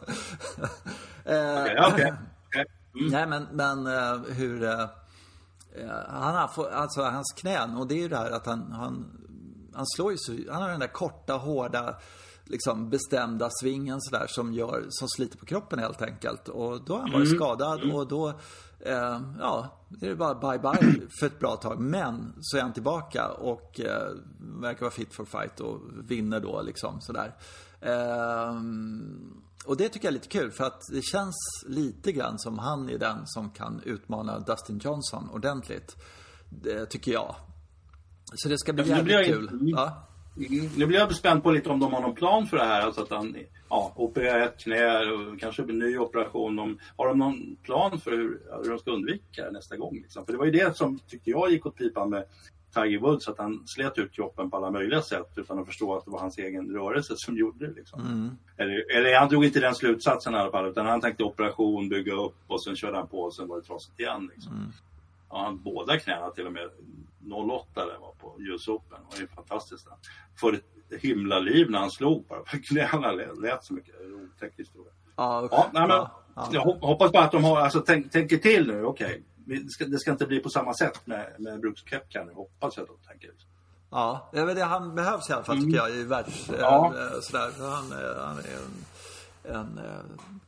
Okej, 1.26 1.78
okay, 1.94 2.12
okay. 2.48 2.66
Mm. 2.96 3.12
Nej, 3.12 3.28
men, 3.28 3.48
men 3.52 3.86
hur... 4.26 4.88
Han 6.08 6.36
har 6.36 6.70
alltså 6.70 7.02
hans 7.02 7.34
knän 7.38 7.78
och 7.78 7.88
det 7.88 7.94
är 7.94 8.02
ju 8.02 8.08
det 8.08 8.18
här 8.18 8.32
att 8.32 8.46
han, 8.46 8.72
han, 8.72 9.22
han 9.80 9.88
slår 9.88 10.12
ju 10.12 10.18
så, 10.18 10.32
han 10.52 10.62
har 10.62 10.70
den 10.70 10.80
där 10.80 10.88
korta, 10.88 11.34
hårda 11.34 11.96
liksom 12.44 12.90
bestämda 12.90 13.50
svingen 13.62 14.02
sådär 14.02 14.26
som 14.28 14.54
gör, 14.54 14.86
som 14.90 15.08
sliter 15.08 15.38
på 15.38 15.46
kroppen 15.46 15.80
helt 15.80 16.02
enkelt. 16.02 16.48
Och 16.48 16.86
då 16.86 16.94
har 16.94 17.02
han 17.02 17.12
varit 17.12 17.28
mm. 17.28 17.40
skadad 17.40 17.84
mm. 17.84 17.96
och 17.96 18.08
då, 18.08 18.30
eh, 18.80 19.22
ja, 19.40 19.86
det 19.90 20.08
är 20.08 20.16
bara 20.16 20.36
bye 20.36 20.60
bye 20.60 21.08
för 21.20 21.26
ett 21.26 21.40
bra 21.40 21.56
tag. 21.56 21.80
Men 21.80 22.34
så 22.42 22.58
är 22.58 22.62
han 22.62 22.74
tillbaka 22.74 23.28
och 23.28 23.80
eh, 23.80 24.12
verkar 24.40 24.82
vara 24.82 24.92
fit 24.92 25.14
for 25.14 25.26
fight 25.26 25.60
och 25.60 25.82
vinner 26.08 26.40
då 26.40 26.62
liksom 26.62 27.02
sådär. 27.02 27.36
Eh, 27.82 28.56
och 29.66 29.78
det 29.78 29.90
tycker 29.90 30.08
jag 30.08 30.12
är 30.12 30.20
lite 30.20 30.28
kul 30.28 30.52
för 30.52 30.64
att 30.64 30.82
det 30.92 31.02
känns 31.02 31.36
lite 31.68 32.12
grann 32.12 32.40
som 32.40 32.60
han 32.60 32.90
är 32.90 32.98
den 32.98 33.28
som 33.28 33.50
kan 33.50 33.82
utmana 33.86 34.40
Dustin 34.40 34.80
Johnson 34.84 35.30
ordentligt. 35.30 35.96
Det 36.50 36.86
tycker 36.86 37.12
jag. 37.12 37.36
Så 38.34 38.50
det 38.50 38.58
ska 38.58 38.74
bli 38.74 38.90
jävligt 38.90 39.26
kul. 39.26 39.50
Ja. 39.62 40.06
Mm. 40.38 40.70
Nu 40.78 40.86
blir 40.86 41.00
jag 41.00 41.16
spänd 41.16 41.44
på 41.44 41.52
lite 41.52 41.70
om 41.70 41.80
de 41.80 41.94
har 41.94 42.02
någon 42.02 42.16
plan 42.16 42.48
för 42.48 42.58
det 42.58 42.64
här. 42.64 42.82
Alltså 42.82 43.02
att 43.02 43.10
han 43.10 43.36
ja, 43.70 43.94
opererar 43.96 44.40
ett 44.40 44.58
knä 44.58 45.12
och 45.12 45.40
kanske 45.40 45.64
blir 45.64 45.76
ny 45.76 45.98
operation. 45.98 46.56
De, 46.56 46.80
har 46.98 47.08
de 47.08 47.18
någon 47.18 47.56
plan 47.64 48.00
för 48.00 48.12
hur, 48.12 48.42
hur 48.64 48.70
de 48.70 48.80
ska 48.80 48.92
undvika 48.92 49.46
det 49.46 49.52
nästa 49.52 49.78
gång? 49.78 49.96
Liksom? 49.96 50.26
För 50.26 50.32
det 50.32 50.38
var 50.38 50.46
ju 50.46 50.52
det 50.52 50.78
som 50.78 51.00
tyckte 51.00 51.30
jag 51.30 51.52
gick 51.52 51.66
åt 51.66 51.78
pipan 51.78 52.10
med 52.10 52.26
Tiger 52.74 53.00
Woods. 53.00 53.28
Att 53.28 53.38
han 53.38 53.64
slet 53.66 53.98
ut 53.98 54.12
kroppen 54.12 54.50
på 54.50 54.58
alla 54.58 54.72
möjliga 54.72 55.02
sätt 55.02 55.32
utan 55.36 55.60
att 55.60 55.66
förstå 55.66 55.98
att 55.98 56.06
det 56.06 56.12
var 56.12 56.20
hans 56.20 56.38
egen 56.38 56.70
rörelse 56.70 57.14
som 57.18 57.38
gjorde 57.38 57.68
det. 57.68 57.74
Liksom. 57.74 58.02
Mm. 58.02 58.30
Eller, 58.58 58.98
eller 58.98 59.20
han 59.20 59.30
drog 59.30 59.46
inte 59.46 59.60
den 59.60 59.76
slutsatsen 59.76 60.34
i 60.34 60.38
alla 60.38 60.52
fall. 60.52 60.70
Utan 60.70 60.86
han 60.86 61.02
tänkte 61.02 61.24
operation, 61.24 61.90
bygga 61.90 62.14
upp 62.14 62.36
och 62.48 62.64
sen 62.64 62.76
körde 62.76 62.98
han 62.98 63.08
på 63.08 63.20
och 63.20 63.36
sen 63.36 63.48
var 63.48 63.56
det 63.56 63.64
trasigt 63.64 64.00
igen. 64.00 64.30
Liksom. 64.36 64.54
Mm. 64.54 64.72
Ja, 65.30 65.44
han, 65.44 65.64
båda 65.64 66.00
knäna 66.00 66.30
till 66.30 66.46
och 66.46 66.54
med 66.54 66.70
08 67.34 67.86
det 67.86 67.98
var 67.98 68.12
på 68.12 68.36
US 68.40 68.68
Open. 68.68 68.98
Det 69.10 69.16
var 69.16 69.22
ju 69.22 69.28
fantastiskt. 69.28 69.88
För 70.40 70.54
ett 70.54 71.02
himla 71.02 71.40
liv 71.40 71.72
när 71.72 71.80
han 71.80 71.92
slog 71.92 72.26
bara. 72.28 72.46
För 72.46 72.58
knäna 72.58 73.12
lät 73.12 73.64
så 73.64 73.74
mycket. 73.74 73.96
Otäck 74.02 74.54
historia. 74.58 74.94
Ja, 75.16 75.48
ja, 75.52 75.70
nej, 75.74 75.88
men, 75.88 75.98
ja. 76.36 76.50
Jag 76.52 76.62
hoppas 76.62 77.12
bara 77.12 77.24
att 77.24 77.32
de 77.32 77.44
har, 77.44 77.60
alltså, 77.60 77.80
tänk, 77.80 78.12
tänker 78.12 78.38
till 78.38 78.68
nu. 78.68 78.84
Okej, 78.84 79.24
okay. 79.46 79.60
det, 79.60 79.70
ska, 79.70 79.86
det 79.86 80.00
ska 80.00 80.12
inte 80.12 80.26
bli 80.26 80.40
på 80.40 80.50
samma 80.50 80.74
sätt 80.74 81.08
med, 81.08 81.36
med 81.40 81.60
Brooks 81.60 81.82
Koepka 81.82 82.24
nu. 82.24 82.34
Hoppas 82.34 82.78
jag 82.78 82.84
att 82.84 82.90
de 82.90 83.08
tänker. 83.08 83.32
Ja, 83.90 84.30
det 84.34 84.40
är 84.40 84.56
det 84.56 84.64
han 84.64 84.96
behövs 84.96 85.30
i 85.30 85.34
alla 85.34 85.44
fall 85.44 85.56
tycker 85.56 85.80
mm. 85.80 85.92
jag 85.92 85.92
i 85.92 86.04
världs... 86.04 86.50
Ja. 86.60 86.94
Äh, 86.98 87.22
sådär. 87.22 87.52
Han, 87.60 87.92
han 88.26 88.38
är 88.38 88.58
en, 89.54 89.56
en 89.56 89.78
äh, 89.78 90.02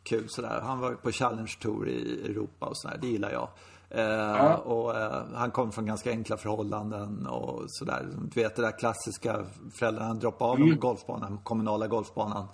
kul 0.04 0.30
sådär. 0.30 0.62
Han 0.64 0.80
var 0.80 0.94
på 0.94 1.12
Challenge 1.12 1.58
Tour 1.62 1.90
i 1.90 2.26
Europa 2.26 2.66
och 2.66 2.78
sådär. 2.78 2.98
Det 3.02 3.08
gillar 3.08 3.32
jag. 3.32 3.50
Eh, 3.94 4.04
ja. 4.04 4.56
Och 4.56 4.98
eh, 4.98 5.24
han 5.34 5.52
kom 5.52 5.72
från 5.72 5.86
ganska 5.86 6.10
enkla 6.12 6.38
förhållanden 6.38 7.28
och 7.28 7.64
sådär. 7.68 8.08
Du 8.34 8.42
vet 8.42 8.56
det 8.56 8.62
där 8.62 8.80
klassiska, 8.80 9.46
föräldrarna 9.74 10.14
droppade 10.14 10.52
av 10.52 10.58
mm. 10.58 10.80
golfbanan, 10.80 11.40
kommunala 11.44 11.88
golfbanan. 11.88 12.48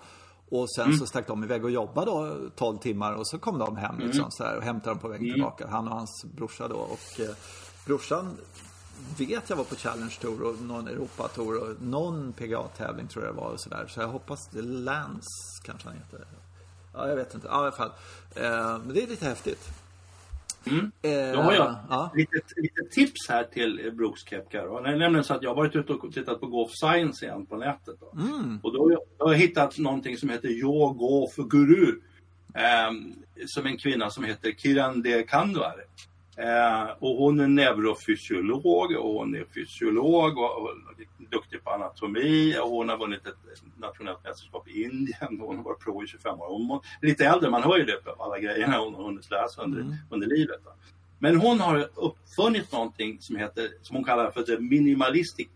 Och 0.50 0.70
sen 0.76 0.86
mm. 0.86 0.98
så 0.98 1.06
stack 1.06 1.28
de 1.28 1.44
iväg 1.44 1.64
och 1.64 1.72
jobbade 1.72 2.12
då 2.12 2.36
12 2.56 2.78
timmar 2.78 3.14
och 3.14 3.28
så 3.28 3.40
kom 3.40 3.60
de 3.60 3.76
hem 3.76 3.96
mm. 3.96 4.08
liksom, 4.08 4.32
så 4.32 4.44
här, 4.44 4.58
och 4.58 4.64
hämtade 4.64 4.92
dem 4.92 5.00
på 5.00 5.08
vägen 5.08 5.26
mm. 5.26 5.34
tillbaka. 5.34 5.68
Han 5.68 5.88
och 5.88 5.94
hans 5.94 6.26
brorsa 6.36 6.68
då. 6.68 6.76
Och 6.76 7.20
eh, 7.20 7.36
brorsan 7.86 8.38
vet 9.18 9.50
jag 9.50 9.58
var 9.58 9.64
på 9.64 9.76
Challenge 9.76 10.18
Tour 10.22 10.42
och 10.42 10.62
någon 10.62 10.88
Europa-tour 10.88 11.58
och 11.58 11.82
någon 11.82 12.34
PGA-tävling 12.34 13.08
tror 13.08 13.26
jag 13.26 13.36
det 13.36 13.42
var 13.42 13.52
och 13.52 13.60
sådär. 13.60 13.86
Så 13.88 14.00
jag 14.00 14.08
hoppas 14.08 14.48
det 14.48 14.62
Lance 14.62 15.30
kanske 15.64 15.88
han 15.88 15.98
heter. 15.98 16.26
Ja, 16.94 17.08
jag 17.08 17.16
vet 17.16 17.34
inte. 17.34 17.48
Ja, 17.48 17.56
i 17.56 17.58
alla 17.58 17.72
fall. 17.72 17.92
Eh, 18.36 18.80
men 18.86 18.94
det 18.94 19.04
är 19.04 19.08
lite 19.08 19.26
häftigt. 19.26 19.70
Mm. 20.70 20.92
Eh, 21.02 21.34
Då 21.36 21.42
har 21.42 21.54
jag 21.54 21.76
ja. 21.90 22.12
lite, 22.16 22.38
lite 22.56 22.82
tips 22.92 23.30
här 23.30 23.44
till 23.44 23.92
Brooks 23.94 24.22
Kepka. 24.30 24.62
Det 24.82 24.90
är 24.90 24.96
nämligen 24.96 25.24
så 25.24 25.34
att 25.34 25.44
jag 25.44 25.50
har 25.50 25.56
varit 25.56 25.76
ute 25.76 25.94
och 25.94 26.14
tittat 26.14 26.40
på 26.40 26.48
Golf 26.48 26.72
Science 26.72 27.26
igen 27.26 27.46
på 27.46 27.58
nätet. 27.58 27.96
Då. 28.00 28.22
Mm. 28.22 28.60
Och 28.64 28.74
då 28.74 28.84
har, 28.84 28.92
jag, 28.92 29.02
då 29.18 29.26
har 29.26 29.32
jag 29.32 29.40
hittat 29.40 29.78
någonting 29.78 30.18
som 30.18 30.30
heter 30.30 30.50
Yo 30.50 30.94
Golf 30.94 31.36
Guru. 31.50 32.00
Eh, 32.56 32.92
som 33.46 33.66
en 33.66 33.78
kvinna 33.78 34.10
som 34.10 34.24
heter 34.24 34.52
Kiran 34.52 35.02
De 35.02 35.24
Kandwar. 35.24 35.76
Eh, 36.38 36.90
och 37.00 37.16
hon 37.16 37.40
är 37.40 37.48
neurofysiolog 37.48 38.92
och 38.92 39.14
hon 39.14 39.36
är 39.36 39.46
fysiolog 39.54 40.38
och, 40.38 40.62
och, 40.62 40.70
duktig 41.32 41.64
på 41.64 41.70
anatomi 41.70 42.58
och 42.62 42.70
hon 42.70 42.90
har 42.90 42.98
vunnit 42.98 43.28
ett 43.28 43.64
nationellt 43.78 44.24
mästerskap 44.24 44.68
i 44.68 44.84
Indien 44.84 45.42
och 45.42 45.48
hon 45.48 45.58
har 45.58 45.64
varit 45.64 45.80
pro 45.80 46.04
i 46.04 46.08
25 46.08 46.42
år. 46.42 46.48
Hon 46.48 46.80
är 47.02 47.08
lite 47.08 47.26
äldre, 47.26 47.50
man 47.50 47.64
hör 47.64 47.78
ju 47.78 47.86
det 47.86 48.04
på 48.04 48.24
alla 48.24 48.40
grejerna 48.40 48.78
hon 48.78 48.96
har 48.96 49.04
hunnit 49.04 49.32
läsa 49.32 49.62
under, 49.62 49.82
mm. 49.82 49.96
under 50.10 50.28
livet. 50.28 50.66
Va? 50.66 50.72
Men 51.20 51.38
hon 51.38 51.60
har 51.60 51.90
uppfunnit 51.96 52.72
någonting 52.72 53.18
som 53.22 53.36
heter, 53.36 53.70
som 53.82 53.96
hon 53.96 54.06
kallar 54.06 54.32
för 54.32 54.44
the 54.44 54.60
minimalistic 54.60 55.48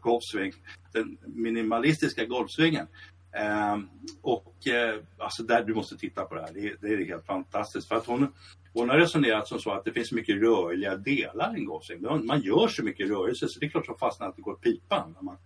golfsving. 0.00 0.52
Den 0.92 1.18
minimalistiska 1.26 2.24
golfsvingen. 2.24 2.86
Eh, 3.32 3.78
och 4.22 4.66
eh, 4.66 5.00
alltså 5.18 5.42
där 5.42 5.64
du 5.64 5.74
måste 5.74 5.96
titta 5.96 6.24
på 6.24 6.34
det 6.34 6.40
här, 6.40 6.52
det, 6.54 6.74
det 6.80 6.94
är 6.94 7.04
helt 7.04 7.26
fantastiskt. 7.26 7.88
För 7.88 7.96
att 7.96 8.06
hon, 8.06 8.32
hon 8.80 8.88
har 8.88 8.96
resonerat 8.96 9.48
som 9.48 9.58
så 9.58 9.70
att 9.70 9.84
det 9.84 9.92
finns 9.92 10.12
mycket 10.12 10.36
rörliga 10.36 10.96
delar 10.96 11.56
i 11.56 11.60
en 11.60 11.64
golfsving. 11.64 12.26
Man 12.26 12.40
gör 12.40 12.68
så 12.68 12.84
mycket 12.84 13.10
rörelse 13.10 13.48
så 13.48 13.60
det 13.60 13.66
är 13.66 13.70
klart 13.70 13.86
som 13.86 13.98
fastnar 13.98 14.28
att 14.28 14.36
det 14.36 14.42
går 14.42 14.54
pipan. 14.54 15.16
Man, 15.20 15.36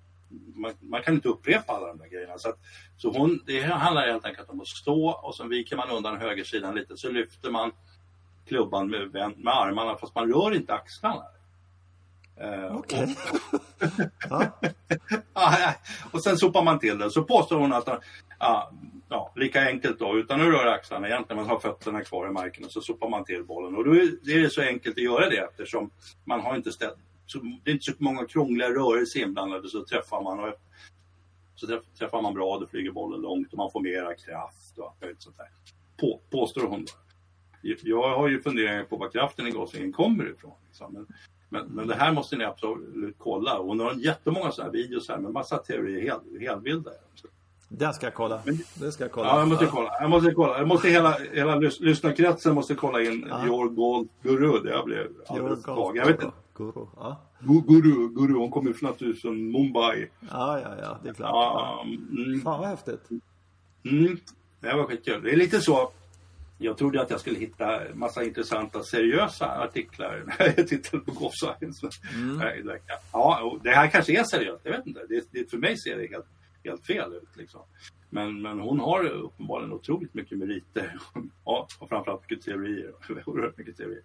man, 0.55 0.73
man, 0.81 1.03
kan 1.03 1.15
inte 1.15 1.29
upprepa 1.29 1.73
alla 1.73 1.87
de 1.87 1.99
där 1.99 2.09
grejerna. 2.09 2.39
Så, 2.39 2.49
att, 2.49 2.59
så 2.97 3.11
hon, 3.11 3.41
det 3.47 3.63
handlar 3.63 4.07
helt 4.07 4.25
enkelt 4.25 4.51
om 4.51 4.61
att 4.61 4.67
stå 4.67 5.11
och 5.11 5.35
så 5.35 5.47
viker 5.47 5.77
man 5.77 5.91
undan 5.91 6.17
högersidan 6.17 6.75
lite 6.75 6.97
så 6.97 7.11
lyfter 7.11 7.51
man 7.51 7.73
klubban 8.47 8.91
med, 8.91 9.13
med 9.37 9.55
armarna 9.55 9.97
fast 9.97 10.15
man 10.15 10.33
rör 10.33 10.55
inte 10.55 10.75
axlarna. 10.75 11.25
Uh, 12.41 12.77
Okej. 12.77 13.17
Okay. 14.29 14.47
och 16.13 16.23
sen 16.23 16.37
sopar 16.37 16.63
man 16.63 16.79
till 16.79 16.99
det. 16.99 17.11
Så 17.11 17.23
påstår 17.23 17.59
hon 17.59 17.73
att 17.73 17.89
ja, 18.39 18.71
ja, 19.13 19.33
lika 19.37 19.67
enkelt 19.67 19.99
då, 19.99 20.17
utan 20.19 20.41
att 20.41 20.47
röra 20.47 20.73
axlarna 20.73 21.09
egentligen. 21.09 21.37
Man 21.37 21.51
har 21.51 21.59
fötterna 21.59 22.05
kvar 22.05 22.29
i 22.29 22.31
marken 22.31 22.65
och 22.65 22.73
så 22.73 22.81
sopar 22.81 23.09
man 23.09 23.25
till 23.25 23.45
bollen. 23.45 23.77
Och 23.77 23.85
då 23.85 23.95
är 23.95 24.43
det 24.43 24.51
så 24.51 24.63
enkelt 24.63 24.97
att 24.97 25.03
göra 25.03 25.29
det 25.29 25.37
eftersom 25.37 25.91
man 26.25 26.41
har 26.41 26.57
inte 26.57 26.73
ställt, 26.73 26.99
så, 27.27 27.39
det 27.39 27.71
är 27.71 27.73
inte 27.73 27.85
så 27.85 27.93
många 27.99 28.27
krångliga 28.27 28.69
rörelser 28.69 29.21
inblandade 29.21 29.69
så 29.69 29.85
träffar 29.85 30.23
man 30.23 30.41
och 30.41 30.55
så 31.55 31.81
träffar 31.99 32.23
man 32.23 32.35
bra, 32.35 32.59
då 32.59 32.67
flyger 32.67 32.91
bollen 32.91 33.21
långt 33.21 33.53
och 33.53 33.59
man 33.59 33.71
får 33.71 33.81
mera 33.81 34.15
kraft 34.15 34.79
och 34.79 34.97
allt 35.03 35.23
sånt 35.23 35.37
där. 35.37 35.49
På, 36.01 36.21
påstår 36.31 36.67
hon. 36.67 36.87
Jag 37.63 38.19
har 38.19 38.29
ju 38.29 38.43
funderingar 38.43 38.85
på 38.85 38.97
var 38.97 39.09
kraften 39.09 39.47
i 39.47 39.51
gasringen 39.51 39.93
kommer 39.93 40.31
ifrån. 40.31 40.55
Liksom. 40.67 40.93
Men, 40.93 41.07
men, 41.49 41.67
men, 41.67 41.87
det 41.87 41.95
här 41.95 42.13
måste 42.13 42.37
ni 42.37 42.45
absolut 42.45 43.17
kolla. 43.19 43.59
Och 43.59 43.67
hon 43.67 43.81
har 43.81 43.95
jättemånga 43.95 44.51
sådana 44.51 44.73
här 44.73 44.79
videos 44.79 45.09
här 45.09 45.19
med 45.19 45.33
massa 45.33 45.59
teorier, 45.59 46.03
helt, 46.03 46.23
helt 46.41 46.63
det 47.79 47.93
ska 47.93 48.07
jag 48.07 48.15
kolla. 48.15 48.43
Det 48.75 48.93
ska 48.93 49.05
jag 49.05 49.13
kolla. 49.13 49.29
Ja, 49.29 49.39
jag 49.39 49.49
måste 49.49 49.67
kolla. 49.67 49.91
Jag 50.01 50.11
måste 50.11 50.33
kolla. 50.35 50.59
Jag 50.59 50.69
måste 50.69 50.89
hela, 50.89 51.19
hela 51.33 51.57
lys 51.57 51.81
lyssnarkretsen 51.81 52.55
måste 52.55 52.75
kolla 52.75 53.03
in 53.03 53.27
ja. 53.31 53.47
Your 53.47 53.69
Gold 53.69 54.09
Guru. 54.23 54.69
Jag 54.69 54.85
blev 54.85 55.07
alldeles 55.27 55.63
svag. 55.63 55.97
Jag 55.97 56.07
vet 56.07 56.23
inte. 56.23 56.37
Guru. 56.55 56.87
Ja. 56.97 57.21
Guru, 57.41 58.09
Guru. 58.09 58.35
Hon 58.35 58.51
kommer 58.51 58.73
från 58.73 58.91
naturligtvis 58.91 59.25
Mumbai. 59.25 60.09
Ja, 60.31 60.61
ja, 60.61 60.69
ja. 60.83 60.99
Det 61.03 61.09
är 61.09 61.15
klart. 61.15 61.31
Ja, 61.31 61.85
mm. 62.11 62.41
Fan 62.41 62.61
vad 62.61 62.69
häftigt. 62.69 63.09
Mm. 63.85 64.19
Det 64.61 64.75
var 64.75 64.85
skitkul. 64.85 65.23
Det 65.23 65.31
är 65.31 65.37
lite 65.37 65.61
så. 65.61 65.93
Jag 66.59 66.79
trodde 66.79 67.03
att 67.03 67.11
jag 67.11 67.21
skulle 67.21 67.39
hitta 67.39 67.81
massa 67.95 68.25
intressanta 68.25 68.83
seriösa 68.83 69.47
artiklar 69.47 70.25
när 70.27 70.55
jag 70.57 70.69
tittade 70.69 71.03
på 71.03 71.13
Golf 71.13 71.35
Science. 71.35 71.89
Mm. 72.15 72.69
Ja, 73.13 73.59
det 73.63 73.71
här 73.71 73.89
kanske 73.89 74.21
är 74.21 74.25
seriöst. 74.25 74.61
Jag 74.63 74.73
vet 74.73 74.87
inte. 74.87 75.01
Det, 75.09 75.25
det, 75.31 75.51
för 75.51 75.59
mig 75.59 75.79
ser 75.79 75.97
det 75.97 76.07
helt 76.07 76.27
helt 76.65 76.87
fel 76.87 77.13
ut. 77.13 77.37
Liksom. 77.37 77.61
Men, 78.11 78.43
men 78.43 78.61
hon 78.61 78.81
har 78.81 79.05
uppenbarligen 79.05 79.73
otroligt 79.73 80.15
mycket 80.15 80.39
meriter. 80.39 80.99
ja, 81.45 81.69
och 81.79 81.89
framförallt 81.89 82.31
mycket 82.31 82.45
teorier. 82.45 82.93
Oerhört 83.27 83.59
mycket 83.59 83.77
teorier. 83.77 84.03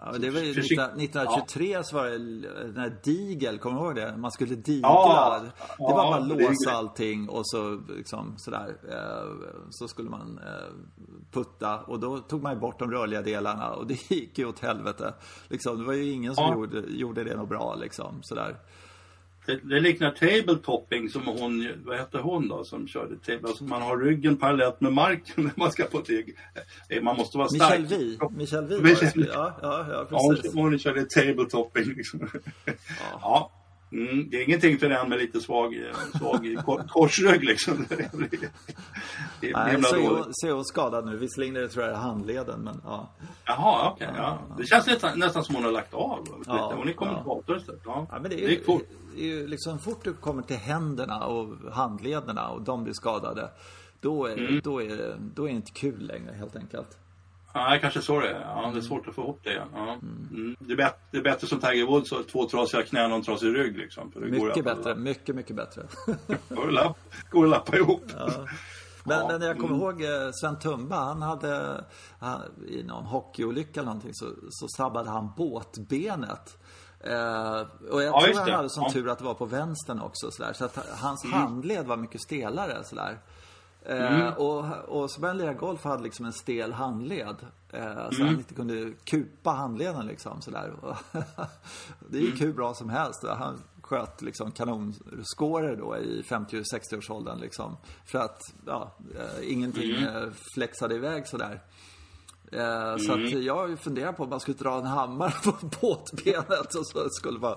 Ja, 0.00 0.12
det 0.18 0.30
var 0.30 0.40
ju 0.40 0.50
1923 0.50 1.72
ja. 1.72 1.82
så 1.82 1.96
var 1.96 2.04
det 2.04 2.18
den 2.66 2.76
här 2.76 2.96
digel, 3.04 3.58
kommer 3.58 3.80
du 3.80 3.86
ihåg 3.86 3.94
det? 3.94 4.16
Man 4.16 4.32
skulle 4.32 4.54
digla. 4.54 4.88
Ja, 4.88 5.42
det 5.78 5.82
var 5.82 5.94
bara 5.94 6.16
att 6.16 6.28
låsa 6.28 6.72
allting 6.72 7.28
och 7.28 7.42
så 7.44 7.80
liksom 7.88 8.34
sådär. 8.36 8.76
Eh, 8.90 9.50
så 9.70 9.88
skulle 9.88 10.10
man 10.10 10.38
eh, 10.38 10.74
putta 11.32 11.80
och 11.80 12.00
då 12.00 12.18
tog 12.18 12.42
man 12.42 12.54
ju 12.54 12.60
bort 12.60 12.78
de 12.78 12.90
rörliga 12.90 13.22
delarna 13.22 13.70
och 13.70 13.86
det 13.86 14.10
gick 14.10 14.38
ju 14.38 14.46
åt 14.46 14.60
helvete. 14.60 15.14
Liksom, 15.48 15.78
det 15.78 15.84
var 15.84 15.94
ju 15.94 16.10
ingen 16.10 16.34
som 16.34 16.52
gjorde, 16.52 16.80
gjorde 16.88 17.24
det 17.24 17.36
något 17.36 17.48
bra 17.48 17.74
liksom 17.74 18.18
sådär. 18.22 18.56
Det, 19.46 19.60
det 19.62 19.80
liknar 19.80 20.10
tabletoping 20.10 21.08
som 21.08 21.26
hon, 21.26 21.68
vad 21.84 21.98
hette 21.98 22.18
hon 22.18 22.48
då 22.48 22.64
som 22.64 22.88
körde 22.88 23.16
table, 23.16 23.48
alltså 23.48 23.64
man 23.64 23.82
har 23.82 23.98
ryggen 23.98 24.36
parallellt 24.36 24.80
med 24.80 24.92
marken 24.92 25.44
när 25.44 25.52
man 25.56 25.72
ska 25.72 25.84
på 25.84 25.98
ett 25.98 27.02
Man 27.02 27.16
måste 27.16 27.38
vara 27.38 27.48
stark. 27.48 27.80
Michel 27.80 27.98
Vi, 27.98 28.18
Michel 28.36 28.66
Vi 28.66 28.80
Michel... 28.80 29.30
Ja, 29.32 29.58
ja, 29.62 29.86
ja, 29.90 30.04
precis. 30.04 30.54
Ja, 30.54 30.60
hon, 30.62 30.78
körde 30.78 31.04
tabletoping 31.04 31.84
liksom. 31.84 32.28
Ja. 32.64 32.72
ja. 33.22 33.50
Mm, 33.92 34.30
det 34.30 34.36
är 34.36 34.44
ingenting 34.44 34.78
för 34.78 34.88
den 34.88 35.08
med 35.08 35.18
lite 35.18 35.40
svag, 35.40 35.74
svag 36.18 36.62
korsrygg 36.88 37.44
liksom. 37.44 37.86
Det 37.88 38.12
blir, 38.12 38.28
det 39.40 39.52
Nej, 39.52 39.82
så 40.32 40.52
hon 40.52 40.64
skadad 40.64 41.06
nu. 41.06 41.16
Visserligen 41.16 41.56
är 41.56 41.60
det 41.60 41.68
tror 41.68 41.86
jag 41.86 41.96
handleden, 41.96 42.60
men 42.60 42.80
ja. 42.84 43.08
Jaha, 43.44 43.90
okej. 43.90 44.08
Okay, 44.08 44.20
ja. 44.20 44.38
Det 44.58 44.66
känns 44.66 44.86
nästan, 44.86 45.18
nästan 45.18 45.44
som 45.44 45.54
hon 45.54 45.64
har 45.64 45.72
lagt 45.72 45.94
av. 45.94 46.44
Ja, 46.46 46.72
hon 46.76 46.88
är 46.88 46.92
kommentator 46.92 47.62
ja. 47.66 47.74
ja. 47.84 48.06
ja 48.10 48.18
men 48.20 48.30
det 48.30 48.44
är, 48.44 48.48
det 48.48 48.60
är 48.60 48.64
fort. 48.64 48.88
Det 49.14 49.20
är 49.20 49.26
ju 49.26 49.46
liksom 49.46 49.78
fort 49.78 50.04
du 50.04 50.14
kommer 50.14 50.42
till 50.42 50.56
händerna 50.56 51.26
och 51.26 51.72
handlederna 51.72 52.48
och 52.48 52.62
de 52.62 52.84
blir 52.84 52.94
skadade. 52.94 53.50
Då 54.00 54.26
är, 54.26 54.38
mm. 54.38 54.60
då 54.64 54.82
är, 54.82 55.16
då 55.34 55.44
är 55.44 55.48
det 55.48 55.56
inte 55.56 55.72
kul 55.72 56.06
längre 56.06 56.32
helt 56.32 56.56
enkelt. 56.56 56.98
Nej, 57.54 57.80
kanske 57.80 58.02
så 58.02 58.20
det 58.20 58.28
är. 58.28 58.40
Ja, 58.40 58.70
det 58.72 58.78
är 58.78 58.82
svårt 58.82 59.08
att 59.08 59.14
få 59.14 59.22
ihop 59.22 59.40
det 59.42 59.50
igen. 59.50 59.68
Ja. 59.74 59.92
Mm. 59.92 60.56
Det, 60.58 60.72
är 60.72 60.76
bättre, 60.76 60.98
det 61.10 61.18
är 61.18 61.22
bättre 61.22 61.46
som 61.46 61.60
Tiger 61.60 61.86
Woods, 61.86 62.08
så 62.08 62.22
två 62.22 62.48
trasiga 62.48 62.82
knän 62.82 63.12
och 63.12 63.16
en 63.18 63.24
trasig 63.24 63.54
rygg. 63.54 63.76
Liksom, 63.76 64.12
mycket 64.14 64.64
bättre, 64.64 64.94
mycket, 64.94 65.34
mycket 65.34 65.56
bättre. 65.56 65.82
går, 66.48 66.66
det 66.66 66.72
lapp, 66.72 66.98
går 67.30 67.44
det 67.44 67.50
lappa 67.50 67.76
ihop. 67.76 68.04
Ja. 68.16 68.28
Men, 69.04 69.18
ja. 69.18 69.28
men 69.28 69.42
jag 69.42 69.56
kommer 69.58 69.74
mm. 69.74 69.80
ihåg 69.80 70.02
eh, 70.02 70.30
Sven 70.32 70.58
Tumba, 70.58 70.96
han 70.96 71.22
hade 71.22 71.84
han, 72.18 72.40
i 72.68 72.82
någon 72.82 73.04
hockeyolycka 73.04 73.80
eller 73.80 73.86
någonting 73.86 74.14
så, 74.14 74.26
så 74.50 74.68
sabbade 74.68 75.10
han 75.10 75.32
båtbenet. 75.36 76.58
Eh, 77.06 77.66
och 77.90 78.02
jag 78.02 78.14
ja, 78.14 78.20
tror 78.20 78.34
han 78.34 78.50
hade 78.50 78.70
som 78.70 78.82
ja. 78.82 78.92
tur 78.92 79.08
att 79.08 79.18
det 79.18 79.24
var 79.24 79.34
på 79.34 79.44
vänstern 79.44 80.00
också 80.00 80.30
sådär, 80.30 80.52
så 80.52 80.64
att 80.64 80.78
hans 80.90 81.24
mm. 81.24 81.38
handled 81.38 81.86
var 81.86 81.96
mycket 81.96 82.20
stelare 82.20 82.84
sådär. 82.84 83.18
Eh, 83.82 84.20
mm. 84.20 84.34
och, 84.34 84.64
och 84.88 85.10
så 85.10 85.20
började 85.20 85.38
han 85.38 85.46
lira 85.46 85.58
golf 85.58 85.84
och 85.84 85.90
hade 85.90 86.02
liksom 86.02 86.26
en 86.26 86.32
stel 86.32 86.72
handled. 86.72 87.36
Så 87.70 87.76
mm. 87.76 88.26
han 88.26 88.28
inte 88.28 88.54
kunde 88.54 88.92
kupa 89.04 89.50
handleden 89.50 90.06
liksom 90.06 90.42
sådär. 90.42 90.72
det 92.08 92.18
gick 92.18 92.34
mm. 92.34 92.46
hur 92.46 92.52
bra 92.52 92.74
som 92.74 92.90
helst. 92.90 93.24
Han 93.28 93.62
sköt 93.82 94.22
liksom 94.22 94.50
kanonskåror 94.52 95.76
då 95.76 95.96
i 95.96 96.22
50-60 96.22 96.98
års 96.98 97.10
åldern 97.10 97.38
liksom. 97.38 97.76
För 98.06 98.18
att, 98.18 98.40
ja, 98.66 98.94
ingenting 99.42 99.96
mm. 99.96 100.32
flexade 100.54 100.94
iväg 100.94 101.28
sådär. 101.28 101.60
Eh, 102.54 102.96
så 102.96 103.12
att 103.12 103.18
mm. 103.18 103.42
jag 103.42 103.78
funderar 103.78 104.12
på 104.12 104.22
om 104.22 104.30
man 104.30 104.40
skulle 104.40 104.56
dra 104.56 104.78
en 104.78 104.86
hammare 104.86 105.32
på 105.44 105.54
båtbenet 105.80 106.74
och 106.74 106.86
så 106.86 107.08
skulle 107.10 107.38
man 107.38 107.56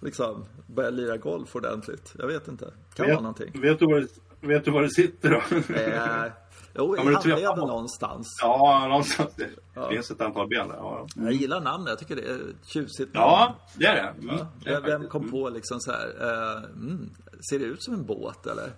liksom 0.00 0.44
börja 0.66 0.90
lira 0.90 1.16
golf 1.16 1.56
ordentligt. 1.56 2.14
Jag 2.18 2.26
vet 2.26 2.48
inte. 2.48 2.72
Kan 2.94 3.06
vet, 3.06 3.14
vara 3.14 3.22
någonting. 3.22 3.60
Vet 3.60 3.78
du 3.78 3.86
var 3.86 4.00
det, 4.00 4.08
vet 4.48 4.64
du 4.64 4.70
var 4.70 4.82
det 4.82 4.90
sitter 4.90 5.30
då? 5.30 5.56
Eh, 5.74 6.32
jo, 6.74 6.96
i 6.96 7.14
handleden 7.14 7.58
någonstans. 7.58 8.38
Ja, 8.42 8.86
någonstans. 8.88 9.34
Det 9.36 9.48
ja. 9.74 9.90
finns 9.90 10.10
ett 10.10 10.20
antal 10.20 10.48
ben 10.48 10.68
där. 10.68 10.76
Ja. 10.76 11.06
Mm. 11.16 11.28
Jag 11.28 11.34
gillar 11.34 11.60
namnet. 11.60 11.88
Jag 11.88 11.98
tycker 11.98 12.16
det 12.16 12.28
är 12.30 12.40
tjusigt. 12.66 13.10
Ja, 13.14 13.56
det 13.74 13.86
är 13.86 13.94
det. 13.94 14.28
Mm. 14.28 14.46
Ja. 14.64 14.80
Vem 14.80 15.08
kom 15.08 15.30
på 15.30 15.48
liksom 15.48 15.80
så 15.80 15.92
här. 15.92 16.06
Uh, 16.06 16.64
mm, 16.64 17.10
ser 17.50 17.58
det 17.58 17.64
ut 17.64 17.82
som 17.82 17.94
en 17.94 18.06
båt 18.06 18.46
eller? 18.46 18.70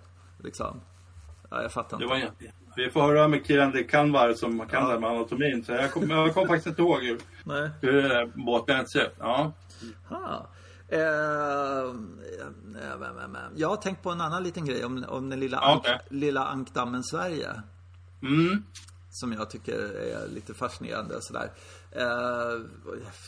Liksom. 0.43 0.81
Ja, 1.49 1.61
jag 1.61 1.71
fattar 1.71 1.97
inte. 1.97 2.05
Det 2.05 2.09
var 2.09 2.31
vi 2.75 2.89
får 2.89 3.01
höra 3.01 3.27
med 3.27 3.45
killen 3.45 3.71
det 3.71 3.83
kan 3.83 4.11
vara 4.11 4.33
som 4.33 4.59
kan 4.59 4.83
ja. 4.83 4.93
det 4.93 4.99
med 4.99 5.09
anatomin. 5.09 5.63
Så 5.65 5.71
jag 5.71 5.91
kommer 5.91 6.29
kom 6.29 6.47
faktiskt 6.47 6.67
inte 6.67 6.81
ihåg 6.81 7.03
hur, 7.03 7.19
Nej. 7.43 7.69
hur 7.81 8.25
båtbenet 8.45 8.89
ser 8.89 9.01
ut. 9.01 9.15
Ja. 9.19 9.53
Eh, 10.91 10.99
jag 13.55 13.69
har 13.69 13.75
tänkt 13.75 14.03
på 14.03 14.09
en 14.09 14.21
annan 14.21 14.43
liten 14.43 14.65
grej 14.65 14.85
om, 14.85 15.05
om 15.07 15.29
den 15.29 15.39
lilla, 15.39 15.75
okay. 15.75 15.93
ank, 15.93 16.01
lilla 16.09 16.45
ankdammen 16.45 17.03
Sverige. 17.03 17.49
Mm. 18.21 18.63
Som 19.11 19.33
jag 19.33 19.49
tycker 19.49 19.73
är 19.73 20.27
lite 20.27 20.53
fascinerande 20.53 21.21
sådär. 21.21 21.51
Eh, 21.91 22.61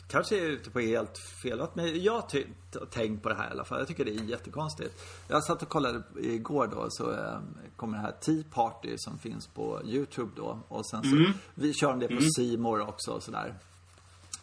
kanske 0.08 0.38
är 0.38 0.42
jag 0.42 0.52
ute 0.52 0.70
på 0.70 0.80
helt 0.80 1.18
fel 1.44 1.68
men 1.74 2.04
jag 2.04 2.14
har 2.14 2.86
tänkt 2.86 3.24
på 3.24 3.30
det 3.30 3.36
här 3.36 3.48
i 3.48 3.52
alla 3.52 3.66
fall. 3.66 3.80
Jag 3.80 3.88
tycker 3.88 4.06
det 4.06 4.12
är 4.12 4.24
jättekonstigt. 4.24 5.04
Jag 5.28 5.44
satt 5.44 5.62
och 5.62 5.70
kollade 5.70 6.04
igår 6.20 6.68
då 6.68 6.86
så 6.90 7.12
eh, 7.12 7.40
kommer 7.76 7.98
det 7.98 8.04
här 8.04 8.12
Tea 8.12 8.44
Party 8.52 8.96
som 8.98 9.20
finns 9.20 9.48
på 9.48 9.82
YouTube 9.86 10.32
då. 10.36 10.60
Och 10.68 10.90
sen 10.90 11.04
så, 11.04 11.16
mm. 11.16 11.34
vi 11.56 11.74
kör 11.74 11.96
det 11.96 12.08
på 12.08 12.14
mm. 12.14 12.30
Simor 12.38 12.82
också 12.82 13.12
och 13.12 13.24
sådär. 13.24 13.56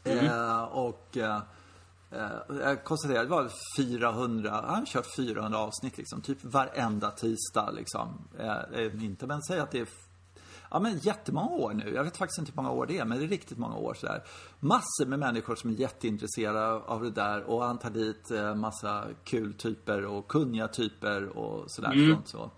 Mm. 0.04 0.26
Eh, 0.26 0.62
och 0.62 1.16
eh, 1.16 1.42
eh, 2.10 2.30
jag 2.60 2.84
konstaterade 2.84 3.24
det 3.24 3.30
var 3.30 3.50
400, 3.76 4.50
han 4.50 4.74
har 4.74 4.86
kört 4.86 5.16
400 5.16 5.58
avsnitt 5.58 5.98
liksom. 5.98 6.20
Typ 6.20 6.44
varenda 6.44 7.10
tisdag 7.10 7.70
liksom. 7.70 8.28
Eh, 8.38 9.04
inte 9.04 9.26
men 9.26 9.42
säg 9.42 9.60
att 9.60 9.70
det 9.70 9.80
är 9.80 9.88
ja, 10.70 10.80
men 10.80 10.98
jättemånga 10.98 11.50
år 11.50 11.72
nu. 11.72 11.94
Jag 11.94 12.04
vet 12.04 12.16
faktiskt 12.16 12.38
inte 12.38 12.52
hur 12.52 12.62
många 12.62 12.70
år 12.70 12.86
det 12.86 12.98
är, 12.98 13.04
men 13.04 13.18
det 13.18 13.24
är 13.24 13.28
riktigt 13.28 13.58
många 13.58 13.76
år. 13.76 13.94
sådär. 13.94 14.22
Massor 14.60 15.06
med 15.06 15.18
människor 15.18 15.54
som 15.54 15.70
är 15.70 15.74
jätteintresserade 15.74 16.72
av 16.72 17.02
det 17.02 17.10
där 17.10 17.42
och 17.42 17.64
han 17.64 17.78
tar 17.78 17.90
dit 17.90 18.30
eh, 18.30 18.54
massa 18.54 19.04
kul 19.24 19.54
typer 19.54 20.04
och 20.04 20.28
kunniga 20.28 20.68
typer 20.68 21.38
och 21.38 21.70
sådär. 21.70 21.92
Mm. 21.92 22.16
Så. 22.24 22.50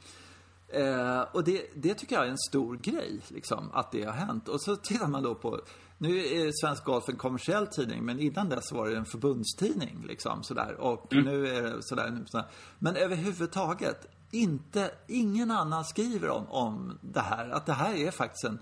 Eh, 0.68 1.20
och 1.32 1.44
det, 1.44 1.66
det 1.74 1.94
tycker 1.94 2.14
jag 2.16 2.26
är 2.26 2.30
en 2.30 2.38
stor 2.38 2.76
grej, 2.76 3.20
liksom, 3.28 3.70
att 3.72 3.92
det 3.92 4.04
har 4.04 4.12
hänt. 4.12 4.48
Och 4.48 4.62
så 4.62 4.76
tittar 4.76 5.08
man 5.08 5.22
då 5.22 5.34
på 5.34 5.60
nu 6.02 6.18
är 6.18 6.50
Svensk 6.60 6.84
Golf 6.84 7.08
en 7.08 7.16
kommersiell 7.16 7.66
tidning, 7.66 8.04
men 8.04 8.20
innan 8.20 8.48
dess 8.48 8.72
var 8.72 8.88
det 8.88 8.96
en 8.96 9.04
förbundstidning. 9.04 10.04
Liksom, 10.08 10.42
sådär. 10.42 10.74
Och 10.80 11.12
mm. 11.12 11.24
nu 11.24 11.46
är 11.46 11.62
det 11.62 11.82
sådär, 11.82 12.24
sådär. 12.26 12.46
Men 12.78 12.96
överhuvudtaget, 12.96 14.06
inte, 14.32 14.90
ingen 15.08 15.50
annan 15.50 15.84
skriver 15.84 16.28
om, 16.28 16.46
om 16.48 16.98
det 17.00 17.20
här. 17.20 17.50
Att 17.50 17.66
det 17.66 17.72
här 17.72 17.94
är 17.94 18.10
faktiskt 18.10 18.44
en 18.44 18.58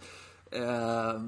eh, 0.50 1.20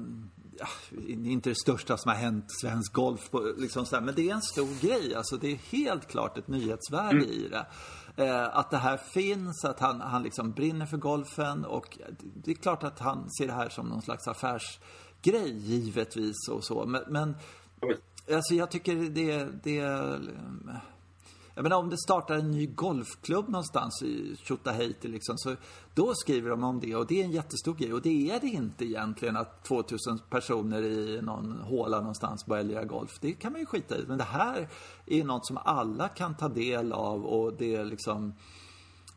inte 1.07 1.49
det 1.49 1.55
största 1.55 1.97
som 1.97 2.09
har 2.09 2.15
hänt 2.15 2.45
svensk 2.61 2.93
golf, 2.93 3.31
på, 3.31 3.53
liksom 3.57 3.85
sådär, 3.85 4.01
men 4.01 4.15
det 4.15 4.29
är 4.29 4.33
en 4.33 4.41
stor 4.41 4.81
grej. 4.81 5.15
Alltså, 5.15 5.37
det 5.37 5.51
är 5.51 5.55
helt 5.55 6.07
klart 6.07 6.37
ett 6.37 6.47
nyhetsvärde 6.47 7.17
mm. 7.17 7.29
i 7.29 7.49
det. 7.49 7.65
Eh, 8.15 8.57
att 8.57 8.71
det 8.71 8.77
här 8.77 8.97
finns, 8.97 9.65
att 9.65 9.79
han, 9.79 10.01
han 10.01 10.23
liksom 10.23 10.51
brinner 10.51 10.85
för 10.85 10.97
golfen 10.97 11.65
och 11.65 11.97
det 12.35 12.51
är 12.51 12.55
klart 12.55 12.83
att 12.83 12.99
han 12.99 13.29
ser 13.31 13.47
det 13.47 13.53
här 13.53 13.69
som 13.69 13.87
någon 13.87 14.01
slags 14.01 14.27
affärsgrej 14.27 15.57
givetvis 15.57 16.47
och 16.51 16.65
så. 16.65 16.85
Men, 16.85 17.03
men 17.07 17.35
alltså 18.33 18.55
jag 18.55 18.71
tycker 18.71 18.95
det, 18.95 19.47
det 19.63 19.79
jag 21.55 21.63
menar 21.63 21.77
om 21.77 21.89
det 21.89 21.97
startar 21.97 22.35
en 22.35 22.51
ny 22.51 22.67
golfklubb 22.67 23.49
någonstans 23.49 24.03
i 24.03 24.35
Tjotahejti 24.43 25.07
liksom, 25.07 25.37
så 25.37 25.55
då 25.93 26.13
skriver 26.15 26.49
de 26.49 26.63
om 26.63 26.79
det 26.79 26.95
och 26.95 27.07
det 27.07 27.21
är 27.21 27.25
en 27.25 27.31
jättestor 27.31 27.73
grej. 27.73 27.93
Och 27.93 28.01
det 28.01 28.31
är 28.31 28.39
det 28.39 28.47
inte 28.47 28.85
egentligen 28.85 29.37
att 29.37 29.63
2000 29.63 30.19
personer 30.29 30.83
i 30.83 31.21
någon 31.21 31.61
håla 31.61 31.97
någonstans 31.97 32.45
börjar 32.45 32.63
lira 32.63 32.83
golf. 32.83 33.17
Det 33.21 33.33
kan 33.33 33.51
man 33.51 33.61
ju 33.61 33.65
skita 33.65 33.97
i. 33.97 34.05
Men 34.07 34.17
det 34.17 34.23
här 34.23 34.69
är 35.05 35.23
något 35.23 35.47
som 35.47 35.57
alla 35.57 36.07
kan 36.07 36.35
ta 36.35 36.49
del 36.49 36.93
av 36.93 37.25
och 37.25 37.53
det 37.53 37.75
är 37.75 37.85
liksom 37.85 38.33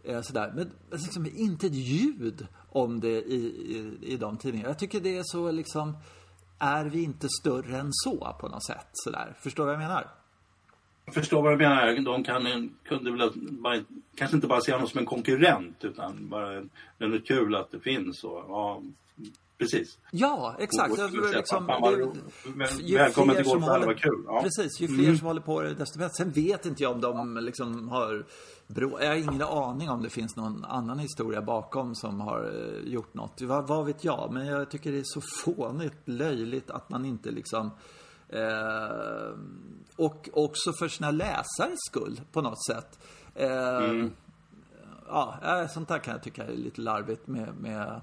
eh, 0.05 0.23
sådär. 0.23 0.53
Men 0.57 0.71
liksom 0.91 1.27
inte 1.35 1.67
ett 1.67 1.75
ljud 1.75 2.47
om 2.69 3.01
det 3.01 3.23
i, 3.23 3.37
i, 3.37 3.99
i 4.13 4.17
de 4.17 4.37
tidningarna. 4.37 4.71
Jag 4.71 4.79
tycker 4.79 5.01
det 5.01 5.17
är 5.17 5.23
så 5.25 5.51
liksom, 5.51 5.97
är 6.59 6.85
vi 6.85 7.03
inte 7.03 7.29
större 7.41 7.79
än 7.79 7.89
så 7.91 8.37
på 8.41 8.49
något 8.49 8.67
sätt? 8.67 8.89
Sådär. 8.93 9.37
Förstår 9.41 9.65
du 9.65 9.67
vad 9.67 9.83
jag 9.83 9.89
menar? 9.89 10.26
Förstår 11.13 11.43
vad 11.43 11.53
du 11.53 11.57
menar. 11.57 12.05
De 12.05 12.25
kan, 12.25 12.71
kunde 12.89 13.11
väl 13.11 13.31
bara, 13.51 13.85
kanske 14.15 14.37
inte 14.37 14.47
bara 14.47 14.61
se 14.61 14.73
honom 14.73 14.89
som 14.89 15.01
en 15.01 15.07
konkurrent 15.07 15.85
utan 15.85 16.29
bara 16.29 16.51
det 16.99 17.05
är 17.05 17.27
kul 17.27 17.55
att 17.55 17.71
det 17.71 17.81
finns. 17.81 18.25
Och, 18.25 18.45
ja, 18.49 18.83
precis. 19.59 19.99
Ja, 20.11 20.57
exakt. 20.59 20.93
Och, 20.93 21.13
liksom, 21.35 21.67
välkommen 22.95 23.37
till 23.37 23.45
Golfvärlden, 23.45 23.87
vad 23.87 23.99
kul. 23.99 24.25
Ja. 24.27 24.43
Precis, 24.43 24.81
ju 24.81 24.89
fler 24.89 25.05
mm. 25.05 25.19
som 25.19 25.27
håller 25.27 25.41
på 25.41 25.63
det 25.63 25.75
desto 25.75 25.99
bättre. 25.99 26.15
Sen 26.15 26.31
vet 26.31 26.67
inte 26.67 26.83
jag 26.83 26.93
om 26.93 27.01
de 27.01 27.37
liksom 27.37 27.89
har 27.89 28.27
bro, 28.67 28.99
jag 29.01 29.09
har 29.09 29.15
ingen 29.15 29.43
aning 29.43 29.91
om 29.91 30.03
det 30.03 30.11
finns 30.11 30.37
någon 30.37 30.65
annan 30.65 30.99
historia 30.99 31.43
bakom 31.43 31.95
som 31.95 32.21
har 32.21 32.45
eh, 32.45 32.93
gjort 32.93 33.15
något. 33.15 33.41
Vad, 33.41 33.69
vad 33.69 33.87
vet 33.87 34.05
jag? 34.05 34.33
Men 34.33 34.47
jag 34.47 34.71
tycker 34.71 34.93
det 34.93 34.99
är 34.99 35.05
så 35.05 35.21
fånigt 35.45 36.09
löjligt 36.09 36.71
att 36.71 36.91
man 36.91 37.05
inte 37.05 37.31
liksom 37.31 37.71
Eh, 38.29 39.39
och 39.97 40.29
också 40.33 40.73
för 40.73 40.89
sina 40.89 41.11
läsares 41.11 41.79
skull 41.87 42.21
på 42.33 42.41
något 42.41 42.67
sätt. 42.67 42.99
Eh, 43.35 43.85
mm. 43.85 44.13
Ja, 45.09 45.39
eh, 45.43 45.69
sånt 45.69 45.89
där 45.89 45.99
kan 45.99 46.13
jag 46.13 46.23
tycka 46.23 46.45
är 46.45 46.57
lite 46.57 46.81
larvigt 46.81 47.27
med, 47.27 47.55
med 47.61 48.01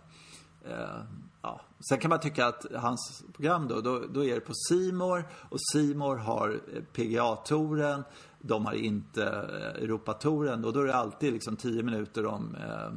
eh, 0.65 1.03
ja. 1.41 1.61
Sen 1.89 1.99
kan 1.99 2.09
man 2.09 2.19
tycka 2.19 2.45
att 2.45 2.65
hans 2.75 3.23
program 3.33 3.67
då, 3.67 3.81
då, 3.81 4.03
då 4.13 4.25
är 4.25 4.35
det 4.35 4.41
på 4.41 4.53
Simor 4.69 5.25
och 5.49 5.57
Simor 5.73 6.15
har 6.15 6.49
eh, 6.49 6.83
PGA-touren. 6.93 8.03
De 8.39 8.65
har 8.65 8.73
inte 8.73 9.23
eh, 9.25 9.83
Europatouren 9.83 10.65
och 10.65 10.73
då 10.73 10.79
är 10.79 10.85
det 10.85 10.95
alltid 10.95 11.33
liksom 11.33 11.55
10 11.55 11.83
minuter 11.83 12.25
om 12.25 12.55
eh, 12.55 12.91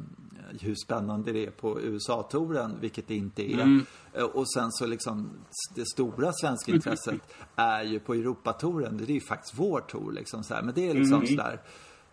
hur 0.61 0.75
spännande 0.75 1.31
det 1.31 1.45
är 1.45 1.51
på 1.51 1.81
USA-touren, 1.81 2.77
vilket 2.81 3.07
det 3.07 3.15
inte 3.15 3.51
är. 3.51 3.59
Mm. 3.59 3.85
Eh, 4.13 4.23
och 4.23 4.51
sen 4.51 4.71
så 4.71 4.85
liksom 4.85 5.29
det 5.75 5.85
stora 5.85 6.33
svenska 6.33 6.71
intresset 6.71 7.21
är 7.55 7.83
ju 7.83 7.99
på 7.99 8.13
Europatouren. 8.13 8.97
Det 8.97 9.03
är 9.03 9.13
ju 9.13 9.21
faktiskt 9.21 9.59
vår 9.59 9.81
tour 9.81 10.11
liksom 10.11 10.43
så 10.43 10.53
här. 10.53 10.61
Men 10.61 10.73
det 10.73 10.89
är 10.89 10.93
liksom 10.93 11.13
mm. 11.13 11.27
sådär 11.27 11.61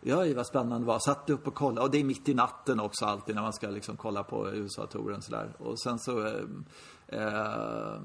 Ja, 0.06 0.24
vad 0.36 0.46
spännande 0.46 0.78
det 0.78 0.86
var. 0.86 0.98
Satt 0.98 1.30
upp 1.30 1.46
och 1.46 1.54
kollade. 1.54 1.86
Och 1.86 1.90
det 1.90 2.00
är 2.00 2.04
mitt 2.04 2.28
i 2.28 2.34
natten 2.34 2.80
också 2.80 3.04
alltid 3.04 3.34
när 3.34 3.42
man 3.42 3.52
ska 3.52 3.70
liksom 3.70 3.96
kolla 3.96 4.22
på 4.22 4.50
USA-touren 4.52 5.22
sådär. 5.22 5.56
Och 5.58 5.80
sen 5.80 5.98
så 5.98 6.32
eh, 7.08 8.00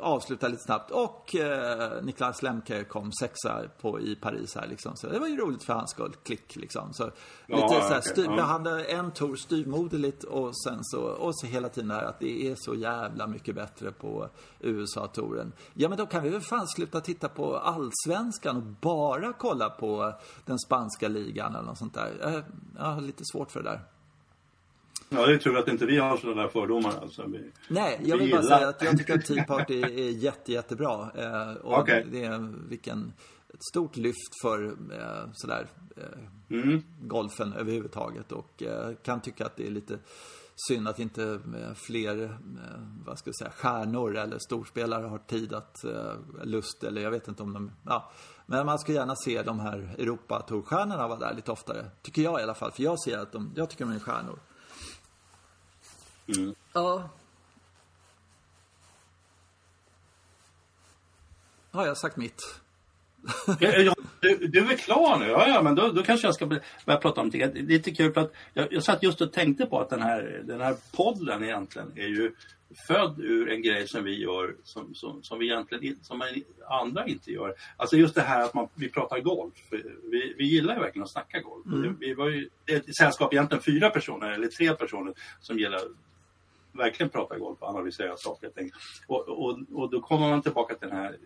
avsluta 0.00 0.48
lite 0.48 0.62
snabbt. 0.62 0.90
Och 0.90 1.34
eh, 1.34 2.02
Niklas 2.02 2.42
Lemke 2.42 2.84
kom 2.84 3.12
sexa 3.12 3.62
på, 3.80 4.00
i 4.00 4.16
Paris 4.16 4.54
här 4.54 4.66
liksom. 4.66 4.96
Så 4.96 5.06
det 5.06 5.18
var 5.18 5.26
ju 5.26 5.36
roligt 5.36 5.64
för 5.64 5.72
hans 5.72 5.90
skull. 5.90 6.16
Klick 6.22 6.56
liksom. 6.56 6.92
Så 6.92 7.10
Ja, 7.46 7.56
lite 7.56 7.80
så 7.80 7.94
här, 7.94 8.00
styr, 8.00 8.24
ja. 8.24 8.36
behandla 8.36 8.84
en 8.84 9.10
tour 9.10 9.36
styrmoderligt 9.36 10.24
och 10.24 10.62
sen 10.62 10.78
så, 10.82 11.00
och 11.00 11.38
så 11.38 11.46
hela 11.46 11.68
tiden 11.68 11.90
här 11.90 12.04
att 12.04 12.20
det 12.20 12.50
är 12.50 12.56
så 12.58 12.74
jävla 12.74 13.26
mycket 13.26 13.54
bättre 13.54 13.92
på 13.92 14.28
USA-touren. 14.60 15.52
Ja 15.74 15.88
men 15.88 15.98
då 15.98 16.06
kan 16.06 16.22
vi 16.22 16.28
väl 16.30 16.40
fan 16.40 16.68
sluta 16.68 17.00
titta 17.00 17.28
på 17.28 17.56
allsvenskan 17.56 18.56
och 18.56 18.62
bara 18.62 19.32
kolla 19.32 19.70
på 19.70 20.12
den 20.44 20.58
spanska 20.58 21.08
ligan 21.08 21.54
eller 21.54 21.66
något 21.66 21.78
sånt 21.78 21.94
där. 21.94 22.12
Jag, 22.20 22.42
jag 22.78 22.84
har 22.84 23.00
lite 23.00 23.24
svårt 23.24 23.50
för 23.50 23.62
det 23.62 23.70
där. 23.70 23.80
Ja, 25.08 25.26
det 25.26 25.34
är 25.34 25.38
tur 25.38 25.58
att 25.58 25.68
inte 25.68 25.86
vi 25.86 25.98
har 25.98 26.16
sådana 26.16 26.42
där 26.42 26.48
fördomar. 26.48 26.92
Alltså. 27.02 27.26
Vi, 27.26 27.50
Nej, 27.68 28.00
jag 28.04 28.16
vi 28.18 28.24
vill 28.24 28.32
bara 28.34 28.42
gillar- 28.42 28.56
säga 28.58 28.68
att 28.68 28.82
jag 28.82 28.98
tycker 28.98 29.14
att 29.18 29.24
Tea 29.24 29.44
Party 29.44 29.82
är 29.82 30.10
jätte, 30.10 30.52
jättebra. 30.52 31.10
Eh, 31.14 31.52
och 31.56 31.78
Okej. 31.78 32.06
det 32.12 32.24
är 32.24 32.54
vilken, 32.68 33.12
ett 33.54 33.64
stort 33.70 33.96
lyft 33.96 34.40
för 34.42 34.64
eh, 34.66 35.30
sådär, 35.32 35.66
eh, 35.96 36.02
Mm. 36.50 36.82
golfen 37.02 37.52
överhuvudtaget. 37.52 38.32
Och 38.32 38.62
eh, 38.62 38.94
kan 39.02 39.20
tycka 39.20 39.46
att 39.46 39.56
det 39.56 39.66
är 39.66 39.70
lite 39.70 39.98
synd 40.68 40.88
att 40.88 40.98
inte 40.98 41.24
eh, 41.24 41.74
fler, 41.74 42.22
eh, 42.24 42.30
vad 43.06 43.18
ska 43.18 43.28
jag 43.28 43.36
säga, 43.36 43.50
stjärnor 43.50 44.16
eller 44.16 44.38
storspelare 44.38 45.06
har 45.06 45.18
tid 45.18 45.52
att, 45.52 45.84
eh, 45.84 46.12
lust 46.42 46.84
eller 46.84 47.02
jag 47.02 47.10
vet 47.10 47.28
inte 47.28 47.42
om 47.42 47.52
de, 47.52 47.70
ja. 47.86 48.12
Men 48.46 48.66
man 48.66 48.78
skulle 48.78 48.98
gärna 48.98 49.16
se 49.16 49.42
de 49.42 49.60
här 49.60 49.94
Europa-tourstjärnorna 49.98 51.08
vara 51.08 51.18
där 51.18 51.34
lite 51.34 51.52
oftare. 51.52 51.86
Tycker 52.02 52.22
jag 52.22 52.40
i 52.40 52.42
alla 52.42 52.54
fall, 52.54 52.70
för 52.72 52.82
jag 52.82 53.00
ser 53.00 53.18
att 53.18 53.32
de, 53.32 53.52
jag 53.56 53.70
tycker 53.70 53.84
de 53.84 53.94
är 53.94 53.98
stjärnor. 53.98 54.38
Mm. 56.26 56.54
Ja. 56.72 57.08
Har 61.70 61.86
jag 61.86 61.96
sagt 61.96 62.16
mitt? 62.16 62.42
Ja, 63.60 63.94
du, 64.20 64.46
du 64.46 64.58
är 64.58 64.66
väl 64.68 64.76
klar 64.76 65.18
nu? 65.18 65.26
Ja, 65.26 65.48
ja 65.48 65.62
men 65.62 65.74
då, 65.74 65.88
då 65.88 66.02
kanske 66.02 66.26
jag 66.26 66.34
ska 66.34 66.46
börja 66.46 66.98
prata 67.00 67.20
om 67.20 67.30
det. 67.30 67.46
Det 67.46 67.58
är 67.58 67.62
lite 67.62 67.90
kul 67.90 68.12
för 68.12 68.20
att 68.20 68.32
jag, 68.54 68.72
jag 68.72 68.82
satt 68.82 69.02
just 69.02 69.20
och 69.20 69.32
tänkte 69.32 69.66
på 69.66 69.80
att 69.80 69.90
den 69.90 70.02
här, 70.02 70.42
den 70.44 70.60
här 70.60 70.76
podden 70.92 71.44
egentligen 71.44 71.92
är 71.96 72.06
ju 72.06 72.34
född 72.86 73.20
ur 73.20 73.50
en 73.50 73.62
grej 73.62 73.88
som 73.88 74.04
vi 74.04 74.22
gör 74.22 74.56
som, 74.64 74.94
som, 74.94 75.22
som 75.22 75.38
vi 75.38 75.46
egentligen 75.46 75.96
som 76.02 76.22
andra 76.68 77.06
inte 77.06 77.32
gör. 77.32 77.54
Alltså 77.76 77.96
just 77.96 78.14
det 78.14 78.20
här 78.20 78.44
att 78.44 78.54
man, 78.54 78.68
vi 78.74 78.88
pratar 78.88 79.20
golf. 79.20 79.54
Vi, 80.10 80.34
vi 80.38 80.44
gillar 80.44 80.74
ju 80.74 80.80
verkligen 80.80 81.04
att 81.04 81.10
snacka 81.10 81.40
golf. 81.40 81.96
Vi 82.00 82.14
var 82.14 82.28
ju 82.28 82.48
det 82.64 82.72
är 82.72 82.76
ett 82.76 82.96
sällskap, 82.96 83.32
egentligen 83.32 83.62
fyra 83.62 83.90
personer 83.90 84.30
eller 84.30 84.48
tre 84.48 84.74
personer 84.74 85.14
som 85.40 85.58
gillar 85.58 85.80
verkligen 86.74 87.10
prata 87.10 87.38
golf 87.38 87.62
och 87.62 87.68
analysera 87.68 88.16
saker 88.16 88.46
och 88.48 88.54
ting. 88.54 88.70
Och, 89.06 89.28
och, 89.28 89.58
och 89.72 89.90
då 89.90 90.00
kommer 90.00 90.28
man 90.30 90.42
tillbaka 90.42 90.74
till 90.74 90.88
den 90.88 90.96
här 90.98 91.18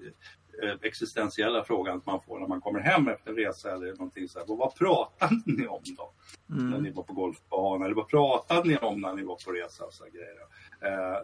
eh, 0.62 0.74
existentiella 0.82 1.64
frågan 1.64 2.00
som 2.00 2.12
man 2.12 2.20
får 2.26 2.38
när 2.40 2.46
man 2.46 2.60
kommer 2.60 2.80
hem 2.80 3.08
efter 3.08 3.30
en 3.30 3.36
resa 3.36 3.72
eller 3.72 3.90
någonting 3.90 4.28
så 4.28 4.38
här. 4.38 4.46
Vad 4.48 4.74
pratade 4.74 5.40
ni 5.46 5.66
om 5.66 5.82
då? 5.96 6.10
När 6.46 6.78
ni 6.80 6.90
var 6.90 7.02
på 7.02 7.12
golfbanan 7.12 7.82
eller 7.82 7.94
vad 7.94 8.08
pratade 8.08 8.68
ni 8.68 8.76
om 8.76 9.00
när 9.00 9.14
ni 9.14 9.22
var 9.22 9.36
på 9.44 9.52
resa 9.52 9.84
och 9.84 9.92
sådana 9.92 10.12
grejer. 10.12 10.36
Eh, 10.80 11.18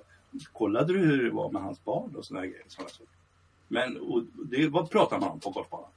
kollade 0.52 0.92
du 0.92 0.98
hur 0.98 1.24
det 1.24 1.30
var 1.30 1.50
med 1.50 1.62
hans 1.62 1.84
barn 1.84 2.16
och 2.16 2.24
sådana 2.26 2.46
grejer? 2.46 2.64
Såna 2.68 2.88
saker. 2.88 3.06
Men 3.68 3.96
och 4.00 4.22
det, 4.50 4.68
vad 4.68 4.90
pratar 4.90 5.18
man 5.18 5.28
om 5.30 5.40
på 5.40 5.50
golfbanan? 5.50 5.90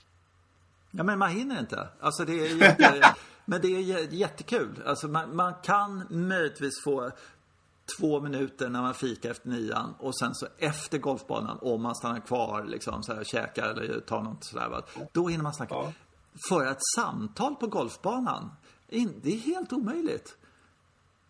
Ja, 0.91 1.03
men 1.03 1.19
man 1.19 1.30
hinner 1.30 1.59
inte. 1.59 1.88
Alltså 1.99 2.25
det 2.25 2.34
är 2.34 2.55
jätte, 2.61 3.15
men 3.45 3.61
det 3.61 3.67
är 3.67 3.80
jä- 3.80 4.07
jättekul. 4.11 4.84
Alltså 4.86 5.07
man, 5.07 5.36
man 5.36 5.53
kan 5.63 6.03
möjligtvis 6.09 6.84
få 6.84 7.11
två 7.99 8.21
minuter 8.21 8.69
när 8.69 8.81
man 8.81 8.93
fikar 8.93 9.31
efter 9.31 9.49
nian 9.49 9.95
och 9.99 10.19
sen 10.19 10.35
så 10.35 10.47
efter 10.57 10.97
golfbanan, 10.97 11.57
om 11.61 11.81
man 11.81 11.95
stannar 11.95 12.19
kvar 12.19 12.63
liksom 12.63 13.03
så 13.03 13.13
här, 13.13 13.23
käkar 13.23 13.69
eller 13.69 13.99
tar 13.99 14.21
något 14.21 14.45
sådär. 14.45 14.69
Va? 14.69 14.81
Då 15.13 15.27
hinner 15.27 15.43
man 15.43 15.53
snacka. 15.53 15.75
Ja. 15.75 15.93
Föra 16.49 16.71
ett 16.71 16.85
samtal 16.95 17.55
på 17.55 17.67
golfbanan, 17.67 18.51
det 19.21 19.33
är 19.33 19.39
helt 19.39 19.73
omöjligt. 19.73 20.38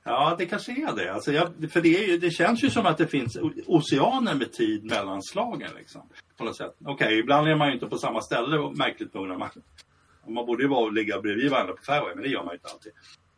Ja, 0.03 0.35
det 0.37 0.45
kanske 0.45 0.71
är 0.71 0.95
det. 0.95 1.13
Alltså 1.13 1.31
jag, 1.31 1.71
för 1.71 1.81
det, 1.81 1.89
ju, 1.89 2.17
det 2.17 2.31
känns 2.31 2.63
ju 2.63 2.69
som 2.69 2.85
att 2.85 2.97
det 2.97 3.07
finns 3.07 3.37
oceaner 3.65 4.35
med 4.35 4.53
tid 4.53 4.83
mellan 4.83 5.23
slagen. 5.23 5.71
Liksom, 5.77 6.01
på 6.37 6.43
något 6.43 6.57
sätt. 6.57 6.75
Okej, 6.85 7.19
ibland 7.19 7.47
är 7.47 7.55
man 7.55 7.67
ju 7.67 7.73
inte 7.73 7.87
på 7.87 7.97
samma 7.97 8.21
ställe, 8.21 8.57
och 8.57 8.77
märkligt 8.77 9.13
nog. 9.13 9.27
Man, 9.27 9.49
man 10.27 10.45
borde 10.45 10.63
ju 10.63 10.69
vara 10.69 10.85
och 10.85 10.93
ligga 10.93 11.21
bredvid 11.21 11.51
varandra 11.51 11.73
på 11.73 11.83
fairway, 11.83 12.15
men 12.15 12.23
det 12.23 12.29
gör 12.29 12.43
man 12.43 12.53
ju 12.53 12.57
inte 12.57 12.69
alltid. 12.69 12.91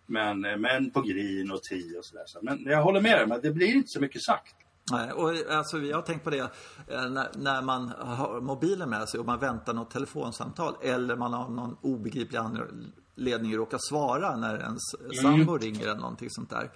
Men, 0.09 0.45
eh, 0.45 0.57
men 0.57 0.91
på 0.91 1.01
green 1.01 1.51
och 1.51 1.63
tee 1.63 1.97
och 1.97 2.05
sådär. 2.05 2.23
Så. 2.25 2.39
Men 2.41 2.63
jag 2.65 2.83
håller 2.83 3.01
med 3.01 3.17
dig, 3.17 3.27
men 3.27 3.41
det 3.41 3.51
blir 3.51 3.75
inte 3.75 3.89
så 3.89 4.01
mycket 4.01 4.21
sagt. 4.21 4.55
Nej, 4.91 5.11
och 5.11 5.29
alltså, 5.51 5.77
jag 5.77 5.97
har 5.97 6.01
tänkt 6.01 6.23
på 6.23 6.29
det 6.29 6.39
eh, 6.87 7.09
när, 7.09 7.27
när 7.37 7.61
man 7.61 7.93
har 7.97 8.41
mobilen 8.41 8.89
med 8.89 9.09
sig 9.09 9.19
och 9.19 9.25
man 9.25 9.39
väntar 9.39 9.73
något 9.73 9.91
telefonsamtal 9.91 10.75
eller 10.81 11.15
man 11.15 11.33
har 11.33 11.49
någon 11.49 11.77
obegriplig 11.81 12.39
anledning 12.39 13.57
råkar 13.57 13.77
svara 13.89 14.35
när 14.35 14.57
ens 14.57 14.81
sambo 15.21 15.57
ringer 15.57 15.81
eller 15.81 15.95
någonting 15.95 16.29
sånt 16.29 16.49
där. 16.49 16.71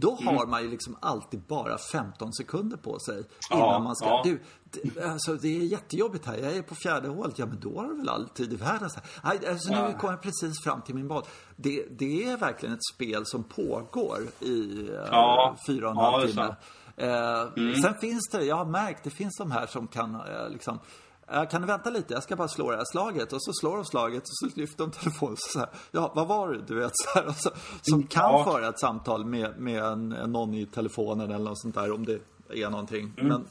Då 0.00 0.14
har 0.24 0.46
man 0.46 0.62
ju 0.62 0.70
liksom 0.70 0.96
alltid 1.00 1.40
bara 1.40 1.78
15 1.78 2.32
sekunder 2.32 2.76
på 2.76 2.98
sig 2.98 3.16
innan 3.16 3.28
Ja, 3.64 3.78
man 3.78 3.96
ska... 3.96 4.06
ja. 4.06 4.20
Du, 4.24 4.42
det, 4.70 5.04
alltså, 5.04 5.34
det 5.34 5.48
är 5.56 5.60
jättejobbigt 5.60 6.26
här. 6.26 6.36
Jag 6.36 6.52
är 6.56 6.62
på 6.62 6.74
fjärde 6.74 7.08
hålet. 7.08 7.38
Ja, 7.38 7.46
men 7.46 7.60
då 7.60 7.80
har 7.80 7.88
du 7.88 7.96
väl 7.96 8.08
all 8.08 8.28
tid 8.28 8.52
i 8.52 8.56
världen. 8.56 8.90
Så 8.90 9.00
här. 9.22 9.48
Alltså, 9.50 9.70
nu 9.70 9.92
kommer 9.98 10.12
jag 10.14 10.22
precis 10.22 10.62
fram 10.64 10.82
till 10.82 10.94
min 10.94 11.08
boll. 11.08 11.22
Det, 11.56 11.86
det 11.98 12.24
är 12.24 12.36
verkligen 12.36 12.74
ett 12.74 12.84
spel 12.94 13.22
som 13.26 13.44
pågår 13.44 14.18
i 14.40 14.88
eh, 14.88 14.94
Ja. 15.10 15.56
fyra 15.66 15.86
och 15.86 15.92
en 15.92 15.98
halv 16.12 16.26
timme. 16.28 16.56
Eh, 16.96 17.82
Sen 17.82 17.94
finns 18.00 18.28
det, 18.32 18.44
jag 18.44 18.56
har 18.56 18.64
märkt, 18.64 19.04
det 19.04 19.10
finns 19.10 19.36
de 19.38 19.50
här 19.50 19.66
som 19.66 19.86
kan 19.86 20.14
eh, 20.14 20.48
liksom 20.50 20.78
kan 21.50 21.60
du 21.60 21.66
vänta 21.66 21.90
lite? 21.90 22.14
Jag 22.14 22.22
ska 22.22 22.36
bara 22.36 22.48
slå 22.48 22.70
det 22.70 22.76
här 22.76 22.84
slaget. 22.84 23.32
Och 23.32 23.42
så 23.42 23.52
slår 23.52 23.76
de 23.76 23.84
slaget 23.84 24.22
och 24.22 24.28
så 24.50 24.60
lyfter 24.60 24.84
de 24.84 24.90
telefonen. 24.90 25.36
Så 25.38 25.58
här, 25.58 25.68
ja, 25.90 26.12
vad 26.14 26.28
var 26.28 26.52
det? 26.52 26.62
Du 26.66 26.74
vet, 26.74 26.92
så 26.94 27.18
här, 27.18 27.32
så, 27.36 27.50
som 27.82 28.02
kan 28.02 28.32
Ja. 28.32 28.44
föra 28.44 28.68
ett 28.68 28.80
samtal 28.80 29.24
med, 29.24 29.58
med 29.58 29.82
en, 29.84 30.08
någon 30.08 30.54
i 30.54 30.66
telefonen 30.66 31.30
eller 31.30 31.44
något 31.44 31.60
sånt 31.60 31.74
där 31.74 31.92
om 31.92 32.04
det 32.04 32.20
är 32.54 32.70
någonting. 32.70 33.12
Men 33.16 33.46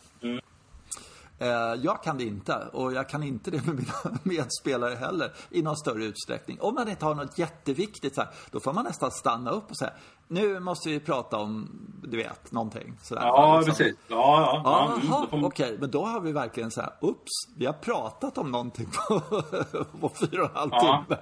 eh, 1.40 1.48
jag 1.84 2.04
kan 2.04 2.18
det 2.18 2.24
inte. 2.24 2.68
Och 2.74 2.94
jag 2.94 3.10
kan 3.10 3.24
inte 3.24 3.52
det 3.52 3.66
med 3.66 3.76
mina 3.76 4.20
medspelare 4.24 4.96
heller 4.96 5.34
i 5.50 5.62
någon 5.62 5.78
större 5.78 6.06
utsträckning. 6.06 6.58
Om 6.62 6.76
man 6.76 6.90
inte 6.90 7.06
har 7.06 7.16
något 7.16 7.38
jätteviktigt 7.38 8.16
så 8.16 8.22
här, 8.22 8.30
då 8.52 8.60
får 8.60 8.74
man 8.74 8.84
nästan 8.86 9.12
stanna 9.12 9.52
upp 9.52 9.70
och 9.70 9.78
säga 9.78 9.94
nu 10.28 10.60
måste 10.60 10.90
vi 10.90 11.00
prata 11.00 11.38
om, 11.38 11.70
du 12.04 12.18
vet, 12.18 12.52
någonting. 12.52 12.98
Sådär, 13.02 13.22
Ja, 13.26 13.58
liksom. 13.60 13.76
precis. 13.76 13.96
Ja, 14.08 14.62
ja. 14.64 14.98
ja. 15.10 15.28
Mm, 15.32 15.46
okej. 15.46 15.78
Men 15.80 15.92
då 15.92 16.06
har 16.06 16.22
vi 16.22 16.32
verkligen 16.32 16.72
så 16.72 16.82
här, 16.82 16.94
ups, 17.02 17.32
vi 17.58 17.66
har 17.66 17.74
pratat 17.74 18.38
om 18.38 18.52
någonting 18.52 18.88
på, 19.08 19.20
på 20.02 20.10
fyra 20.10 20.44
och 20.44 20.50
en 20.50 20.56
halv 20.56 20.70
Ja. 20.74 21.04
timme. 21.08 21.20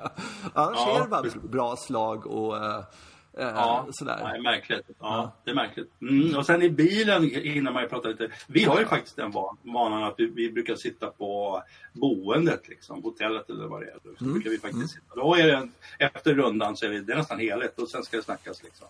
Annars 0.53 0.77
Ja, 0.77 0.97
är 0.97 1.01
det 1.03 1.07
bara 1.09 1.21
precis. 1.21 1.41
bra 1.41 1.75
slag 1.75 2.27
och 2.27 2.57
eh, 2.57 2.79
Ja, 3.37 3.87
sådär. 3.91 4.19
Nej, 4.23 4.41
märkligt. 4.41 4.89
Ja, 4.99 5.31
det 5.43 5.51
är 5.51 5.55
märkligt. 5.55 5.91
Mm. 6.01 6.37
Och 6.37 6.45
sen 6.45 6.61
i 6.61 6.69
bilen 6.69 7.23
hinner 7.23 7.71
man 7.71 7.83
ju 7.83 7.89
prata 7.89 8.07
lite. 8.07 8.29
Vi 8.47 8.63
har 8.63 8.79
ju 8.79 8.85
faktiskt 8.85 9.15
den 9.15 9.31
van- 9.31 9.57
vanan 9.61 10.03
att 10.03 10.13
vi, 10.17 10.25
vi 10.25 10.51
brukar 10.51 10.75
sitta 10.75 11.07
på 11.07 11.61
boendet, 11.93 12.67
liksom, 12.67 13.03
hotellet 13.03 13.49
eller 13.49 13.67
vad 13.67 13.81
det 13.81 13.87
är. 13.87 13.97
Så 14.17 14.23
brukar 14.25 14.49
vi 14.49 14.57
faktiskt 14.59 14.89
sitta. 14.93 15.15
Då 15.15 15.35
är 15.35 15.47
det, 15.47 15.69
efter 15.99 16.33
rundan 16.33 16.77
så 16.77 16.85
är 16.85 16.89
det, 16.89 17.01
det 17.01 17.13
är 17.13 17.17
nästan 17.17 17.39
heligt 17.39 17.79
och 17.79 17.89
sen 17.89 18.03
ska 18.03 18.17
det 18.17 18.23
snackas. 18.23 18.63
Liksom. 18.63 18.87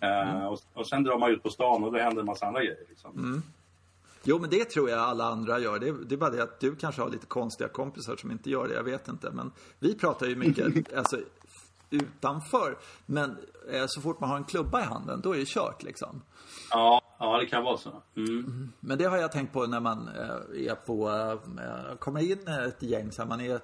Eh, 0.00 0.46
och, 0.46 0.60
och 0.74 0.88
sen 0.88 1.02
drar 1.04 1.18
man 1.18 1.30
ut 1.30 1.42
på 1.42 1.50
stan 1.50 1.84
och 1.84 1.92
då 1.92 1.98
händer 1.98 2.20
en 2.20 2.26
massa 2.26 2.46
andra 2.46 2.60
grejer. 2.60 2.84
Liksom. 2.88 3.42
Jo, 4.24 4.38
men 4.38 4.50
det 4.50 4.64
tror 4.64 4.90
jag 4.90 4.98
alla 4.98 5.24
andra 5.24 5.58
gör. 5.58 5.78
Det 5.78 5.88
är, 5.88 5.94
det 6.06 6.14
är 6.14 6.16
bara 6.16 6.30
det 6.30 6.42
att 6.42 6.60
du 6.60 6.76
kanske 6.76 7.02
har 7.02 7.10
lite 7.10 7.26
konstiga 7.26 7.68
kompisar 7.68 8.16
som 8.16 8.30
inte 8.30 8.50
gör 8.50 8.68
det. 8.68 8.74
Jag 8.74 8.82
vet 8.84 9.08
inte. 9.08 9.30
Men 9.30 9.50
vi 9.78 9.94
pratar 9.94 10.26
ju 10.26 10.36
mycket 10.36 10.92
alltså, 10.96 11.20
utanför. 11.90 12.78
Men 13.06 13.36
eh, 13.70 13.84
så 13.86 14.00
fort 14.00 14.20
man 14.20 14.30
har 14.30 14.36
en 14.36 14.44
klubba 14.44 14.80
i 14.80 14.84
handen, 14.84 15.20
då 15.20 15.32
är 15.32 15.38
det 15.38 15.48
kört 15.48 15.82
liksom. 15.82 16.22
Ja, 16.70 17.02
ja, 17.18 17.38
det 17.38 17.46
kan 17.46 17.64
vara 17.64 17.76
så. 17.76 18.02
Mm. 18.16 18.72
Men 18.80 18.98
det 18.98 19.04
har 19.04 19.16
jag 19.16 19.32
tänkt 19.32 19.52
på 19.52 19.66
när 19.66 19.80
man 19.80 20.08
eh, 20.08 20.66
är 20.70 20.74
på, 20.74 21.10
eh, 21.10 21.96
kommer 21.98 22.20
in 22.20 22.48
ett 22.48 22.82
gäng 22.82 23.12
så 23.12 23.22
här, 23.22 23.28
man 23.28 23.40
är 23.40 23.60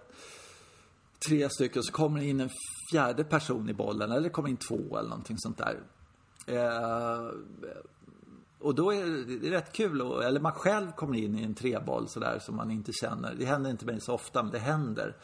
tre 1.28 1.48
stycken 1.50 1.82
så 1.82 1.92
kommer 1.92 2.20
det 2.20 2.26
in 2.26 2.40
en 2.40 2.50
fjärde 2.92 3.24
person 3.24 3.68
i 3.68 3.74
bollen 3.74 4.12
eller 4.12 4.28
kommer 4.28 4.48
in 4.48 4.56
två 4.56 4.98
eller 4.98 5.08
någonting 5.08 5.38
sånt 5.38 5.58
där. 5.58 5.80
Eh, 6.46 7.30
och 8.58 8.74
då 8.74 8.92
är 8.92 9.06
det, 9.40 9.50
rätt 9.50 9.72
kul, 9.72 10.00
eller 10.00 10.40
man 10.40 10.52
själv 10.52 10.92
kommer 10.92 11.18
in 11.18 11.38
i 11.38 11.42
en 11.42 11.54
treboll 11.54 12.08
sådär 12.08 12.38
som 12.38 12.56
man 12.56 12.70
inte 12.70 12.92
känner. 12.92 13.34
Det 13.34 13.44
händer 13.44 13.70
inte 13.70 13.86
mig 13.86 14.00
så 14.00 14.14
ofta, 14.14 14.42
men 14.42 14.52
det 14.52 14.58
händer. 14.58 15.16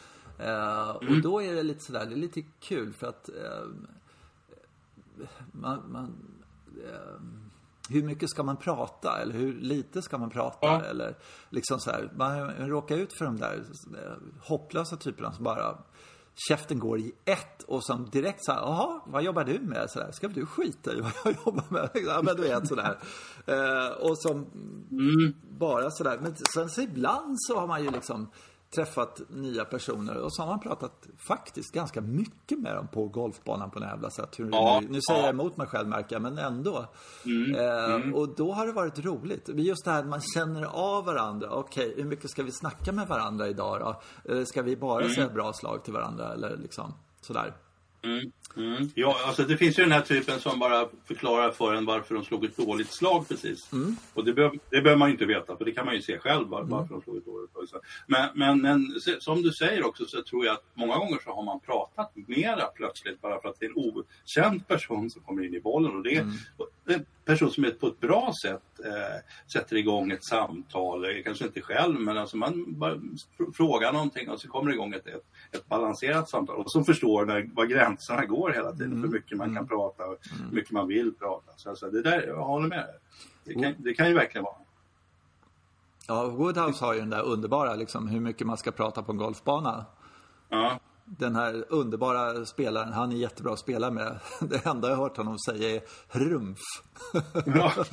Eh, 0.42 0.90
Och 0.90 1.20
då 1.22 1.42
är 1.42 1.54
det 1.54 1.62
lite 1.62 1.84
sådär, 1.84 2.06
det 2.06 2.14
är 2.14 2.16
lite 2.16 2.42
kul 2.60 2.92
för 2.92 3.06
att 3.06 3.28
eh, 3.28 3.68
man, 5.52 5.92
man 5.92 6.14
eh, 6.88 7.22
hur 7.88 8.02
mycket 8.02 8.30
ska 8.30 8.42
man 8.42 8.56
prata 8.56 9.18
eller 9.22 9.34
hur 9.34 9.52
lite 9.52 10.02
ska 10.02 10.18
man 10.18 10.30
prata? 10.30 10.58
Ja. 10.66 10.84
Eller 10.84 11.14
liksom 11.50 11.80
så 11.80 11.90
här, 11.90 12.10
man 12.16 12.50
råkar 12.68 12.96
ut 12.96 13.12
för 13.12 13.24
de 13.24 13.36
där 13.36 13.64
eh, 13.94 14.12
hopplösa 14.40 14.96
typerna 14.96 15.32
som 15.32 15.44
bara 15.44 15.78
käften 16.48 16.78
går 16.78 16.98
i 16.98 17.12
ett 17.24 17.62
och 17.62 17.84
som 17.84 18.10
direkt 18.10 18.44
så 18.44 18.52
här, 18.52 18.60
jaha, 18.60 19.00
vad 19.06 19.22
jobbar 19.22 19.44
du 19.44 19.58
med? 19.58 19.90
Så 19.90 19.98
där, 19.98 20.12
Ska 20.12 20.28
du 20.28 20.46
skita 20.46 20.94
i 20.94 21.00
vad 21.00 21.12
jag 21.24 21.34
jobbar 21.46 21.64
med? 21.68 21.90
Ja, 22.06 22.20
men 22.22 22.36
du 22.36 22.42
vet 22.42 22.68
sådär. 22.68 22.98
Eh, 23.46 23.88
och 23.88 24.18
som 24.18 24.36
mm. 24.90 25.34
bara 25.58 25.90
sådär. 25.90 26.18
Men 26.22 26.36
sen 26.36 26.68
så 26.70 26.80
ibland 26.80 27.36
så 27.38 27.58
har 27.60 27.66
man 27.66 27.84
ju 27.84 27.90
liksom 27.90 28.30
träffat 28.74 29.20
nya 29.28 29.64
personer 29.64 30.16
och 30.16 30.34
så 30.34 30.42
har 30.42 30.48
man 30.48 30.60
pratat 30.60 31.06
faktiskt 31.18 31.72
ganska 31.72 32.00
mycket 32.00 32.58
med 32.58 32.76
dem 32.76 32.88
på 32.88 33.08
golfbanan 33.08 33.70
på 33.70 33.78
något 33.78 33.88
jävla 33.88 34.10
sätt. 34.10 34.38
Hur, 34.38 34.48
ja, 34.52 34.82
nu, 34.88 35.00
säger 35.08 35.20
ja. 35.20 35.26
jag 35.26 35.34
emot 35.34 35.56
mig 35.56 35.66
själv 35.66 35.88
märker 35.88 36.14
jag, 36.14 36.22
men 36.22 36.38
ändå. 36.38 36.86
Mm, 37.24 37.54
eh, 37.54 37.94
mm. 37.94 38.14
Och 38.14 38.34
då 38.36 38.52
har 38.52 38.66
det 38.66 38.72
varit 38.72 38.98
roligt. 38.98 39.48
Just 39.48 39.84
det 39.84 39.90
här 39.90 40.00
att 40.00 40.06
man 40.06 40.20
känner 40.34 40.64
av 40.64 41.04
varandra. 41.04 41.50
Okej, 41.50 41.88
okay, 41.88 42.02
hur 42.02 42.08
mycket 42.08 42.30
ska 42.30 42.42
vi 42.42 42.52
snacka 42.52 42.92
med 42.92 43.08
varandra 43.08 43.48
idag 43.48 43.80
då? 43.80 44.00
Eller 44.32 44.44
ska 44.44 44.62
vi 44.62 44.76
bara 44.76 45.00
mm. 45.00 45.14
säga 45.14 45.28
bra 45.28 45.52
slag 45.52 45.84
till 45.84 45.92
varandra 45.92 46.32
eller 46.32 46.56
liksom 46.56 46.94
sådär? 47.20 47.54
Mm, 48.02 48.32
mm. 48.56 48.90
Ja, 48.94 49.16
alltså 49.26 49.42
det 49.42 49.56
finns 49.56 49.78
ju 49.78 49.82
den 49.82 49.92
här 49.92 50.00
typen 50.00 50.40
som 50.40 50.58
bara 50.58 50.88
förklarar 51.04 51.50
för 51.50 51.74
en 51.74 51.84
varför 51.84 52.14
de 52.14 52.24
slog 52.24 52.44
ett 52.44 52.56
dåligt 52.56 52.92
slag 52.92 53.28
precis. 53.28 53.72
Mm. 53.72 53.96
Och 54.14 54.24
det, 54.24 54.32
behöver, 54.32 54.58
det 54.70 54.82
behöver 54.82 54.98
man 54.98 55.08
ju 55.08 55.12
inte 55.12 55.26
veta, 55.26 55.56
för 55.56 55.64
det 55.64 55.72
kan 55.72 55.86
man 55.86 55.94
ju 55.94 56.02
se 56.02 56.18
själv 56.18 56.48
var, 56.48 56.60
mm. 56.60 56.70
varför 56.70 56.94
de 56.94 57.02
slog 57.02 57.16
ett 57.16 57.24
dåligt 57.24 57.68
slag. 57.68 57.82
Men, 58.06 58.28
men, 58.34 58.62
men, 58.62 59.00
som 59.20 59.42
du 59.42 59.52
säger 59.52 59.86
också 59.86 60.04
så 60.04 60.22
tror 60.22 60.46
jag 60.46 60.52
att 60.52 60.64
många 60.74 60.96
gånger 60.96 61.18
så 61.24 61.30
har 61.30 61.42
man 61.42 61.60
pratat 61.60 62.12
mera 62.14 62.66
plötsligt 62.66 63.20
bara 63.20 63.40
för 63.40 63.48
att 63.48 63.60
det 63.60 63.66
är 63.66 63.70
en 63.70 63.76
okänd 63.76 64.68
person 64.68 65.10
som 65.10 65.22
kommer 65.22 65.44
in 65.44 65.54
i 65.54 65.60
bollen. 65.60 65.96
Och 65.96 66.02
det 66.02 66.16
mm 66.16 66.30
en 66.90 67.06
person 67.24 67.50
som 67.50 67.64
är 67.64 67.70
på 67.70 67.86
ett 67.86 68.00
bra 68.00 68.32
sätt 68.42 68.62
eh, 68.84 69.22
sätter 69.52 69.76
igång 69.76 70.10
ett 70.10 70.24
samtal, 70.24 71.04
eh, 71.04 71.22
kanske 71.24 71.44
inte 71.44 71.60
själv 71.60 72.00
men 72.00 72.18
alltså 72.18 72.36
man 72.36 72.64
bara 72.68 73.00
frågar 73.54 73.92
någonting 73.92 74.30
och 74.30 74.40
så 74.40 74.48
kommer 74.48 74.70
det 74.70 74.74
igång 74.74 74.92
ett, 74.92 75.06
ett, 75.06 75.24
ett 75.52 75.68
balanserat 75.68 76.28
samtal 76.28 76.56
och 76.56 76.70
som 76.70 76.84
förstår 76.84 77.26
när, 77.26 77.50
var 77.54 77.66
gränserna 77.66 78.24
går 78.24 78.50
hela 78.50 78.72
tiden, 78.72 78.92
mm. 78.92 79.02
hur 79.02 79.08
mycket 79.08 79.38
man 79.38 79.46
kan 79.46 79.56
mm. 79.56 79.68
prata 79.68 80.06
och 80.06 80.18
hur 80.30 80.40
mm. 80.40 80.54
mycket 80.54 80.72
man 80.72 80.88
vill 80.88 81.14
prata. 81.14 81.52
Så 81.56 81.70
alltså, 81.70 81.90
det 81.90 82.02
där, 82.02 82.26
jag 82.26 82.44
håller 82.44 82.68
med. 82.68 82.86
Det 83.44 83.54
kan, 83.54 83.74
det 83.78 83.94
kan 83.94 84.08
ju 84.08 84.14
verkligen 84.14 84.44
vara. 84.44 84.56
Ja, 86.08 86.26
Woodhouse 86.26 86.84
har 86.84 86.94
ju 86.94 87.00
den 87.00 87.10
där 87.10 87.22
underbara, 87.22 87.74
liksom, 87.74 88.08
hur 88.08 88.20
mycket 88.20 88.46
man 88.46 88.56
ska 88.56 88.70
prata 88.70 89.02
på 89.02 89.12
en 89.12 89.18
golfbana. 89.18 89.86
Ja 90.48 90.80
den 91.18 91.36
här 91.36 91.64
underbara 91.68 92.46
spelaren, 92.46 92.92
han 92.92 93.12
är 93.12 93.16
jättebra 93.16 93.52
att 93.52 93.58
spela 93.58 93.90
med. 93.90 94.18
Det 94.40 94.66
enda 94.66 94.88
jag 94.88 94.96
har 94.96 95.02
hört 95.02 95.16
honom 95.16 95.38
säga 95.38 95.70
är 95.70 95.82
rumf. 96.18 96.58
Ja. 97.46 97.72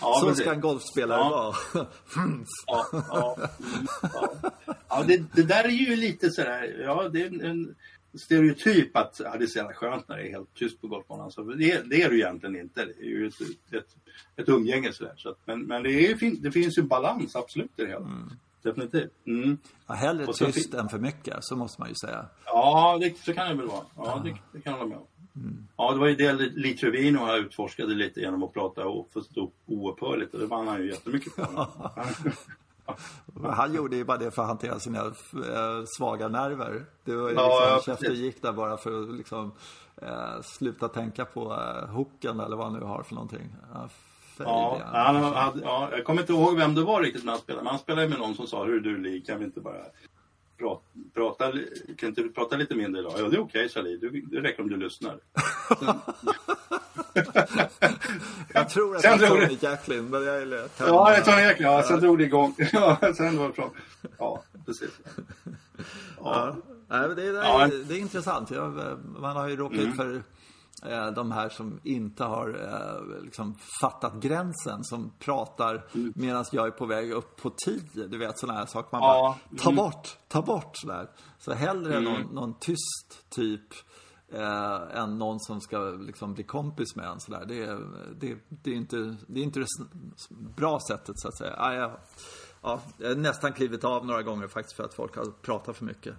ja, 0.00 0.18
Så 0.20 0.34
ska 0.34 0.52
en 0.52 0.60
golfspelare 0.60 1.18
ja. 1.18 1.54
vara. 1.74 1.86
ja, 2.66 2.86
ja, 2.92 3.36
ja. 4.88 5.04
det, 5.06 5.24
det, 5.32 5.42
där 5.42 5.64
är 5.64 5.68
ju 5.68 5.96
lite 5.96 6.30
sådär, 6.30 6.82
ja 6.84 7.08
det 7.08 7.22
är 7.22 7.44
en 7.44 7.74
stereotyp 8.26 8.96
att 8.96 9.20
ja, 9.24 9.36
det 9.38 9.44
är 9.44 9.46
så 9.46 9.58
jävla 9.58 9.74
skönt 9.74 10.08
när 10.08 10.16
det 10.16 10.28
är 10.28 10.30
helt 10.30 10.54
tyst 10.54 10.80
på 10.80 10.86
golfbanan. 10.86 11.30
Så 11.30 11.42
det, 11.42 11.56
det 11.90 12.02
är 12.02 12.08
det 12.08 12.14
ju 12.14 12.20
egentligen 12.20 12.56
inte. 12.56 12.84
Det 12.84 13.00
är 13.00 13.08
ju 13.08 13.26
ett, 13.26 13.40
ett, 13.72 13.96
ett 14.36 14.48
umgänge 14.48 14.92
sådär. 14.92 15.14
Så 15.16 15.28
att, 15.28 15.38
men 15.44 15.60
men 15.60 15.82
det, 15.82 15.90
är, 15.90 16.42
det 16.42 16.52
finns 16.52 16.78
ju 16.78 16.82
balans 16.82 17.36
absolut 17.36 17.70
i 17.76 17.82
det 17.82 17.88
hela. 17.88 18.06
Mm 18.06 18.30
definitivt. 18.64 19.12
Mm. 19.26 19.58
Ja, 19.86 19.94
hellre 19.94 20.32
tyst 20.32 20.74
än 20.74 20.88
för 20.88 20.98
mycket, 20.98 21.36
så 21.40 21.56
måste 21.56 21.80
man 21.80 21.88
ju 21.88 21.94
säga. 21.94 22.26
Ja, 22.46 22.98
det, 23.00 23.18
så 23.18 23.34
kan 23.34 23.48
det 23.48 23.54
väl 23.54 23.66
vara. 23.66 23.84
Ja, 23.96 24.22
det, 24.24 24.36
det 24.52 24.60
kan 24.60 24.72
jag 24.72 24.78
hålla 24.78 24.88
med 24.88 24.98
om. 24.98 25.06
Mm. 25.36 25.66
Ja, 25.76 25.92
det 25.92 25.98
var 25.98 26.06
ju 26.06 26.14
det 26.14 26.32
Lee 26.32 26.76
Trevino 26.76 27.18
här 27.18 27.38
utforskade 27.38 27.94
lite 27.94 28.20
genom 28.20 28.42
att 28.42 28.52
prata 28.52 28.86
och 28.86 29.08
förstå 29.12 29.50
oupphörligt 29.66 30.34
och 30.34 30.40
det 30.40 30.46
vann 30.46 30.68
han 30.68 30.80
ju 30.80 30.90
jättemycket 30.90 31.36
på. 31.36 31.66
Han 33.42 33.74
gjorde 33.74 33.96
ju 33.96 34.04
bara 34.04 34.18
det 34.18 34.30
för 34.30 34.42
att 34.42 34.48
hantera 34.48 34.78
sina 34.78 34.98
äh, 34.98 35.84
svaga 35.96 36.28
nerver. 36.28 36.84
Det 37.04 37.16
var 37.16 37.28
ju 37.28 37.34
ja, 37.34 37.74
liksom, 37.86 37.96
ja, 38.00 38.10
gick 38.10 38.42
där 38.42 38.52
bara 38.52 38.76
för 38.76 39.02
att 39.02 39.14
liksom, 39.14 39.52
äh, 40.02 40.40
sluta 40.42 40.88
tänka 40.88 41.24
på 41.24 41.52
äh, 41.52 41.88
hooken 41.88 42.40
eller 42.40 42.56
vad 42.56 42.66
han 42.66 42.78
nu 42.78 42.84
har 42.84 43.02
för 43.02 43.14
någonting. 43.14 43.54
Ja, 44.38 44.80
han 44.84 45.16
hade, 45.16 45.60
ja, 45.62 45.88
jag 45.92 46.04
kommer 46.04 46.20
inte 46.20 46.32
ihåg 46.32 46.56
vem 46.56 46.74
det 46.74 46.82
var 46.82 47.02
riktigt 47.02 47.24
när 47.24 47.32
han 47.32 47.40
spelade. 47.40 47.64
Men 47.64 47.70
han 47.70 47.78
spelade 47.78 48.08
med 48.08 48.18
någon 48.18 48.34
som 48.34 48.46
sa, 48.46 48.64
hur 48.64 48.80
du 48.80 48.98
Li, 48.98 49.20
kan 49.20 49.38
vi 49.38 49.44
inte 49.44 49.60
bara 49.60 49.84
prata, 50.58 50.82
prata, 51.14 51.52
kan 51.96 52.08
inte 52.08 52.22
prata 52.22 52.56
lite 52.56 52.74
mindre 52.74 53.00
idag? 53.00 53.12
Ja, 53.18 53.28
det 53.28 53.36
är 53.36 53.40
okej, 53.40 53.66
okay, 53.66 53.82
Li. 53.82 54.20
Det 54.30 54.40
räcker 54.40 54.62
om 54.62 54.68
du 54.68 54.76
lyssnar. 54.76 55.18
jag 58.54 58.68
tror 58.68 58.96
att 58.96 59.02
det 59.02 59.08
var 59.08 59.28
Tony 59.28 59.58
Jacklin, 59.60 60.04
men 60.04 60.24
jag 60.24 60.42
är 60.42 60.68
Ja, 60.78 61.10
det 61.10 61.16
är 61.16 61.22
Tony 61.22 61.42
Jacklin. 61.42 61.68
Ja, 61.68 61.82
sen 61.82 62.00
drog 62.00 62.18
det 62.18 62.24
igång. 62.24 62.54
ja, 62.72 62.98
sen 63.16 63.38
var 63.38 63.48
det 63.48 63.54
från... 63.54 63.70
Ja, 64.18 64.42
precis. 64.66 65.00
Ja. 66.20 66.56
ja. 66.88 66.96
det, 66.96 67.22
är, 67.22 67.32
det, 67.32 67.38
är, 67.38 67.84
det 67.88 67.94
är 67.94 67.98
intressant. 67.98 68.50
Man 69.18 69.36
har 69.36 69.48
ju 69.48 69.56
råkat 69.56 69.78
ut 69.78 69.84
mm. 69.84 69.96
för 69.96 70.22
de 71.14 71.32
här 71.32 71.48
som 71.48 71.80
inte 71.82 72.24
har 72.24 72.48
eh, 72.48 73.22
liksom 73.24 73.54
fattat 73.80 74.14
gränsen, 74.14 74.84
som 74.84 75.12
pratar 75.18 75.86
mm. 75.94 76.12
medan 76.16 76.44
jag 76.52 76.66
är 76.66 76.70
på 76.70 76.86
väg 76.86 77.12
upp 77.12 77.36
på 77.36 77.50
tio. 77.50 78.06
Du 78.06 78.18
vet 78.18 78.38
sådana 78.38 78.58
här 78.58 78.66
saker. 78.66 78.88
Man 78.92 79.02
ja. 79.02 79.36
bara, 79.50 79.58
ta 79.58 79.70
mm. 79.70 79.76
bort, 79.76 80.18
ta 80.28 80.42
bort 80.42 80.76
sådär. 80.76 81.10
Så 81.38 81.52
hellre 81.52 81.96
mm. 81.96 82.04
någon, 82.04 82.34
någon 82.34 82.54
tyst 82.60 83.30
typ 83.30 83.74
eh, 84.32 84.98
än 84.98 85.18
någon 85.18 85.40
som 85.40 85.60
ska 85.60 85.78
liksom 85.78 86.34
bli 86.34 86.44
kompis 86.44 86.96
med 86.96 87.06
en 87.06 87.20
sådär. 87.20 87.44
Det, 87.48 87.66
det, 88.20 88.38
det, 88.48 88.70
är 88.70 88.76
inte, 88.76 89.16
det 89.26 89.40
är 89.40 89.44
inte 89.44 89.60
det 89.60 89.66
bra 90.56 90.78
sättet 90.88 91.20
så 91.20 91.28
att 91.28 91.38
säga. 91.38 91.54
Ja, 91.56 91.74
jag, 91.74 91.90
ja, 92.62 92.80
jag 92.98 93.08
har 93.08 93.16
nästan 93.16 93.52
klivit 93.52 93.84
av 93.84 94.06
några 94.06 94.22
gånger 94.22 94.48
faktiskt 94.48 94.76
för 94.76 94.84
att 94.84 94.94
folk 94.94 95.16
har 95.16 95.24
pratat 95.42 95.76
för 95.76 95.84
mycket. 95.84 96.14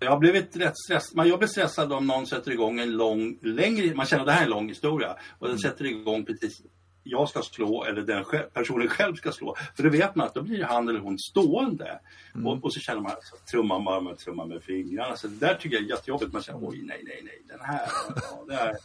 Jag 0.00 0.10
har 0.10 0.18
blivit 0.18 0.56
rätt 0.56 0.78
stressad. 0.78 1.16
Man 1.16 1.38
blir 1.38 1.48
stressad 1.48 1.92
om 1.92 2.06
någon 2.06 2.26
sätter 2.26 2.50
igång 2.50 2.80
en 2.80 2.96
lång, 2.96 3.38
längre, 3.42 3.94
man 3.94 4.06
känner 4.06 4.22
att 4.22 4.26
det 4.26 4.32
här 4.32 4.40
är 4.40 4.44
en 4.44 4.50
lång 4.50 4.68
historia. 4.68 5.16
Och 5.38 5.46
den 5.46 5.56
mm. 5.56 5.58
sätter 5.58 5.84
igång 5.84 6.24
precis, 6.24 6.62
jag 7.10 7.28
ska 7.28 7.42
slå 7.42 7.84
eller 7.84 8.02
den 8.02 8.24
personen 8.52 8.88
själv 8.88 9.14
ska 9.14 9.32
slå. 9.32 9.56
För 9.76 9.82
då 9.82 9.88
vet 9.90 10.14
man 10.14 10.26
att 10.26 10.34
då 10.34 10.42
blir 10.42 10.64
han 10.64 10.88
eller 10.88 11.00
hon 11.00 11.18
stående. 11.18 12.00
Mm. 12.34 12.46
Och, 12.46 12.64
och, 12.64 12.72
så 12.72 12.80
känner 12.80 13.00
man, 13.00 13.12
så 13.22 13.36
trummar 13.50 13.78
man 13.78 14.04
med, 14.04 14.18
trummar 14.18 14.46
med 14.46 14.62
fingrarna. 14.62 15.16
Så 15.16 15.28
det 15.28 15.46
där 15.46 15.54
tycker 15.54 15.76
jag 15.76 15.84
är 15.84 15.88
jättejobbigt. 15.88 16.32
Man 16.32 16.42
känner, 16.42 16.68
oj 16.68 16.82
nej, 16.82 17.02
nej, 17.04 17.20
nej, 17.24 17.42
den 17.48 17.60
här, 17.60 17.88
ja, 18.16 18.44
det, 18.48 18.54
här 18.54 18.76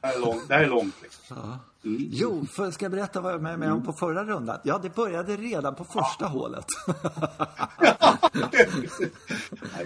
det, 0.00 0.06
här 0.06 0.14
är 0.14 0.20
långt, 0.20 0.48
det 0.48 0.54
här 0.54 0.64
är 0.64 0.68
långt. 0.68 0.94
Liksom. 1.02 1.36
Ja. 1.36 1.58
Mm. 1.84 2.08
Jo, 2.12 2.46
för, 2.46 2.70
ska 2.70 2.84
jag 2.84 2.92
berätta 2.92 3.20
vad 3.20 3.32
jag 3.32 3.38
var 3.38 3.56
med 3.56 3.68
om 3.68 3.72
mm. 3.72 3.84
på 3.84 3.92
förra 3.92 4.24
rundan? 4.24 4.58
Ja, 4.64 4.78
det 4.82 4.94
började 4.94 5.36
redan 5.36 5.74
på 5.74 5.84
första 5.84 6.04
ja. 6.20 6.26
hålet. 6.26 6.66
ja, 6.86 6.94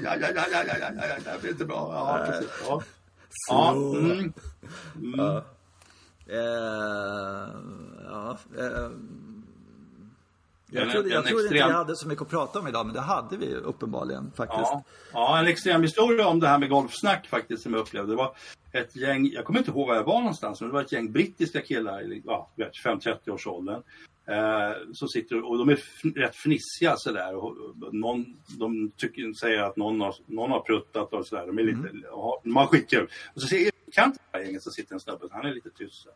ja, 0.03 0.16
ja, 0.20 0.30
ja, 0.34 0.47
ja, 0.53 0.74
ja, 0.80 0.90
ja, 1.24 1.32
det 1.32 1.40
blir 1.40 1.51
inte 1.51 1.64
bra. 1.64 1.90
Ja, 1.95 2.26
precis. 2.26 2.51
Ja. 2.68 2.82
Ja. 3.51 3.72
Mm. 3.72 4.32
Mm. 4.97 5.42
Ja. 6.27 6.35
Uh, 6.35 6.39
ja. 8.05 8.39
Uh, 8.59 8.91
jag 10.70 10.91
trodde, 10.91 11.09
jag 11.09 11.27
trodde 11.27 11.43
extrem... 11.43 11.57
inte 11.57 11.68
vi 11.68 11.72
hade 11.72 11.97
så 11.97 12.09
mycket 12.09 12.22
att 12.22 12.31
prata 12.31 12.59
om 12.59 12.68
idag, 12.68 12.87
men 12.87 12.95
det 12.95 13.01
hade 13.01 13.37
vi 13.37 13.55
uppenbarligen 13.55 14.33
faktiskt. 14.37 14.70
Ja, 14.72 14.85
ja 15.12 15.39
en 15.39 15.47
extrem 15.47 15.83
historia 15.83 16.27
om 16.27 16.41
det 16.41 16.49
här 16.49 16.59
med 16.59 16.68
golfsnack 16.68 17.27
faktiskt 17.27 17.62
som 17.62 17.72
jag 17.72 17.81
upplevde. 17.81 18.12
Det 18.12 18.16
var 18.16 18.37
ett 18.72 18.97
gäng, 18.97 19.31
jag 19.33 19.45
kommer 19.45 19.59
inte 19.59 19.70
ihåg 19.70 19.89
var 19.89 19.95
jag 19.95 20.05
var 20.05 20.18
någonstans, 20.18 20.61
men 20.61 20.70
det 20.70 20.75
var 20.75 20.81
ett 20.81 20.93
gäng 20.93 21.12
brittiska 21.12 21.61
killar 21.61 22.12
i 22.12 22.22
ja, 22.25 22.51
25-30 22.85 23.31
års 23.31 23.47
åldern. 23.47 23.83
Eh, 24.27 24.93
som 24.93 25.09
sitter 25.09 25.45
och 25.45 25.59
de 25.59 25.68
är 25.68 25.81
rätt 26.20 26.37
fnissiga 26.37 26.97
sådär. 26.97 27.37
Och 27.37 27.55
någon, 27.93 28.27
de 28.59 28.91
tycker, 28.97 29.33
säger 29.33 29.62
att 29.62 29.77
någon 29.77 30.01
har, 30.01 30.14
någon 30.27 30.51
har 30.51 30.61
pruttat 30.61 31.12
och 31.12 31.27
sådär. 31.27 31.47
De 31.47 31.59
är 31.59 31.62
lite, 31.62 31.89
mm. 31.89 32.03
man 32.45 32.66
skickar 32.66 33.03
Och 33.35 33.41
så 33.41 33.47
säger 33.49 33.74
det 33.95 34.18
här 34.32 34.45
gänget 34.45 34.62
så 34.62 34.70
sitter 34.70 34.95
en 34.95 35.01
snubbe, 35.01 35.28
han 35.30 35.47
är 35.47 35.55
lite 35.55 35.70
tyst. 35.70 36.07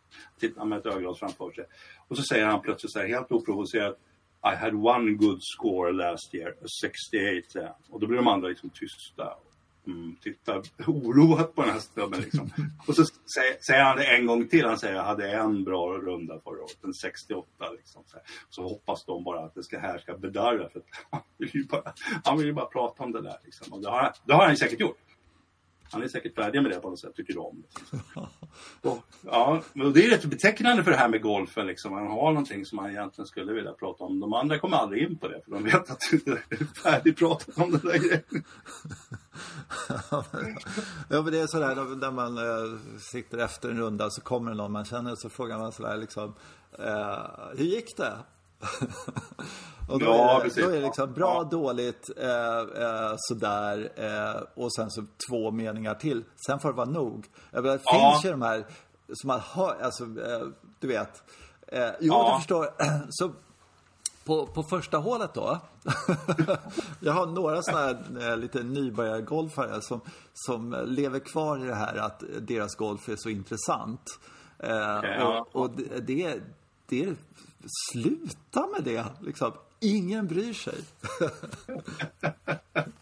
Tittar 0.40 0.64
med 0.64 0.78
ett 0.78 0.86
öglas 0.86 1.18
framför 1.18 1.52
sig. 1.52 1.64
Och 2.08 2.16
så 2.16 2.22
säger 2.22 2.44
han 2.44 2.60
plötsligt 2.60 2.92
så 2.92 2.98
här, 2.98 3.06
helt 3.06 3.32
oprovocerat 3.32 3.98
i 4.44 4.56
had 4.56 4.74
one 4.74 5.12
good 5.12 5.38
score 5.40 5.92
last 5.92 6.34
year, 6.34 6.54
68. 6.82 7.74
Och 7.90 8.00
då 8.00 8.06
blir 8.06 8.16
de 8.16 8.28
andra 8.28 8.48
liksom 8.48 8.70
tysta. 8.70 9.38
Mm, 9.86 10.16
tittar 10.22 10.62
oroat 10.86 11.54
på 11.54 11.62
den 11.62 11.70
här 11.70 11.80
snubben 11.80 12.20
liksom. 12.20 12.50
Och 12.86 12.94
så 12.94 13.04
säger, 13.04 13.58
säger, 13.66 13.84
han 13.84 13.96
det 13.96 14.04
en 14.04 14.26
gång 14.26 14.48
till. 14.48 14.64
Han 14.64 14.78
säger 14.78 14.94
jag 14.94 15.02
hade 15.02 15.32
en 15.32 15.64
bra 15.64 15.98
runda 15.98 16.40
förra 16.40 16.62
året, 16.62 16.84
en 16.84 16.94
68 16.94 17.72
liksom. 17.76 18.02
Så, 18.06 18.18
så 18.48 18.62
hoppas 18.62 19.04
de 19.04 19.24
bara 19.24 19.40
att 19.44 19.54
det 19.54 19.62
ska, 19.62 19.78
här 19.78 19.98
ska 19.98 20.18
bedarra. 20.18 20.68
För 20.68 20.82
han, 21.10 21.20
vill 21.38 21.50
ju 21.54 21.64
bara, 21.64 21.92
han 22.24 22.38
vill 22.38 22.46
ju 22.46 22.52
bara 22.52 22.66
prata 22.66 23.04
om 23.04 23.12
det 23.12 23.22
där 23.22 23.36
liksom. 23.44 23.72
Och 23.72 23.82
det 23.82 23.88
har, 23.88 24.12
det 24.24 24.34
har 24.34 24.46
han 24.46 24.56
säkert 24.56 24.80
gjort 24.80 24.98
han 25.92 26.02
är 26.02 26.08
säkert 26.08 26.34
färdig 26.34 26.62
med 26.62 26.70
det 26.70 26.80
på 26.80 26.90
något 26.90 26.98
sätt, 26.98 27.14
tycker 27.14 27.34
de. 27.34 27.64
Och, 28.90 29.04
ja, 29.22 29.62
men 29.72 29.92
det 29.92 30.06
är 30.06 30.10
rätt 30.10 30.24
betecknande 30.24 30.84
för 30.84 30.90
det 30.90 30.96
här 30.96 31.08
med 31.08 31.22
golfen. 31.22 31.66
Liksom. 31.66 31.92
Man 31.92 32.06
har 32.06 32.32
någonting 32.32 32.64
som 32.64 32.76
man 32.76 32.90
egentligen 32.90 33.26
skulle 33.26 33.52
vilja 33.52 33.72
prata 33.72 34.04
om. 34.04 34.20
De 34.20 34.32
andra 34.32 34.58
kommer 34.58 34.76
aldrig 34.76 35.02
in 35.02 35.18
på 35.18 35.28
det, 35.28 35.40
för 35.44 35.50
de 35.50 35.64
vet 35.64 35.90
att 35.90 36.00
det 36.24 36.56
är 36.56 36.82
färdigpratat 36.82 37.58
om 37.58 37.70
den 37.70 37.80
där 37.80 37.98
grejen. 37.98 38.22
ja, 41.08 41.22
men 41.22 41.32
det 41.32 41.40
är 41.40 41.46
sådär 41.46 41.96
när 41.96 42.10
man 42.10 42.38
äh, 42.38 42.78
sitter 42.98 43.38
efter 43.38 43.70
en 43.70 43.78
runda 43.78 44.10
så 44.10 44.20
kommer 44.20 44.54
någon 44.54 44.72
man 44.72 44.84
känner 44.84 45.14
så 45.14 45.28
frågar 45.28 45.58
man 45.58 45.72
sådär 45.72 45.96
liksom 45.96 46.34
äh, 46.78 47.56
Hur 47.56 47.64
gick 47.64 47.96
det? 47.96 48.12
Och 49.88 49.98
då, 49.98 50.06
ja, 50.06 50.40
är 50.40 50.44
det, 50.44 50.62
då 50.62 50.68
är 50.68 50.72
det 50.72 50.80
liksom 50.80 51.12
bra, 51.12 51.34
ja. 51.34 51.48
dåligt, 51.50 52.10
eh, 52.16 52.58
eh, 52.58 53.14
sådär 53.16 53.92
eh, 53.96 54.42
och 54.54 54.74
sen 54.74 54.90
så 54.90 55.04
två 55.28 55.50
meningar 55.50 55.94
till. 55.94 56.24
Sen 56.46 56.60
får 56.60 56.68
det 56.68 56.76
vara 56.76 56.90
nog. 56.90 57.26
Jag 57.50 57.62
menar, 57.62 57.76
det 57.76 57.82
ja. 57.84 58.10
finns 58.12 58.24
ju 58.24 58.30
de 58.30 58.42
här 58.42 58.66
som 59.12 59.28
man 59.28 59.40
hör, 59.40 59.82
alltså, 59.82 60.04
eh, 60.04 60.48
du 60.80 60.88
vet. 60.88 61.22
Eh, 61.66 61.88
jo, 62.00 62.12
ja. 62.12 62.32
du 62.32 62.38
förstår. 62.38 62.68
Så 63.10 63.32
på, 64.24 64.46
på 64.46 64.62
första 64.62 64.98
hålet 64.98 65.34
då. 65.34 65.58
jag 67.00 67.12
har 67.12 67.26
några 67.26 67.62
sådana 67.62 67.86
här 67.86 68.30
eh, 68.30 68.36
lite 68.36 68.62
nybörjargolfare 68.62 69.80
som, 69.80 70.00
som 70.34 70.84
lever 70.86 71.18
kvar 71.18 71.64
i 71.64 71.66
det 71.66 71.74
här 71.74 71.96
att 71.96 72.22
deras 72.40 72.74
golf 72.74 73.08
är 73.08 73.16
så 73.16 73.28
intressant. 73.28 74.02
Eh, 74.58 74.70
ja. 74.70 75.46
och, 75.52 75.62
och 75.62 75.70
det, 75.70 76.06
det, 76.06 76.40
det, 76.88 77.14
sluta 77.92 78.66
med 78.66 78.84
det 78.84 79.04
liksom. 79.20 79.52
Ingen 79.80 80.26
bryr 80.26 80.52
sig. 80.52 80.78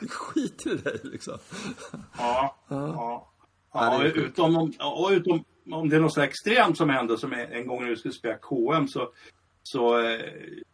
Skit 0.09 0.67
i 0.67 0.77
dig 0.77 1.01
liksom. 1.03 1.39
Ja, 2.19 2.57
ja. 2.69 3.29
ja. 3.73 4.05
utom, 4.05 4.57
om, 4.57 4.73
utom 5.13 5.45
om 5.71 5.89
det 5.89 5.97
är 5.97 6.01
något 6.01 6.15
så 6.15 6.21
extremt 6.21 6.77
som 6.77 6.91
hände 6.91 7.19
som 7.19 7.33
en 7.33 7.67
gång 7.67 7.83
när 7.83 7.91
vi 7.91 7.97
skulle 7.97 8.15
spela 8.15 8.39
KM 8.39 8.89
så 8.89 9.13
så, 9.67 10.01
eh, 10.01 10.21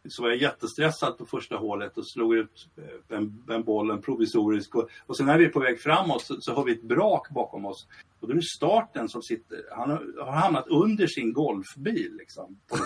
så 0.09 0.21
var 0.21 0.29
jag 0.29 0.37
jättestressad 0.37 1.17
på 1.17 1.25
första 1.25 1.55
hålet 1.55 1.97
och 1.97 2.07
slog 2.07 2.35
ut 2.35 2.67
eh, 2.77 3.17
en, 3.17 3.43
en 3.49 3.63
bollen 3.63 4.01
provisoriskt. 4.01 4.75
Och, 4.75 4.89
och 5.05 5.17
sen 5.17 5.25
när 5.25 5.37
vi 5.37 5.45
är 5.45 5.49
på 5.49 5.59
väg 5.59 5.81
framåt 5.81 6.21
så, 6.21 6.35
så 6.39 6.53
har 6.53 6.63
vi 6.63 6.71
ett 6.71 6.83
brak 6.83 7.29
bakom 7.29 7.65
oss. 7.65 7.87
Och 8.19 8.27
då 8.27 8.33
är 8.33 8.35
det 8.35 8.43
starten 8.57 9.09
som 9.09 9.21
sitter, 9.21 9.57
han 9.71 9.89
har, 9.89 10.25
har 10.25 10.31
hamnat 10.31 10.67
under 10.67 11.07
sin 11.07 11.33
golfbil 11.33 12.15
liksom. 12.17 12.57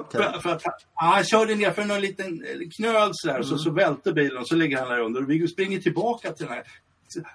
okay. 0.00 0.22
för, 0.22 0.40
för, 0.40 0.50
att 0.50 0.62
han, 0.64 0.74
han 0.94 1.24
körde 1.24 1.54
ner 1.54 1.70
för 1.70 1.84
någon 1.84 2.00
liten 2.00 2.42
knöl 2.76 3.10
så, 3.12 3.30
mm. 3.30 3.44
så, 3.44 3.58
så 3.58 3.70
välte 3.70 4.12
bilen 4.12 4.38
och 4.38 4.48
så 4.48 4.54
ligger 4.54 4.78
han 4.78 4.88
där 4.88 5.00
under. 5.00 5.22
Och 5.22 5.30
vi 5.30 5.48
springer 5.48 5.78
tillbaka 5.78 6.32
till 6.32 6.46
den 6.46 6.54
här 6.54 6.64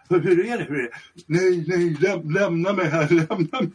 hur 0.10 0.46
är 0.46 0.58
det? 0.58 0.64
Hur 0.64 0.80
är 0.80 0.84
det? 0.84 0.90
Nej, 1.26 1.66
nej, 1.68 1.98
läm 2.00 2.30
lämna 2.30 2.74
mig 2.74 2.90
här, 2.90 3.10
lämna 3.30 3.62
mig 3.62 3.72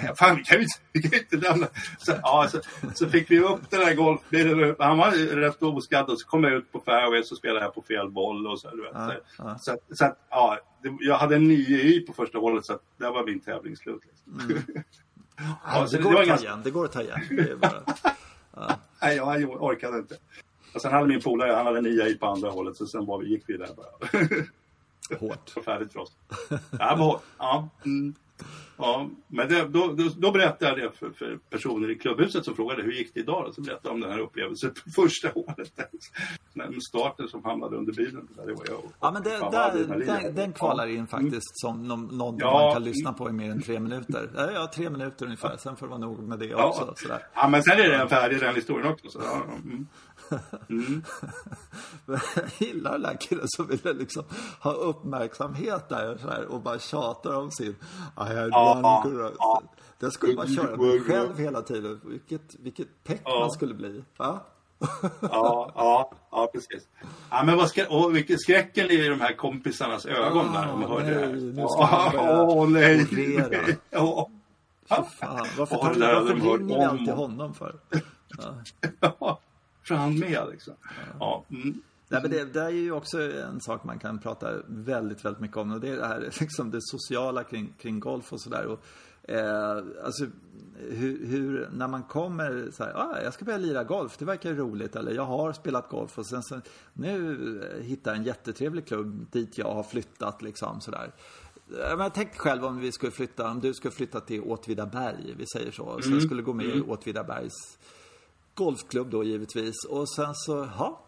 här. 0.00 0.14
Fan, 0.14 0.36
vi 0.36 0.42
kan 0.42 0.56
ju 0.56 0.62
inte, 0.62 0.78
vi 0.92 1.02
kan 1.02 1.20
inte 1.20 1.36
lämna. 1.36 1.66
Så, 1.98 2.12
ja, 2.22 2.48
så, 2.50 2.60
så 2.94 3.08
fick 3.08 3.30
vi 3.30 3.40
upp 3.40 3.70
den 3.70 3.80
här 3.80 3.94
golfbilen. 3.94 4.76
Han 4.78 4.98
var 4.98 5.10
rätt 5.36 5.62
oskadd 5.62 6.10
och 6.10 6.20
så 6.20 6.26
kom 6.26 6.44
jag 6.44 6.52
ut 6.52 6.72
på 6.72 6.80
fairway 6.80 7.22
så 7.22 7.36
spelade 7.36 7.64
jag 7.64 7.74
på 7.74 7.82
fel 7.82 8.10
boll 8.10 8.46
och 8.46 8.60
så. 8.60 8.70
Du 8.70 8.82
vet. 8.82 8.92
Ja, 8.94 9.14
ja. 9.38 9.58
Så, 9.58 9.76
så, 9.92 10.04
att, 10.04 10.18
ja, 10.30 10.58
jag 11.00 11.18
hade 11.18 11.36
en 11.36 11.48
9 11.48 11.78
i 11.78 12.00
på 12.00 12.12
första 12.12 12.38
hålet 12.38 12.64
så 12.64 12.72
att 12.72 12.82
där 12.96 13.10
var 13.10 13.24
min 13.24 13.40
tävling 13.40 13.76
slut. 13.76 14.02
Liksom. 14.04 14.50
Mm. 14.50 14.62
ja, 15.64 15.86
det, 15.90 15.98
går 15.98 16.12
det, 16.12 16.20
att 16.20 16.38
ta 16.38 16.44
igen. 16.44 16.60
det 16.64 16.70
går 16.70 16.84
att 16.84 16.92
ta 16.92 17.02
igen. 17.02 17.20
Det. 17.30 17.58
Nej, 19.02 19.16
jag 19.16 19.62
orkade 19.62 19.98
inte. 19.98 20.16
Och 20.72 20.82
sen 20.82 20.92
hade 20.92 21.06
min 21.06 21.20
polare, 21.20 21.52
han 21.52 21.66
hade 21.66 21.80
nia 21.80 22.08
i 22.08 22.14
på 22.14 22.26
andra 22.26 22.50
hållet, 22.50 22.76
så 22.76 22.86
sen 22.86 23.06
var 23.06 23.18
vi, 23.18 23.28
gick 23.28 23.44
vi 23.46 23.56
där 23.56 23.68
bara. 23.76 24.22
Hårt. 25.18 25.64
Färdigt 25.64 25.92
för 25.92 26.00
oss. 26.00 26.12
Ja, 26.78 26.96
men, 26.96 27.18
ja, 27.38 27.68
mm. 27.84 28.14
ja 28.76 29.08
men 29.28 29.48
det, 29.48 29.68
då, 29.68 29.86
då, 29.86 30.08
då, 30.16 30.32
berättade 30.32 30.80
jag 30.80 30.94
för, 30.94 31.10
för, 31.10 31.38
personer 31.50 31.90
i 31.90 31.94
klubbhuset 31.94 32.44
som 32.44 32.54
frågade 32.54 32.82
hur 32.82 32.92
gick 32.92 33.14
det 33.14 33.20
idag? 33.20 33.46
Och 33.46 33.54
så 33.54 33.60
berättade 33.60 33.88
jag 33.88 33.94
om 33.94 34.00
den 34.00 34.10
här 34.10 34.18
upplevelsen 34.18 34.70
på 34.70 34.90
första 34.90 35.34
året. 35.34 35.72
Den 36.54 36.80
starten 36.80 37.28
som 37.28 37.44
hamnade 37.44 37.76
under 37.76 37.92
bilen. 37.92 38.28
Det 38.36 38.52
var 38.52 38.64
jag 38.66 38.82
ja, 39.00 39.10
men 39.10 39.22
det, 39.22 39.30
där, 39.30 39.96
den, 40.06 40.34
den 40.34 40.52
kvalar 40.52 40.86
in 40.86 41.06
faktiskt 41.06 41.60
som 41.60 41.88
någon, 41.88 42.18
någon 42.18 42.38
ja. 42.38 42.52
man 42.52 42.72
kan 42.72 42.84
lyssna 42.84 43.12
på 43.12 43.28
i 43.28 43.32
mer 43.32 43.50
än 43.50 43.62
tre 43.62 43.80
minuter. 43.80 44.30
Ja, 44.54 44.70
tre 44.74 44.90
minuter 44.90 45.24
ungefär. 45.24 45.56
Sen 45.56 45.76
får 45.76 45.86
det 45.86 45.90
vara 45.90 46.00
nog 46.00 46.22
med 46.22 46.38
det 46.38 46.54
också. 46.54 46.94
Sådär. 46.96 47.26
Ja, 47.34 47.48
men 47.48 47.62
sen 47.62 47.78
är 47.78 47.88
det 47.88 47.96
en 47.96 48.08
färdig 48.08 48.40
den 48.40 48.54
historien 48.54 48.92
också. 48.92 49.10
Så, 49.10 49.18
ja, 49.24 49.42
mm. 49.64 49.86
Mm. 50.68 51.02
jag 52.06 52.20
gillar 52.58 52.92
den 52.92 53.02
där 53.02 53.16
killen 53.20 53.46
som 53.48 53.66
ville 53.66 53.92
liksom 53.92 54.24
ha 54.60 54.72
uppmärksamhet 54.72 55.88
där 55.88 56.14
och, 56.14 56.20
så 56.20 56.28
här, 56.28 56.46
och 56.46 56.60
bara 56.60 56.78
tjatar 56.78 57.34
om 57.34 57.50
sin 57.50 57.70
I 57.70 58.34
had 58.34 58.48
ja, 58.50 59.02
one 59.04 59.18
ja, 59.18 59.30
ja. 59.38 59.62
Det 59.98 60.10
skulle 60.10 60.34
man 60.34 60.48
köra 60.48 60.76
med 60.76 61.06
själv 61.06 61.38
hela 61.38 61.62
tiden. 61.62 62.00
Vilket, 62.04 62.54
vilket 62.58 63.04
peck 63.04 63.20
ja. 63.24 63.40
man 63.40 63.50
skulle 63.50 63.74
bli. 63.74 64.04
Va? 64.16 64.40
ja, 65.20 65.72
ja, 65.74 66.12
ja, 66.30 66.50
precis. 66.52 66.88
Ja, 67.30 67.42
men 67.44 67.56
vad 67.56 67.68
ska, 67.68 67.88
och 67.88 68.16
vilken 68.16 68.38
skräcken 68.38 68.90
i 68.90 69.08
de 69.08 69.20
här 69.20 69.32
kompisarnas 69.32 70.06
ögon 70.06 70.46
oh, 70.46 70.52
där 70.52 70.66
de 70.66 70.82
hörde 70.82 71.26
nej, 71.26 71.52
det 71.52 71.84
här. 71.84 72.12
Åh, 72.16 72.48
oh, 72.48 72.70
nej. 72.70 73.06
nej. 73.10 73.78
Oh. 73.92 74.28
Fan, 74.88 75.46
varför, 75.58 75.76
tar, 75.76 75.84
varför 75.84 76.34
ringer 76.34 76.78
vi 76.78 76.84
alltid 76.84 77.14
honom 77.14 77.54
för? 77.54 77.80
Ja 79.18 79.40
fram 79.82 80.18
med. 80.18 80.48
Liksom. 80.50 80.74
Ja. 81.18 81.44
Mm. 81.50 81.82
Nej, 82.08 82.22
men 82.22 82.30
det, 82.30 82.44
det, 82.44 82.60
är 82.60 82.68
ju 82.68 82.92
också 82.92 83.32
en 83.32 83.60
sak 83.60 83.84
man 83.84 83.98
kan 83.98 84.18
prata 84.18 84.52
väldigt, 84.66 85.24
väldigt 85.24 85.40
mycket 85.40 85.56
om 85.56 85.72
och 85.72 85.80
det 85.80 85.88
är 85.88 85.96
det 85.96 86.06
här 86.06 86.30
liksom 86.40 86.70
det 86.70 86.78
sociala 86.80 87.44
kring, 87.44 87.74
kring 87.78 88.00
golf 88.00 88.32
och 88.32 88.40
sådär. 88.40 88.78
Eh, 89.22 89.76
alltså, 90.04 90.26
hur, 90.78 91.26
hur, 91.26 91.68
när 91.72 91.88
man 91.88 92.02
kommer 92.02 92.70
så 92.72 92.84
här, 92.84 92.92
ah, 92.94 93.22
jag 93.22 93.34
ska 93.34 93.44
börja 93.44 93.58
lira 93.58 93.84
golf, 93.84 94.16
det 94.18 94.24
verkar 94.24 94.54
roligt. 94.54 94.96
Eller 94.96 95.12
jag 95.12 95.26
har 95.26 95.52
spelat 95.52 95.88
golf 95.88 96.18
och 96.18 96.26
sen 96.26 96.42
så, 96.42 96.60
nu 96.92 97.80
hittar 97.82 98.10
jag 98.10 98.18
en 98.18 98.24
jättetrevlig 98.24 98.86
klubb 98.86 99.26
dit 99.30 99.58
jag 99.58 99.74
har 99.74 99.82
flyttat 99.82 100.42
liksom 100.42 100.80
sådär. 100.80 101.12
Men 101.66 102.00
jag 102.00 102.14
tänkte 102.14 102.38
själv 102.38 102.64
om 102.64 102.78
vi 102.78 102.92
skulle 102.92 103.12
flytta, 103.12 103.50
om 103.50 103.60
du 103.60 103.74
skulle 103.74 103.92
flytta 103.92 104.20
till 104.20 104.42
Åtvidaberg, 104.42 105.34
vi 105.38 105.46
säger 105.46 105.72
så. 105.72 105.82
Och 105.82 106.02
sen 106.02 106.12
mm. 106.12 106.24
skulle 106.24 106.42
gå 106.42 106.52
med 106.52 106.66
i 106.66 106.72
mm. 106.72 106.90
Åtvidabergs 106.90 107.78
golfklubb 108.54 109.10
då 109.10 109.24
givetvis. 109.24 109.84
Och 109.88 110.08
sen 110.08 110.34
så, 110.34 110.68
ja. 110.78 111.00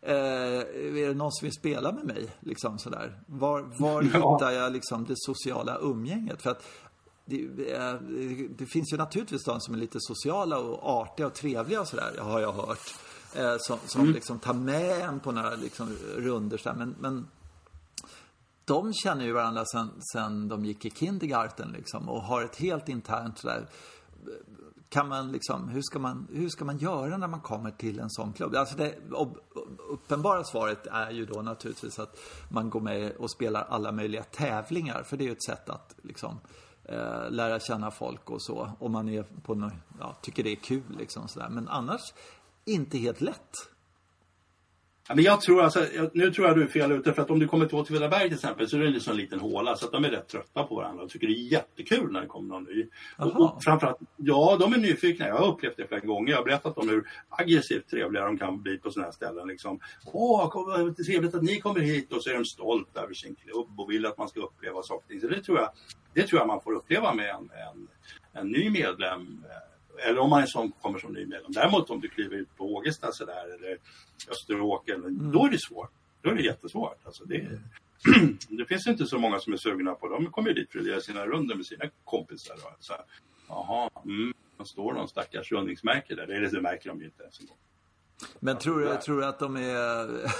Eh, 0.00 0.14
är 0.14 1.08
det 1.08 1.14
någon 1.14 1.32
som 1.32 1.46
vill 1.46 1.52
spela 1.52 1.92
med 1.92 2.04
mig? 2.04 2.28
Liksom 2.40 2.78
sådär. 2.78 3.20
Var, 3.26 3.60
var 3.78 4.02
ja. 4.02 4.34
hittar 4.34 4.50
jag 4.50 4.72
liksom 4.72 5.04
det 5.04 5.14
sociala 5.16 5.78
umgänget? 5.78 6.42
För 6.42 6.50
att 6.50 6.64
det, 7.24 7.72
eh, 7.72 7.94
det, 8.58 8.66
finns 8.66 8.92
ju 8.92 8.96
naturligtvis 8.96 9.44
de 9.44 9.60
som 9.60 9.74
är 9.74 9.78
lite 9.78 9.98
sociala 10.00 10.58
och 10.58 11.02
artiga 11.02 11.26
och 11.26 11.34
trevliga 11.34 11.80
och 11.80 11.88
sådär, 11.88 12.18
har 12.18 12.40
jag 12.40 12.52
hört. 12.52 12.94
Eh, 13.36 13.56
som 13.58 13.78
som 13.86 14.00
mm. 14.00 14.14
liksom 14.14 14.38
tar 14.38 14.54
med 14.54 15.00
en 15.00 15.20
på 15.20 15.32
några 15.32 15.54
liksom, 15.54 15.96
runder 16.16 16.58
sådär. 16.58 16.76
Men, 16.76 16.94
men 17.00 17.26
de 18.64 18.92
känner 18.92 19.24
ju 19.24 19.32
varandra 19.32 19.64
sen, 19.64 19.90
sen 20.12 20.48
de 20.48 20.64
gick 20.64 20.84
i 20.84 20.90
kindergarten 20.90 21.72
liksom 21.72 22.08
och 22.08 22.22
har 22.22 22.42
ett 22.42 22.56
helt 22.56 22.88
internt 22.88 23.38
sådär 23.38 23.68
kan 24.94 25.08
man 25.08 25.32
liksom, 25.32 25.68
hur 25.68 25.82
ska 25.82 25.98
man, 25.98 26.28
hur 26.32 26.48
ska 26.48 26.64
man 26.64 26.78
göra 26.78 27.16
när 27.16 27.28
man 27.28 27.40
kommer 27.40 27.70
till 27.70 28.00
en 28.00 28.10
sån 28.10 28.32
klubb? 28.32 28.54
Alltså 28.54 28.76
det 28.76 28.94
uppenbara 29.88 30.44
svaret 30.44 30.86
är 30.86 31.10
ju 31.10 31.26
då 31.26 31.42
naturligtvis 31.42 31.98
att 31.98 32.18
man 32.48 32.70
går 32.70 32.80
med 32.80 33.12
och 33.12 33.30
spelar 33.30 33.66
alla 33.68 33.92
möjliga 33.92 34.22
tävlingar. 34.22 35.02
För 35.02 35.16
det 35.16 35.24
är 35.24 35.26
ju 35.26 35.32
ett 35.32 35.44
sätt 35.44 35.68
att 35.68 35.94
liksom 36.02 36.40
eh, 36.84 37.30
lära 37.30 37.60
känna 37.60 37.90
folk 37.90 38.30
och 38.30 38.42
så. 38.42 38.70
Om 38.78 38.92
man 38.92 39.08
är 39.08 39.22
på 39.22 39.70
ja, 40.00 40.16
tycker 40.22 40.44
det 40.44 40.52
är 40.52 40.56
kul 40.56 40.96
liksom 40.98 41.28
sådär. 41.28 41.48
Men 41.48 41.68
annars 41.68 42.14
inte 42.64 42.98
helt 42.98 43.20
lätt. 43.20 43.73
Ja, 45.08 45.14
men 45.14 45.24
jag 45.24 45.40
tror 45.40 45.62
alltså, 45.62 45.86
nu 46.12 46.30
tror 46.30 46.46
jag 46.46 46.56
du 46.56 46.62
är 46.62 46.66
fel 46.66 46.92
ute 46.92 47.12
för 47.12 47.22
att 47.22 47.30
om 47.30 47.38
du 47.38 47.48
kommer 47.48 47.66
till 47.66 47.76
Åtvidaberg 47.76 48.22
till 48.22 48.34
exempel 48.34 48.68
så 48.68 48.76
är 48.76 48.80
det 48.80 48.86
en 48.86 48.92
liksom 48.92 49.16
liten 49.16 49.40
håla 49.40 49.76
så 49.76 49.86
att 49.86 49.92
de 49.92 50.04
är 50.04 50.10
rätt 50.10 50.28
trötta 50.28 50.62
på 50.62 50.74
varandra 50.74 51.04
och 51.04 51.10
tycker 51.10 51.26
det 51.26 51.32
är 51.32 51.52
jättekul 51.52 52.12
när 52.12 52.20
det 52.20 52.26
kommer 52.26 52.48
någon 52.48 52.64
ny. 52.64 52.86
Och, 53.16 53.40
och 53.40 53.62
framförallt, 53.64 53.98
ja 54.16 54.56
de 54.60 54.72
är 54.72 54.78
nyfikna. 54.78 55.26
Jag 55.26 55.36
har 55.36 55.52
upplevt 55.52 55.76
det 55.76 55.86
flera 55.86 56.00
gånger. 56.00 56.30
Jag 56.30 56.38
har 56.38 56.44
berättat 56.44 56.78
om 56.78 56.88
hur 56.88 57.08
aggressivt 57.28 57.90
trevliga 57.90 58.24
de 58.24 58.38
kan 58.38 58.62
bli 58.62 58.78
på 58.78 58.90
sådana 58.90 59.06
här 59.06 59.12
ställen. 59.12 59.48
Liksom. 59.48 59.80
Åh, 60.06 60.52
vad 60.54 60.96
trevligt 60.96 61.34
att 61.34 61.42
ni 61.42 61.60
kommer 61.60 61.80
hit 61.80 62.12
och 62.12 62.22
så 62.22 62.30
är 62.30 62.34
de 62.34 62.44
stolta 62.44 63.00
över 63.02 63.14
sin 63.14 63.34
klubb 63.34 63.80
och 63.80 63.90
vill 63.90 64.06
att 64.06 64.18
man 64.18 64.28
ska 64.28 64.40
uppleva 64.40 64.82
saker 64.82 65.04
och 65.04 65.08
ting. 65.08 65.20
Så 65.20 65.28
det 65.28 65.42
tror 65.42 65.58
jag, 65.58 65.70
det 66.14 66.26
tror 66.26 66.40
jag 66.40 66.46
man 66.46 66.60
får 66.60 66.72
uppleva 66.72 67.14
med 67.14 67.30
en, 67.30 67.50
en, 67.50 67.88
en 68.32 68.48
ny 68.48 68.70
medlem 68.70 69.44
eller 69.98 70.18
om 70.18 70.30
man 70.30 70.46
som, 70.46 70.72
kommer 70.72 70.98
som 70.98 71.12
ny 71.12 71.26
medlem. 71.26 71.52
Däremot 71.52 71.90
om 71.90 72.00
du 72.00 72.08
kliver 72.08 72.36
ut 72.36 72.56
på 72.56 72.64
Ågesta 72.64 73.12
sådär, 73.12 73.54
eller 73.54 73.78
Österåker, 74.30 74.94
mm. 74.94 75.32
då 75.32 75.46
är 75.46 75.50
det 75.50 75.60
svårt. 75.60 75.90
Då 76.22 76.30
är 76.30 76.34
det 76.34 76.42
jättesvårt. 76.42 77.06
Alltså 77.06 77.24
det, 77.24 77.40
mm. 77.40 78.38
det 78.48 78.64
finns 78.64 78.86
inte 78.86 79.06
så 79.06 79.18
många 79.18 79.38
som 79.38 79.52
är 79.52 79.56
sugna 79.56 79.94
på 79.94 80.08
De 80.08 80.30
kommer 80.30 80.52
dit 80.52 80.72
för 80.72 80.78
att 80.78 80.86
göra 80.86 81.00
sina 81.00 81.26
runder 81.26 81.54
med 81.54 81.66
sina 81.66 81.84
kompisar. 82.04 82.56
Så 82.80 82.94
Jaha, 83.48 83.90
mm, 84.04 84.34
då 84.58 84.64
står 84.64 84.92
någon 84.92 85.08
stackars 85.08 85.52
rundningsmärke 85.52 86.14
där. 86.14 86.26
Det, 86.26 86.50
det 86.50 86.60
märker 86.60 86.88
de 86.88 87.00
ju 87.00 87.04
inte 87.04 87.22
ens 87.22 87.40
en 87.40 87.46
gång. 87.46 87.56
Men 88.40 88.58
tror 88.58 88.80
du, 88.80 88.96
tror 88.96 89.20
du 89.20 89.26
att 89.26 89.38
de 89.38 89.56
är 89.56 90.30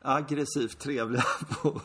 aggressivt 0.00 0.78
trevliga 0.78 1.24
på, 1.62 1.80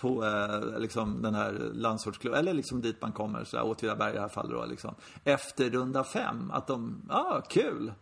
på 0.00 0.24
eh, 0.24 0.80
liksom 0.80 1.22
den 1.22 1.34
här 1.34 1.52
landsortsklubben, 1.74 2.40
eller 2.40 2.52
liksom 2.52 2.80
dit 2.80 3.02
man 3.02 3.12
kommer, 3.12 3.44
så 3.44 3.62
Åtvidaberg 3.62 4.10
i 4.10 4.14
det 4.14 4.20
här 4.20 4.28
fallet 4.28 4.52
då, 4.52 4.66
liksom. 4.66 4.94
Efter 5.24 5.70
runda 5.70 6.04
fem, 6.04 6.50
att 6.50 6.66
de, 6.66 7.02
ja, 7.08 7.14
ah, 7.14 7.40
kul! 7.40 7.92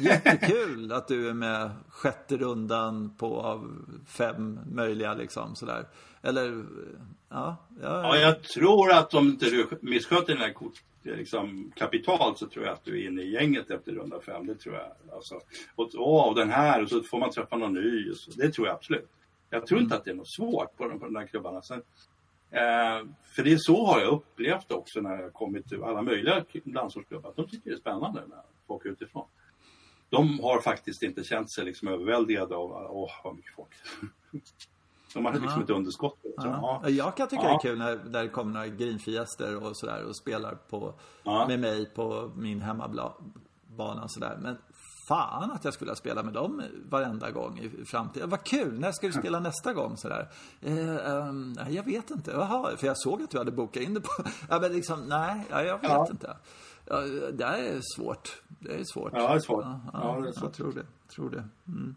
Jättekul 0.00 0.92
att 0.92 1.08
du 1.08 1.28
är 1.28 1.34
med 1.34 1.70
sjätte 1.88 2.36
rundan 2.36 3.16
på 3.18 3.40
av 3.40 3.72
fem 4.06 4.60
möjliga 4.72 5.14
liksom 5.14 5.54
sådär. 5.54 5.88
Eller 6.22 6.64
Ja, 7.28 7.56
ja, 7.82 8.02
ja. 8.02 8.16
jag 8.16 8.42
tror 8.42 8.92
att 8.92 9.14
om 9.14 9.26
inte 9.26 9.50
du 9.50 9.68
missköter 9.80 10.34
dina 10.34 10.52
kort 10.52 10.82
liksom, 11.02 11.72
kapitalt 11.76 12.38
så 12.38 12.46
tror 12.46 12.64
jag 12.64 12.72
att 12.72 12.84
du 12.84 13.02
är 13.02 13.08
inne 13.08 13.22
i 13.22 13.32
gänget 13.32 13.70
efter 13.70 13.92
runda 13.92 14.20
fem. 14.20 14.46
Det 14.46 14.54
tror 14.54 14.74
jag. 14.74 15.14
Alltså, 15.14 15.40
och, 15.74 15.94
och 16.28 16.34
den 16.34 16.50
här 16.50 16.82
och 16.82 16.88
så 16.88 17.02
får 17.02 17.18
man 17.18 17.30
träffa 17.30 17.56
någon 17.56 17.74
ny. 17.74 18.14
Så, 18.14 18.30
det 18.30 18.50
tror 18.50 18.66
jag 18.66 18.76
absolut. 18.76 19.10
Jag 19.50 19.66
tror 19.66 19.80
inte 19.80 19.96
att 19.96 20.04
det 20.04 20.10
är 20.10 20.14
något 20.14 20.32
svårt 20.32 20.76
på 20.76 20.88
de, 20.88 20.98
på 20.98 21.04
de 21.04 21.14
där 21.14 21.26
klubbarna. 21.26 21.62
Sen, 21.62 21.82
eh, 22.50 23.06
för 23.22 23.42
det 23.42 23.52
är 23.52 23.58
så 23.58 23.86
har 23.86 24.00
jag 24.00 24.12
upplevt 24.12 24.72
också 24.72 25.00
när 25.00 25.22
jag 25.22 25.32
kommit 25.32 25.68
till 25.68 25.82
alla 25.82 26.02
möjliga 26.02 26.44
landsortsklubbar. 26.64 27.32
De 27.36 27.48
tycker 27.48 27.70
det 27.70 27.76
är 27.76 27.80
spännande 27.80 28.26
med 28.26 28.38
folk 28.66 28.86
utifrån. 28.86 29.26
De 30.08 30.40
har 30.40 30.60
faktiskt 30.60 31.02
inte 31.02 31.24
känt 31.24 31.50
sig 31.50 31.64
liksom 31.64 31.88
överväldigade 31.88 32.56
av 32.56 32.70
åh 32.90 33.10
vad 33.24 33.36
mycket 33.36 33.54
folk. 33.54 33.70
De 35.14 35.24
har 35.24 35.32
liksom 35.32 35.62
ett 35.62 35.70
underskott. 35.70 36.18
Ja. 36.22 36.80
Ja. 36.82 36.88
Jag 36.88 37.16
kan 37.16 37.28
tycka 37.28 37.42
det 37.42 37.48
är 37.48 37.58
kul 37.58 37.78
när, 37.78 38.04
när 38.04 38.22
det 38.22 38.28
kommer 38.28 38.52
några 38.52 38.68
grinfiester 38.68 39.64
och 39.64 39.76
sådär 39.76 40.04
och 40.04 40.16
spelar 40.16 40.54
på, 40.54 40.94
med 41.24 41.60
mig 41.60 41.86
på 41.86 42.32
min 42.36 42.60
hemmabana 42.60 44.02
och 44.02 44.10
sådär. 44.10 44.38
Men 44.42 44.58
fan 45.08 45.50
att 45.50 45.64
jag 45.64 45.74
skulle 45.74 45.96
spela 45.96 46.22
med 46.22 46.32
dem 46.34 46.62
varenda 46.88 47.30
gång 47.30 47.58
i 47.58 47.84
framtiden. 47.84 48.30
Vad 48.30 48.44
kul, 48.44 48.80
när 48.80 48.92
ska 48.92 49.06
du 49.06 49.12
spela 49.12 49.40
nästa 49.40 49.72
gång 49.72 49.96
sådär? 49.96 50.28
Eh, 50.60 51.16
um, 51.16 51.58
jag 51.68 51.82
vet 51.82 52.10
inte, 52.10 52.30
Jaha, 52.30 52.76
för 52.76 52.86
jag 52.86 52.98
såg 52.98 53.22
att 53.22 53.30
du 53.30 53.38
hade 53.38 53.52
bokat 53.52 53.82
in 53.82 53.94
det 53.94 54.00
på... 54.00 54.10
ja, 54.48 54.60
men 54.60 54.72
liksom, 54.72 55.00
nej, 55.08 55.44
jag 55.50 55.80
vet 55.80 56.10
inte. 56.10 56.36
Ja, 56.84 57.00
det 57.32 57.44
är 57.44 57.80
svårt. 57.96 58.42
Det 58.58 58.80
är 58.80 58.84
svårt. 58.84 59.12
Ja, 59.14 59.28
det 59.28 59.34
är 59.34 59.40
svårt. 59.40 59.64
Ja, 59.64 59.80
ja, 59.92 60.20
det 60.20 60.28
är 60.28 60.32
svårt. 60.32 60.42
Jag 60.42 60.52
tror 60.52 60.72
det. 60.72 60.86
Tror 61.14 61.30
det. 61.30 61.44
Mm. 61.66 61.94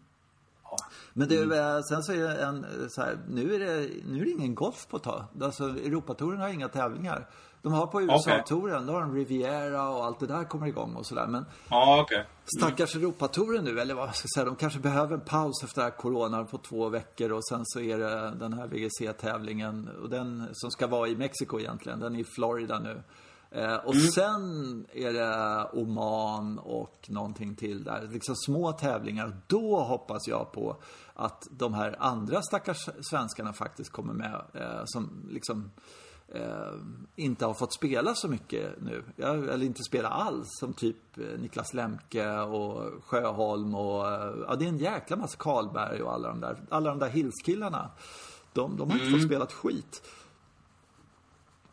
Men 1.12 1.28
det, 1.28 1.42
mm. 1.42 1.82
sen 1.82 2.02
så 2.02 2.12
är 2.12 2.16
det 2.16 2.42
en, 2.42 2.66
så 2.90 3.02
här, 3.02 3.18
nu 3.28 3.54
är 3.54 3.58
det, 3.58 3.90
nu 4.06 4.20
är 4.20 4.24
det 4.24 4.30
ingen 4.30 4.54
golf 4.54 4.86
på 4.88 4.96
ett 4.96 5.02
tag. 5.02 5.24
Alltså 5.42 5.64
Europatouren 5.64 6.40
har 6.40 6.48
inga 6.48 6.68
tävlingar. 6.68 7.28
De 7.62 7.72
har 7.72 7.86
på 7.86 8.02
USA-touren, 8.02 8.74
okay. 8.74 8.86
då 8.86 8.92
har 8.92 9.00
de 9.00 9.14
Riviera 9.14 9.88
och 9.88 10.04
allt 10.04 10.20
det 10.20 10.26
där 10.26 10.44
kommer 10.44 10.66
igång 10.66 10.94
och 10.94 11.06
sådär. 11.06 11.26
Men 11.26 11.44
ah, 11.68 12.02
okay. 12.02 12.16
mm. 12.18 12.28
stackars 12.58 12.96
Europatouren 12.96 13.64
nu, 13.64 13.80
eller 13.80 13.94
vad 13.94 14.14
ska 14.14 14.26
jag 14.26 14.30
säga, 14.34 14.44
de 14.44 14.56
kanske 14.56 14.78
behöver 14.78 15.14
en 15.14 15.20
paus 15.20 15.62
efter 15.64 15.80
det 15.80 15.84
här 15.84 15.96
coronan 15.96 16.46
på 16.46 16.58
två 16.58 16.88
veckor 16.88 17.32
och 17.32 17.46
sen 17.48 17.60
så 17.64 17.80
är 17.80 17.98
det 17.98 18.30
den 18.30 18.52
här 18.52 18.66
VGC-tävlingen 18.66 19.88
och 20.02 20.10
den 20.10 20.48
som 20.52 20.70
ska 20.70 20.86
vara 20.86 21.08
i 21.08 21.16
Mexiko 21.16 21.60
egentligen, 21.60 22.00
den 22.00 22.16
är 22.16 22.20
i 22.20 22.24
Florida 22.24 22.78
nu. 22.78 23.02
Eh, 23.52 23.74
och 23.74 23.94
mm. 23.94 24.06
sen 24.06 24.86
är 24.92 25.12
det 25.12 25.64
Oman 25.72 26.58
och 26.58 27.06
någonting 27.08 27.56
till 27.56 27.84
där. 27.84 28.08
Liksom 28.12 28.36
små 28.36 28.72
tävlingar. 28.72 29.36
Då 29.46 29.80
hoppas 29.80 30.28
jag 30.28 30.52
på 30.52 30.76
att 31.14 31.48
de 31.50 31.74
här 31.74 31.96
andra 31.98 32.42
stackars 32.42 32.88
svenskarna 33.10 33.52
faktiskt 33.52 33.92
kommer 33.92 34.12
med. 34.12 34.40
Eh, 34.54 34.82
som 34.84 35.26
liksom 35.30 35.70
eh, 36.34 36.74
inte 37.16 37.46
har 37.46 37.54
fått 37.54 37.74
spela 37.74 38.14
så 38.14 38.28
mycket 38.28 38.82
nu. 38.82 39.04
Eller 39.16 39.62
inte 39.62 39.82
spela 39.82 40.08
alls. 40.08 40.46
Som 40.60 40.72
typ 40.72 41.18
eh, 41.18 41.40
Niklas 41.40 41.74
Lemke 41.74 42.40
och 42.40 43.04
Sjöholm 43.04 43.74
och 43.74 44.08
eh, 44.08 44.34
ja, 44.48 44.56
det 44.56 44.64
är 44.64 44.68
en 44.68 44.78
jäkla 44.78 45.16
massa 45.16 45.36
Karlberg 45.38 46.02
och 46.02 46.12
alla 46.12 46.28
de 46.28 46.40
där, 46.40 46.56
alla 46.68 46.90
de 46.90 46.98
där 46.98 47.08
Hillskillarna. 47.08 47.90
De, 48.52 48.76
de 48.76 48.90
har 48.90 48.96
inte 48.96 49.06
mm. 49.06 49.20
fått 49.20 49.28
spela 49.28 49.44
ett 49.44 49.52
skit. 49.52 50.02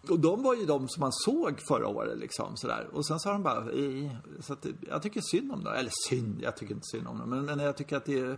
Och 0.10 0.20
de 0.20 0.44
var 0.44 0.56
ju 0.56 0.66
de 0.66 0.88
som 0.88 1.02
man 1.02 1.12
såg 1.14 1.60
förra 1.68 1.88
året 1.88 2.18
liksom 2.18 2.58
sådär. 2.58 2.88
Och 2.94 3.06
sen 3.06 3.20
så 3.20 3.30
har 3.30 3.34
de 3.34 3.44
bara, 3.44 3.72
i, 3.72 4.12
så 4.40 4.54
att, 4.54 4.66
jag 4.90 5.02
tycker 5.02 5.22
synd 5.22 5.52
om 5.52 5.64
dem. 5.64 5.74
Eller 5.74 5.92
synd, 6.10 6.40
jag 6.42 6.58
tycker 6.58 6.74
inte 6.74 6.88
synd 6.92 7.08
om 7.08 7.20
dem. 7.20 7.30
Men, 7.30 7.46
men 7.46 7.60
jag 7.60 7.78
tycker 7.78 7.98
att 7.98 8.06
det 8.06 8.20
är, 8.20 8.38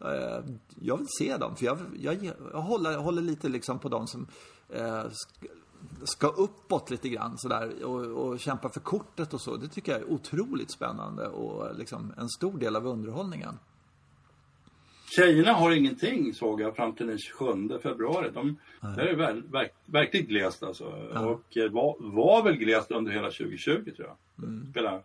eh, 0.00 0.44
jag 0.80 0.96
vill 0.96 1.06
se 1.18 1.36
dem. 1.36 1.56
För 1.56 1.66
jag, 1.66 1.78
jag, 2.00 2.32
jag, 2.52 2.60
håller, 2.60 2.96
håller 2.96 3.22
lite 3.22 3.48
liksom 3.48 3.78
på 3.78 3.88
dem 3.88 4.06
som 4.06 4.26
eh, 4.68 5.04
ska 6.04 6.26
uppåt 6.26 6.90
lite 6.90 7.08
grann 7.08 7.38
sådär 7.38 7.84
och, 7.84 8.04
och 8.04 8.40
kämpa 8.40 8.68
för 8.68 8.80
kortet 8.80 9.34
och 9.34 9.40
så. 9.40 9.56
Det 9.56 9.68
tycker 9.68 9.92
jag 9.92 10.00
är 10.00 10.10
otroligt 10.10 10.70
spännande 10.70 11.26
och 11.26 11.78
liksom 11.78 12.12
en 12.18 12.28
stor 12.28 12.58
del 12.58 12.76
av 12.76 12.86
underhållningen. 12.86 13.58
Tjejerna 15.10 15.52
har 15.52 15.70
ingenting 15.70 16.34
såg 16.34 16.60
jag 16.60 16.76
fram 16.76 16.92
till 16.92 17.06
den 17.06 17.18
27 17.18 17.78
februari. 17.82 18.30
De, 18.34 18.56
det 18.80 19.10
är 19.10 19.16
ver, 19.16 19.42
ver, 19.52 19.68
verkligt 19.84 20.28
glest 20.28 20.62
alltså. 20.62 21.08
Ja. 21.14 21.20
Och 21.20 21.56
eh, 21.56 21.70
var, 21.70 21.96
var 21.98 22.42
väl 22.42 22.56
glest 22.56 22.90
under 22.90 23.12
hela 23.12 23.30
2020 23.30 23.90
tror 23.96 24.08
jag. 24.08 24.48
Mm. 24.48 24.66
Spela. 24.70 25.00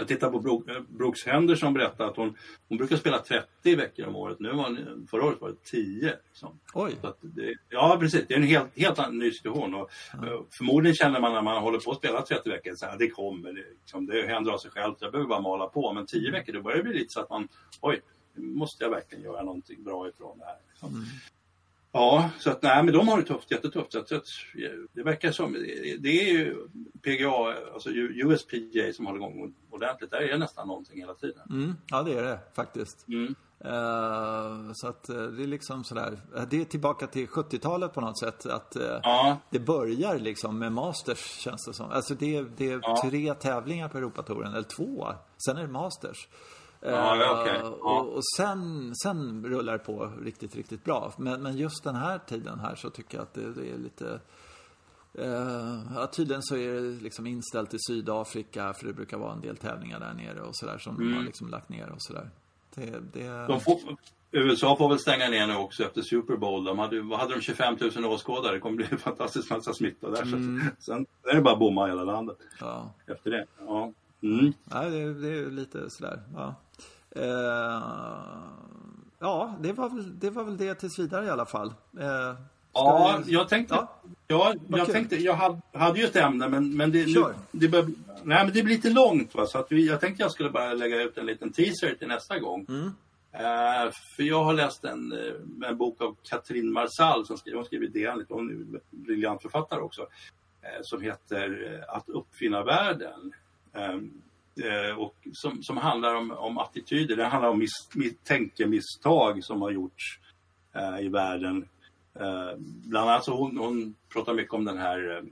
Jag 0.00 0.08
tittar 0.08 0.30
på 0.30 0.64
eh, 0.68 0.80
Brooks 0.88 1.26
Henderson 1.26 1.74
berättade 1.74 2.10
att 2.10 2.16
hon, 2.16 2.36
hon 2.68 2.78
brukar 2.78 2.96
spela 2.96 3.18
30 3.18 3.76
veckor 3.76 4.06
om 4.06 4.16
året. 4.16 4.40
Nu 4.40 4.52
var, 4.52 4.78
förra 5.10 5.24
året 5.24 5.40
var 5.40 5.48
det 5.48 5.64
10. 5.64 6.16
Liksom. 6.28 6.60
Oj. 6.74 6.96
Det, 7.20 7.54
ja 7.68 7.96
precis, 8.00 8.24
det 8.28 8.34
är 8.34 8.38
en 8.38 8.44
helt, 8.44 8.78
helt 8.78 9.12
ny 9.12 9.32
situation. 9.32 9.74
Och, 9.74 9.90
ja. 10.12 10.26
Eh, 10.26 10.40
förmodligen 10.50 10.94
känner 10.94 11.20
man 11.20 11.32
när 11.32 11.42
man 11.42 11.62
håller 11.62 11.78
på 11.78 11.90
att 11.90 11.98
spela 11.98 12.22
30 12.22 12.50
veckor 12.50 12.72
att 12.82 12.98
det 12.98 13.10
kommer, 13.10 13.52
det, 13.52 13.64
liksom, 13.80 14.06
det 14.06 14.26
händer 14.26 14.52
av 14.52 14.58
sig 14.58 14.70
självt. 14.70 14.96
Jag 15.00 15.12
behöver 15.12 15.28
bara 15.28 15.40
mala 15.40 15.66
på. 15.66 15.92
Men 15.92 16.06
10 16.06 16.30
veckor 16.30 16.52
då 16.52 16.62
börjar 16.62 16.78
det 16.78 16.84
bli 16.84 16.98
lite 16.98 17.12
så 17.12 17.20
att 17.20 17.30
man, 17.30 17.48
oj, 17.80 18.00
måste 18.36 18.84
jag 18.84 18.90
verkligen 18.90 19.24
göra 19.24 19.42
någonting 19.42 19.84
bra 19.84 20.08
ifrån 20.08 20.38
det 20.38 20.44
här. 20.44 20.58
Liksom. 20.70 20.88
Mm. 20.88 21.04
Ja, 21.92 22.30
så 22.38 22.50
att 22.50 22.62
nej, 22.62 22.82
men 22.84 22.94
de 22.94 23.08
har 23.08 23.18
det 23.18 23.24
tufft, 23.24 23.50
jättetufft. 23.50 23.92
Så 23.92 23.98
att, 23.98 24.08
så 24.08 24.16
att, 24.16 24.26
det 24.92 25.02
verkar 25.02 25.32
som, 25.32 25.52
det 25.98 26.28
är 26.28 26.32
ju 26.32 26.56
PGA, 27.02 27.54
alltså 27.74 27.90
USPGA 27.90 28.92
som 28.92 29.06
håller 29.06 29.18
igång 29.18 29.54
ordentligt. 29.70 30.10
Där 30.10 30.20
är 30.20 30.28
det 30.28 30.38
nästan 30.38 30.68
någonting 30.68 31.00
hela 31.00 31.14
tiden. 31.14 31.42
Mm, 31.50 31.74
ja, 31.86 32.02
det 32.02 32.12
är 32.12 32.22
det 32.22 32.38
faktiskt. 32.54 33.08
Mm. 33.08 33.34
Uh, 33.64 34.72
så 34.72 34.88
att 34.88 35.10
uh, 35.10 35.22
det 35.22 35.42
är 35.42 35.46
liksom 35.46 35.84
sådär, 35.84 36.20
uh, 36.36 36.42
det 36.50 36.60
är 36.60 36.64
tillbaka 36.64 37.06
till 37.06 37.26
70-talet 37.26 37.92
på 37.92 38.00
något 38.00 38.18
sätt. 38.18 38.46
Att 38.46 38.76
ja. 39.02 39.38
det 39.50 39.58
börjar 39.58 40.18
liksom 40.18 40.58
med 40.58 40.72
Masters 40.72 41.18
känns 41.18 41.66
det 41.66 41.74
som. 41.74 41.90
Alltså 41.90 42.14
det, 42.14 42.44
det 42.56 42.72
är 42.72 42.80
ja. 42.82 43.02
tre 43.04 43.34
tävlingar 43.34 43.88
på 43.88 43.98
Europatouren, 43.98 44.52
eller 44.52 44.68
två. 44.76 45.06
Sen 45.46 45.56
är 45.56 45.62
det 45.62 45.72
Masters. 45.72 46.28
Ja, 46.80 47.40
okay. 47.40 47.58
ja. 47.58 47.68
och, 47.68 48.12
och, 48.14 48.22
sen, 48.36 48.92
sen 49.02 49.46
rullar 49.46 49.72
det 49.72 49.78
på 49.78 50.12
riktigt, 50.22 50.56
riktigt 50.56 50.84
bra. 50.84 51.12
Men, 51.16 51.42
men 51.42 51.56
just 51.56 51.84
den 51.84 51.94
här 51.94 52.18
tiden 52.18 52.60
här 52.60 52.74
så 52.74 52.90
tycker 52.90 53.18
jag 53.18 53.22
att 53.22 53.34
det, 53.34 53.52
det 53.52 53.70
är 53.70 53.78
lite... 53.78 54.20
Uh, 55.18 55.78
ja, 55.94 56.06
tydligen 56.06 56.42
så 56.42 56.56
är 56.56 56.74
det 56.74 56.80
liksom 56.80 57.26
inställt 57.26 57.74
i 57.74 57.76
Sydafrika 57.88 58.72
för 58.72 58.86
det 58.86 58.92
brukar 58.92 59.18
vara 59.18 59.32
en 59.32 59.40
del 59.40 59.56
tävlingar 59.56 60.00
där 60.00 60.14
nere 60.14 60.42
och 60.42 60.56
sådär 60.56 60.78
som 60.78 60.96
mm. 60.96 61.08
de 61.08 61.16
har 61.16 61.24
liksom 61.24 61.48
lagt 61.48 61.68
ner 61.68 61.90
och 61.90 62.02
sådär. 62.02 62.30
Det, 62.74 63.00
det... 63.12 63.46
De 63.46 63.60
får, 63.60 63.80
USA 64.32 64.76
får 64.76 64.88
väl 64.88 64.98
stänga 64.98 65.28
ner 65.28 65.46
nu 65.46 65.54
också 65.54 65.82
efter 65.84 66.02
Super 66.02 66.36
Bowl. 66.36 66.64
De 66.64 66.78
hade, 66.78 67.16
hade 67.16 67.34
de 67.34 67.40
25 67.40 67.76
000 67.96 68.04
åskådare? 68.04 68.52
Det 68.52 68.60
kommer 68.60 68.76
bli 68.76 68.86
en 68.90 68.98
fantastisk 68.98 69.50
massa 69.50 69.74
smitta 69.74 70.10
där. 70.10 70.22
Mm. 70.22 70.62
Så, 70.78 70.92
sen 70.92 71.06
är 71.30 71.34
det 71.34 71.42
bara 71.42 71.54
att 71.54 71.60
bomma 71.60 71.86
hela 71.86 72.04
landet. 72.04 72.36
Ja. 72.60 72.94
Efter 73.06 73.30
det. 73.30 73.46
Ja. 73.66 73.92
Mm. 74.22 74.52
Ja, 74.70 74.80
det, 74.80 75.14
det 75.14 75.28
är 75.28 75.50
lite 75.50 75.90
sådär. 75.90 76.22
Ja. 76.34 76.54
Eh, 77.16 77.82
ja, 79.18 79.54
det 79.60 79.72
var, 79.72 79.88
väl, 79.88 80.18
det 80.18 80.30
var 80.30 80.44
väl 80.44 80.56
det 80.56 80.74
tills 80.74 80.98
vidare 80.98 81.26
i 81.26 81.30
alla 81.30 81.46
fall. 81.46 81.74
Eh, 82.00 82.34
ja, 82.72 83.20
vi... 83.26 83.32
jag 83.32 83.48
tänkte, 83.48 83.74
ja. 83.74 84.00
ja 84.26 84.54
jag, 84.68 84.92
tänkte, 84.92 85.16
jag 85.16 85.34
hade, 85.34 85.60
hade 85.72 85.98
ju 85.98 86.04
ett 86.04 86.16
ämne 86.16 86.48
men, 86.48 86.76
men, 86.76 86.92
det, 86.92 87.06
Kör. 87.06 87.34
det, 87.52 87.68
det, 87.68 87.86
nej, 88.22 88.44
men 88.44 88.54
det 88.54 88.62
blir 88.62 88.74
lite 88.74 88.90
långt. 88.90 89.34
Va? 89.34 89.46
Så 89.46 89.58
att 89.58 89.72
vi, 89.72 89.86
jag 89.86 90.00
tänkte 90.00 90.22
jag 90.22 90.32
skulle 90.32 90.50
bara 90.50 90.72
lägga 90.72 91.02
ut 91.02 91.18
en 91.18 91.26
liten 91.26 91.52
teaser 91.52 91.94
till 91.94 92.08
nästa 92.08 92.38
gång. 92.38 92.66
Mm. 92.68 92.92
Uh, 93.34 93.92
för 94.16 94.22
jag 94.22 94.44
har 94.44 94.52
läst 94.52 94.84
en, 94.84 95.12
eh, 95.12 95.68
en 95.70 95.76
bok 95.76 96.02
av 96.02 96.16
Katrin 96.22 96.72
Marsall 96.72 97.26
som 97.26 97.36
skriver, 97.36 97.56
hon 97.56 97.64
skriver 97.64 97.86
DN, 97.86 98.26
hon 98.28 98.50
är 98.50 98.80
briljant 98.90 99.42
författare 99.42 99.80
också, 99.80 100.02
uh, 100.02 100.08
som 100.82 101.02
heter 101.02 101.84
Att 101.88 102.08
uppfinna 102.08 102.64
världen. 102.64 103.32
Ehm, 103.72 104.22
eh, 104.64 104.98
och 104.98 105.14
som, 105.32 105.62
som 105.62 105.76
handlar 105.76 106.14
om, 106.14 106.30
om 106.30 106.58
attityder. 106.58 107.16
Det 107.16 107.24
handlar 107.24 107.50
om 107.50 107.58
miss, 107.58 108.16
tänkemisstag 108.24 109.44
som 109.44 109.62
har 109.62 109.70
gjorts 109.70 110.18
eh, 110.72 111.00
i 111.00 111.08
världen. 111.08 111.68
Eh, 112.14 112.52
bland 112.58 113.10
annat 113.10 113.24
så 113.24 113.36
hon, 113.36 113.56
hon 113.56 113.94
pratar 114.08 114.34
mycket 114.34 114.54
om 114.54 114.64
den 114.64 114.78
här 114.78 115.16
eh, 115.16 115.22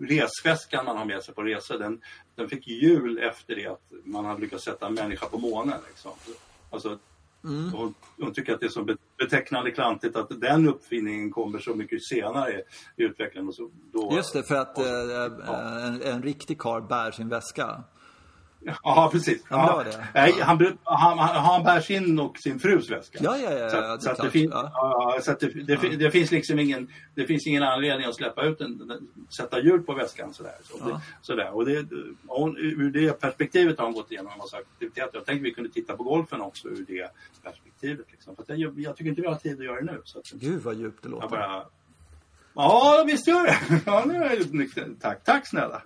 resväskan 0.00 0.84
man 0.84 0.96
har 0.96 1.04
med 1.04 1.22
sig 1.22 1.34
på 1.34 1.42
resor. 1.42 1.78
Den, 1.78 2.00
den 2.34 2.48
fick 2.48 2.68
hjul 2.68 3.18
efter 3.18 3.56
det 3.56 3.66
att 3.66 3.92
man 4.04 4.24
hade 4.24 4.40
lyckats 4.40 4.64
sätta 4.64 4.86
en 4.86 4.94
människa 4.94 5.26
på 5.26 5.38
månen. 5.38 5.78
Liksom. 5.88 6.12
Alltså, 6.70 6.98
Mm. 7.46 7.72
Hon, 7.72 7.94
hon, 8.20 8.32
tycker 8.32 8.54
att 8.54 8.60
det 8.60 8.66
är 8.66 8.70
så 8.70 8.96
betecknande 9.18 9.70
klantigt 9.70 10.16
att 10.16 10.40
den 10.40 10.68
uppfinningen 10.68 11.30
kommer 11.30 11.58
så 11.58 11.74
mycket 11.74 12.04
senare 12.04 12.52
i 12.96 13.02
utvecklingen. 13.04 13.48
Och 13.48 13.54
så, 13.54 13.70
då, 13.92 14.12
Just 14.16 14.32
det, 14.32 14.42
för 14.42 14.54
att 14.54 14.78
och, 14.78 14.86
äh, 14.86 15.32
ja. 15.46 15.80
en, 15.80 16.02
en 16.02 16.22
riktig 16.22 16.58
karl 16.58 16.82
bär 16.82 17.10
sin 17.10 17.28
väska. 17.28 17.84
Ja, 18.82 19.08
precis. 19.12 19.42
Ja. 19.48 19.84
Nej, 20.14 20.34
han, 20.40 20.76
han, 20.84 21.18
han 21.18 21.62
bär 21.62 21.80
sin 21.80 22.18
och 22.18 22.38
sin 22.38 22.58
frus 22.58 22.90
väska. 22.90 23.18
Ja, 23.22 23.36
ja, 23.38 23.52
ja. 23.52 23.98
Så, 24.00 24.14
så 24.14 24.22
det, 24.22 24.30
fin, 24.30 24.50
ja. 24.50 25.18
så 25.22 25.32
det, 25.40 25.46
det, 25.46 25.78
ja. 25.82 25.96
det, 25.98 26.10
finns 26.10 26.30
liksom 26.30 26.58
ingen, 26.58 26.90
det 27.14 27.26
finns 27.26 27.46
ingen 27.46 27.62
anledning 27.62 28.06
att 28.06 28.14
släppa 28.14 28.44
ut 28.44 28.60
en, 28.60 29.08
sätta 29.28 29.60
hjul 29.60 29.82
på 29.82 29.94
väskan 29.94 30.34
sådär. 30.34 30.54
Så, 30.62 30.76
ja. 30.80 31.00
sådär. 31.22 31.56
Och 31.56 31.66
det, 31.66 31.86
och 32.26 32.54
ur 32.58 32.90
det 32.90 33.20
perspektivet 33.20 33.78
har 33.78 33.86
hon 33.86 33.94
gått 33.94 34.10
igenom 34.10 34.32
en 34.32 34.38
massa 34.38 34.56
aktiviteter. 34.56 35.10
Jag 35.12 35.26
tänkte 35.26 35.42
vi 35.42 35.54
kunde 35.54 35.70
titta 35.70 35.96
på 35.96 36.02
golfen 36.02 36.40
också 36.40 36.68
ur 36.68 36.84
det 36.88 37.10
perspektivet. 37.42 38.06
Liksom. 38.10 38.36
För 38.36 38.44
jag, 38.54 38.80
jag, 38.80 38.96
tycker 38.96 39.10
inte 39.10 39.22
vi 39.22 39.28
har 39.28 39.34
tid 39.34 39.58
att 39.58 39.64
göra 39.64 39.80
det 39.80 39.92
nu. 39.92 40.00
Så 40.04 40.18
att, 40.18 40.30
Gud 40.30 40.62
vad 40.62 40.74
djupt 40.74 41.02
det 41.02 41.08
låter. 41.08 41.28
Bara, 41.28 41.64
Ja, 42.56 43.04
visst 43.06 43.26
gör 43.26 43.44
det. 43.44 43.82
Ja, 43.86 44.04
nu 44.06 44.24
är 44.24 44.30
jag 44.30 45.00
Tack, 45.00 45.24
tack 45.24 45.48
snälla. 45.48 45.82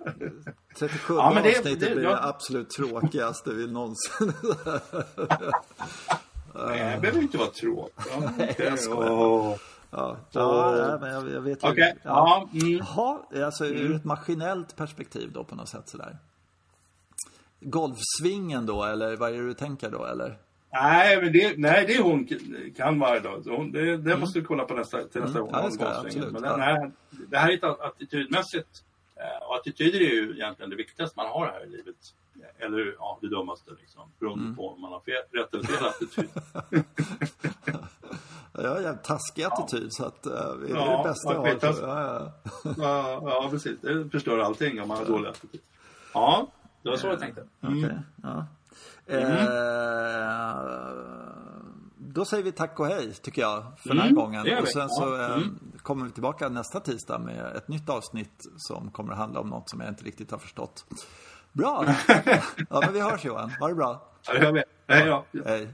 37 0.77 1.13
ja, 1.13 1.31
men 1.33 1.43
det, 1.43 1.49
avsnittet 1.49 1.79
det, 1.79 1.95
blir 1.95 2.03
ja. 2.03 2.09
det 2.09 2.23
absolut 2.23 2.69
tråkigaste 2.69 3.53
vi 3.53 3.67
någonsin... 3.67 4.33
Nej, 6.55 6.95
det 6.95 7.01
behöver 7.01 7.21
inte 7.21 7.37
vara 7.37 7.49
tråkigt. 7.49 7.95
Nej, 8.37 8.55
jag 8.57 8.79
skojar. 8.79 9.11
Oh. 9.11 9.57
Ja, 9.91 10.17
ja, 10.31 10.97
men 11.01 11.13
jag, 11.13 11.29
jag 11.29 11.41
vet 11.41 11.63
ju. 11.63 11.69
Okay. 11.71 11.93
Ja. 12.03 12.47
Ja, 12.53 12.59
mm. 12.61 12.77
Jaha, 12.77 13.19
alltså 13.45 13.65
mm. 13.65 13.77
ur 13.77 13.95
ett 13.95 14.05
maskinellt 14.05 14.75
perspektiv 14.75 15.31
då 15.31 15.43
på 15.43 15.55
något 15.55 15.69
sätt 15.69 15.89
sådär. 15.89 16.17
Golfsvingen 17.59 18.65
då, 18.65 18.83
eller 18.83 19.15
vad 19.15 19.29
är 19.29 19.37
det 19.37 19.47
du 19.47 19.53
tänker 19.53 19.89
då, 19.89 20.05
eller? 20.05 20.37
Nej, 20.73 21.21
men 21.21 21.33
det, 21.33 21.57
nej, 21.57 21.85
det 21.87 22.01
hon 22.01 22.27
kan 22.77 22.99
varje 22.99 23.19
dag. 23.19 23.43
Hon, 23.45 23.71
det, 23.71 23.97
det 23.97 24.11
mm. 24.11 24.19
måste 24.19 24.39
du 24.39 24.45
kolla 24.45 24.65
på 24.65 24.73
nästa, 24.73 25.03
till 25.03 25.21
nästa 25.21 25.39
gång. 25.39 25.49
Ja, 25.53 25.69
det, 26.03 26.31
men 26.31 26.41
den 26.41 26.61
här, 26.61 26.91
det 27.09 27.37
här 27.37 27.51
är 27.51 27.87
attitydmässigt. 27.87 28.83
Eh, 29.15 29.47
och 29.47 29.55
attityder 29.55 29.99
är 29.99 30.13
ju 30.13 30.33
egentligen 30.33 30.69
det 30.69 30.75
viktigaste 30.75 31.13
man 31.17 31.27
har 31.27 31.45
här 31.45 31.65
i 31.65 31.69
livet. 31.69 31.95
Eller 32.59 32.95
ja, 32.99 33.19
det 33.21 33.29
dummaste 33.29 33.71
liksom. 33.81 34.01
Beroende 34.19 34.43
mm. 34.43 34.55
på 34.55 34.69
om 34.69 34.81
man 34.81 34.91
har 34.91 34.99
fel, 34.99 35.23
rätt 35.31 35.53
eller 35.53 35.63
fel 35.63 35.85
attityd. 35.85 36.29
jag 38.53 38.69
har 38.69 38.81
en 38.81 38.97
taskig 38.97 39.43
attityd 39.43 39.87
så 39.93 40.05
att 40.05 40.27
uh, 40.27 40.33
det 40.33 40.71
är 40.71 40.75
ja, 40.75 40.97
det 40.97 41.09
bästa 41.09 41.33
jag 41.33 41.39
har. 41.39 41.47
Ja, 41.61 42.31
ja. 42.63 42.73
ja, 42.77 43.21
ja, 43.25 43.47
precis. 43.51 43.81
Det 43.81 44.09
förstör 44.09 44.39
allting 44.39 44.81
om 44.81 44.87
man 44.87 44.97
har 44.97 45.05
dålig 45.05 45.29
attityd. 45.29 45.61
Ja, 46.13 46.47
det 46.81 46.89
var 46.89 46.97
så 46.97 47.07
jag 47.07 47.19
tänkte. 47.19 47.43
Mm. 47.61 47.77
Okay, 47.77 47.97
ja. 48.23 48.45
Mm. 49.07 49.31
Eh, 49.31 50.61
då 51.97 52.25
säger 52.25 52.43
vi 52.43 52.51
tack 52.51 52.79
och 52.79 52.87
hej, 52.87 53.13
tycker 53.13 53.41
jag, 53.41 53.63
för 53.77 53.89
den 53.89 53.97
här 53.97 54.05
mm, 54.05 54.15
gången. 54.15 54.57
Och 54.61 54.67
sen 54.67 54.89
så 54.89 55.03
ja. 55.03 55.33
mm. 55.33 55.59
kommer 55.77 56.05
vi 56.05 56.11
tillbaka 56.11 56.49
nästa 56.49 56.79
tisdag 56.79 57.19
med 57.19 57.55
ett 57.55 57.67
nytt 57.67 57.89
avsnitt 57.89 58.49
som 58.57 58.91
kommer 58.91 59.11
att 59.11 59.17
handla 59.17 59.39
om 59.39 59.49
något 59.49 59.69
som 59.69 59.79
jag 59.79 59.89
inte 59.89 60.03
riktigt 60.03 60.31
har 60.31 60.37
förstått. 60.37 60.85
Bra! 61.51 61.85
ja, 62.69 62.81
men 62.81 62.93
vi 62.93 62.99
hörs 62.99 63.25
Johan. 63.25 63.51
Ha 63.59 63.67
det 63.67 63.75
bra. 63.75 64.07
Ja, 64.27 64.33
det 64.33 64.39
gör 64.39 64.51
vi. 64.51 64.63
Hej 64.87 65.05
då. 65.05 65.25
Hej. 65.45 65.69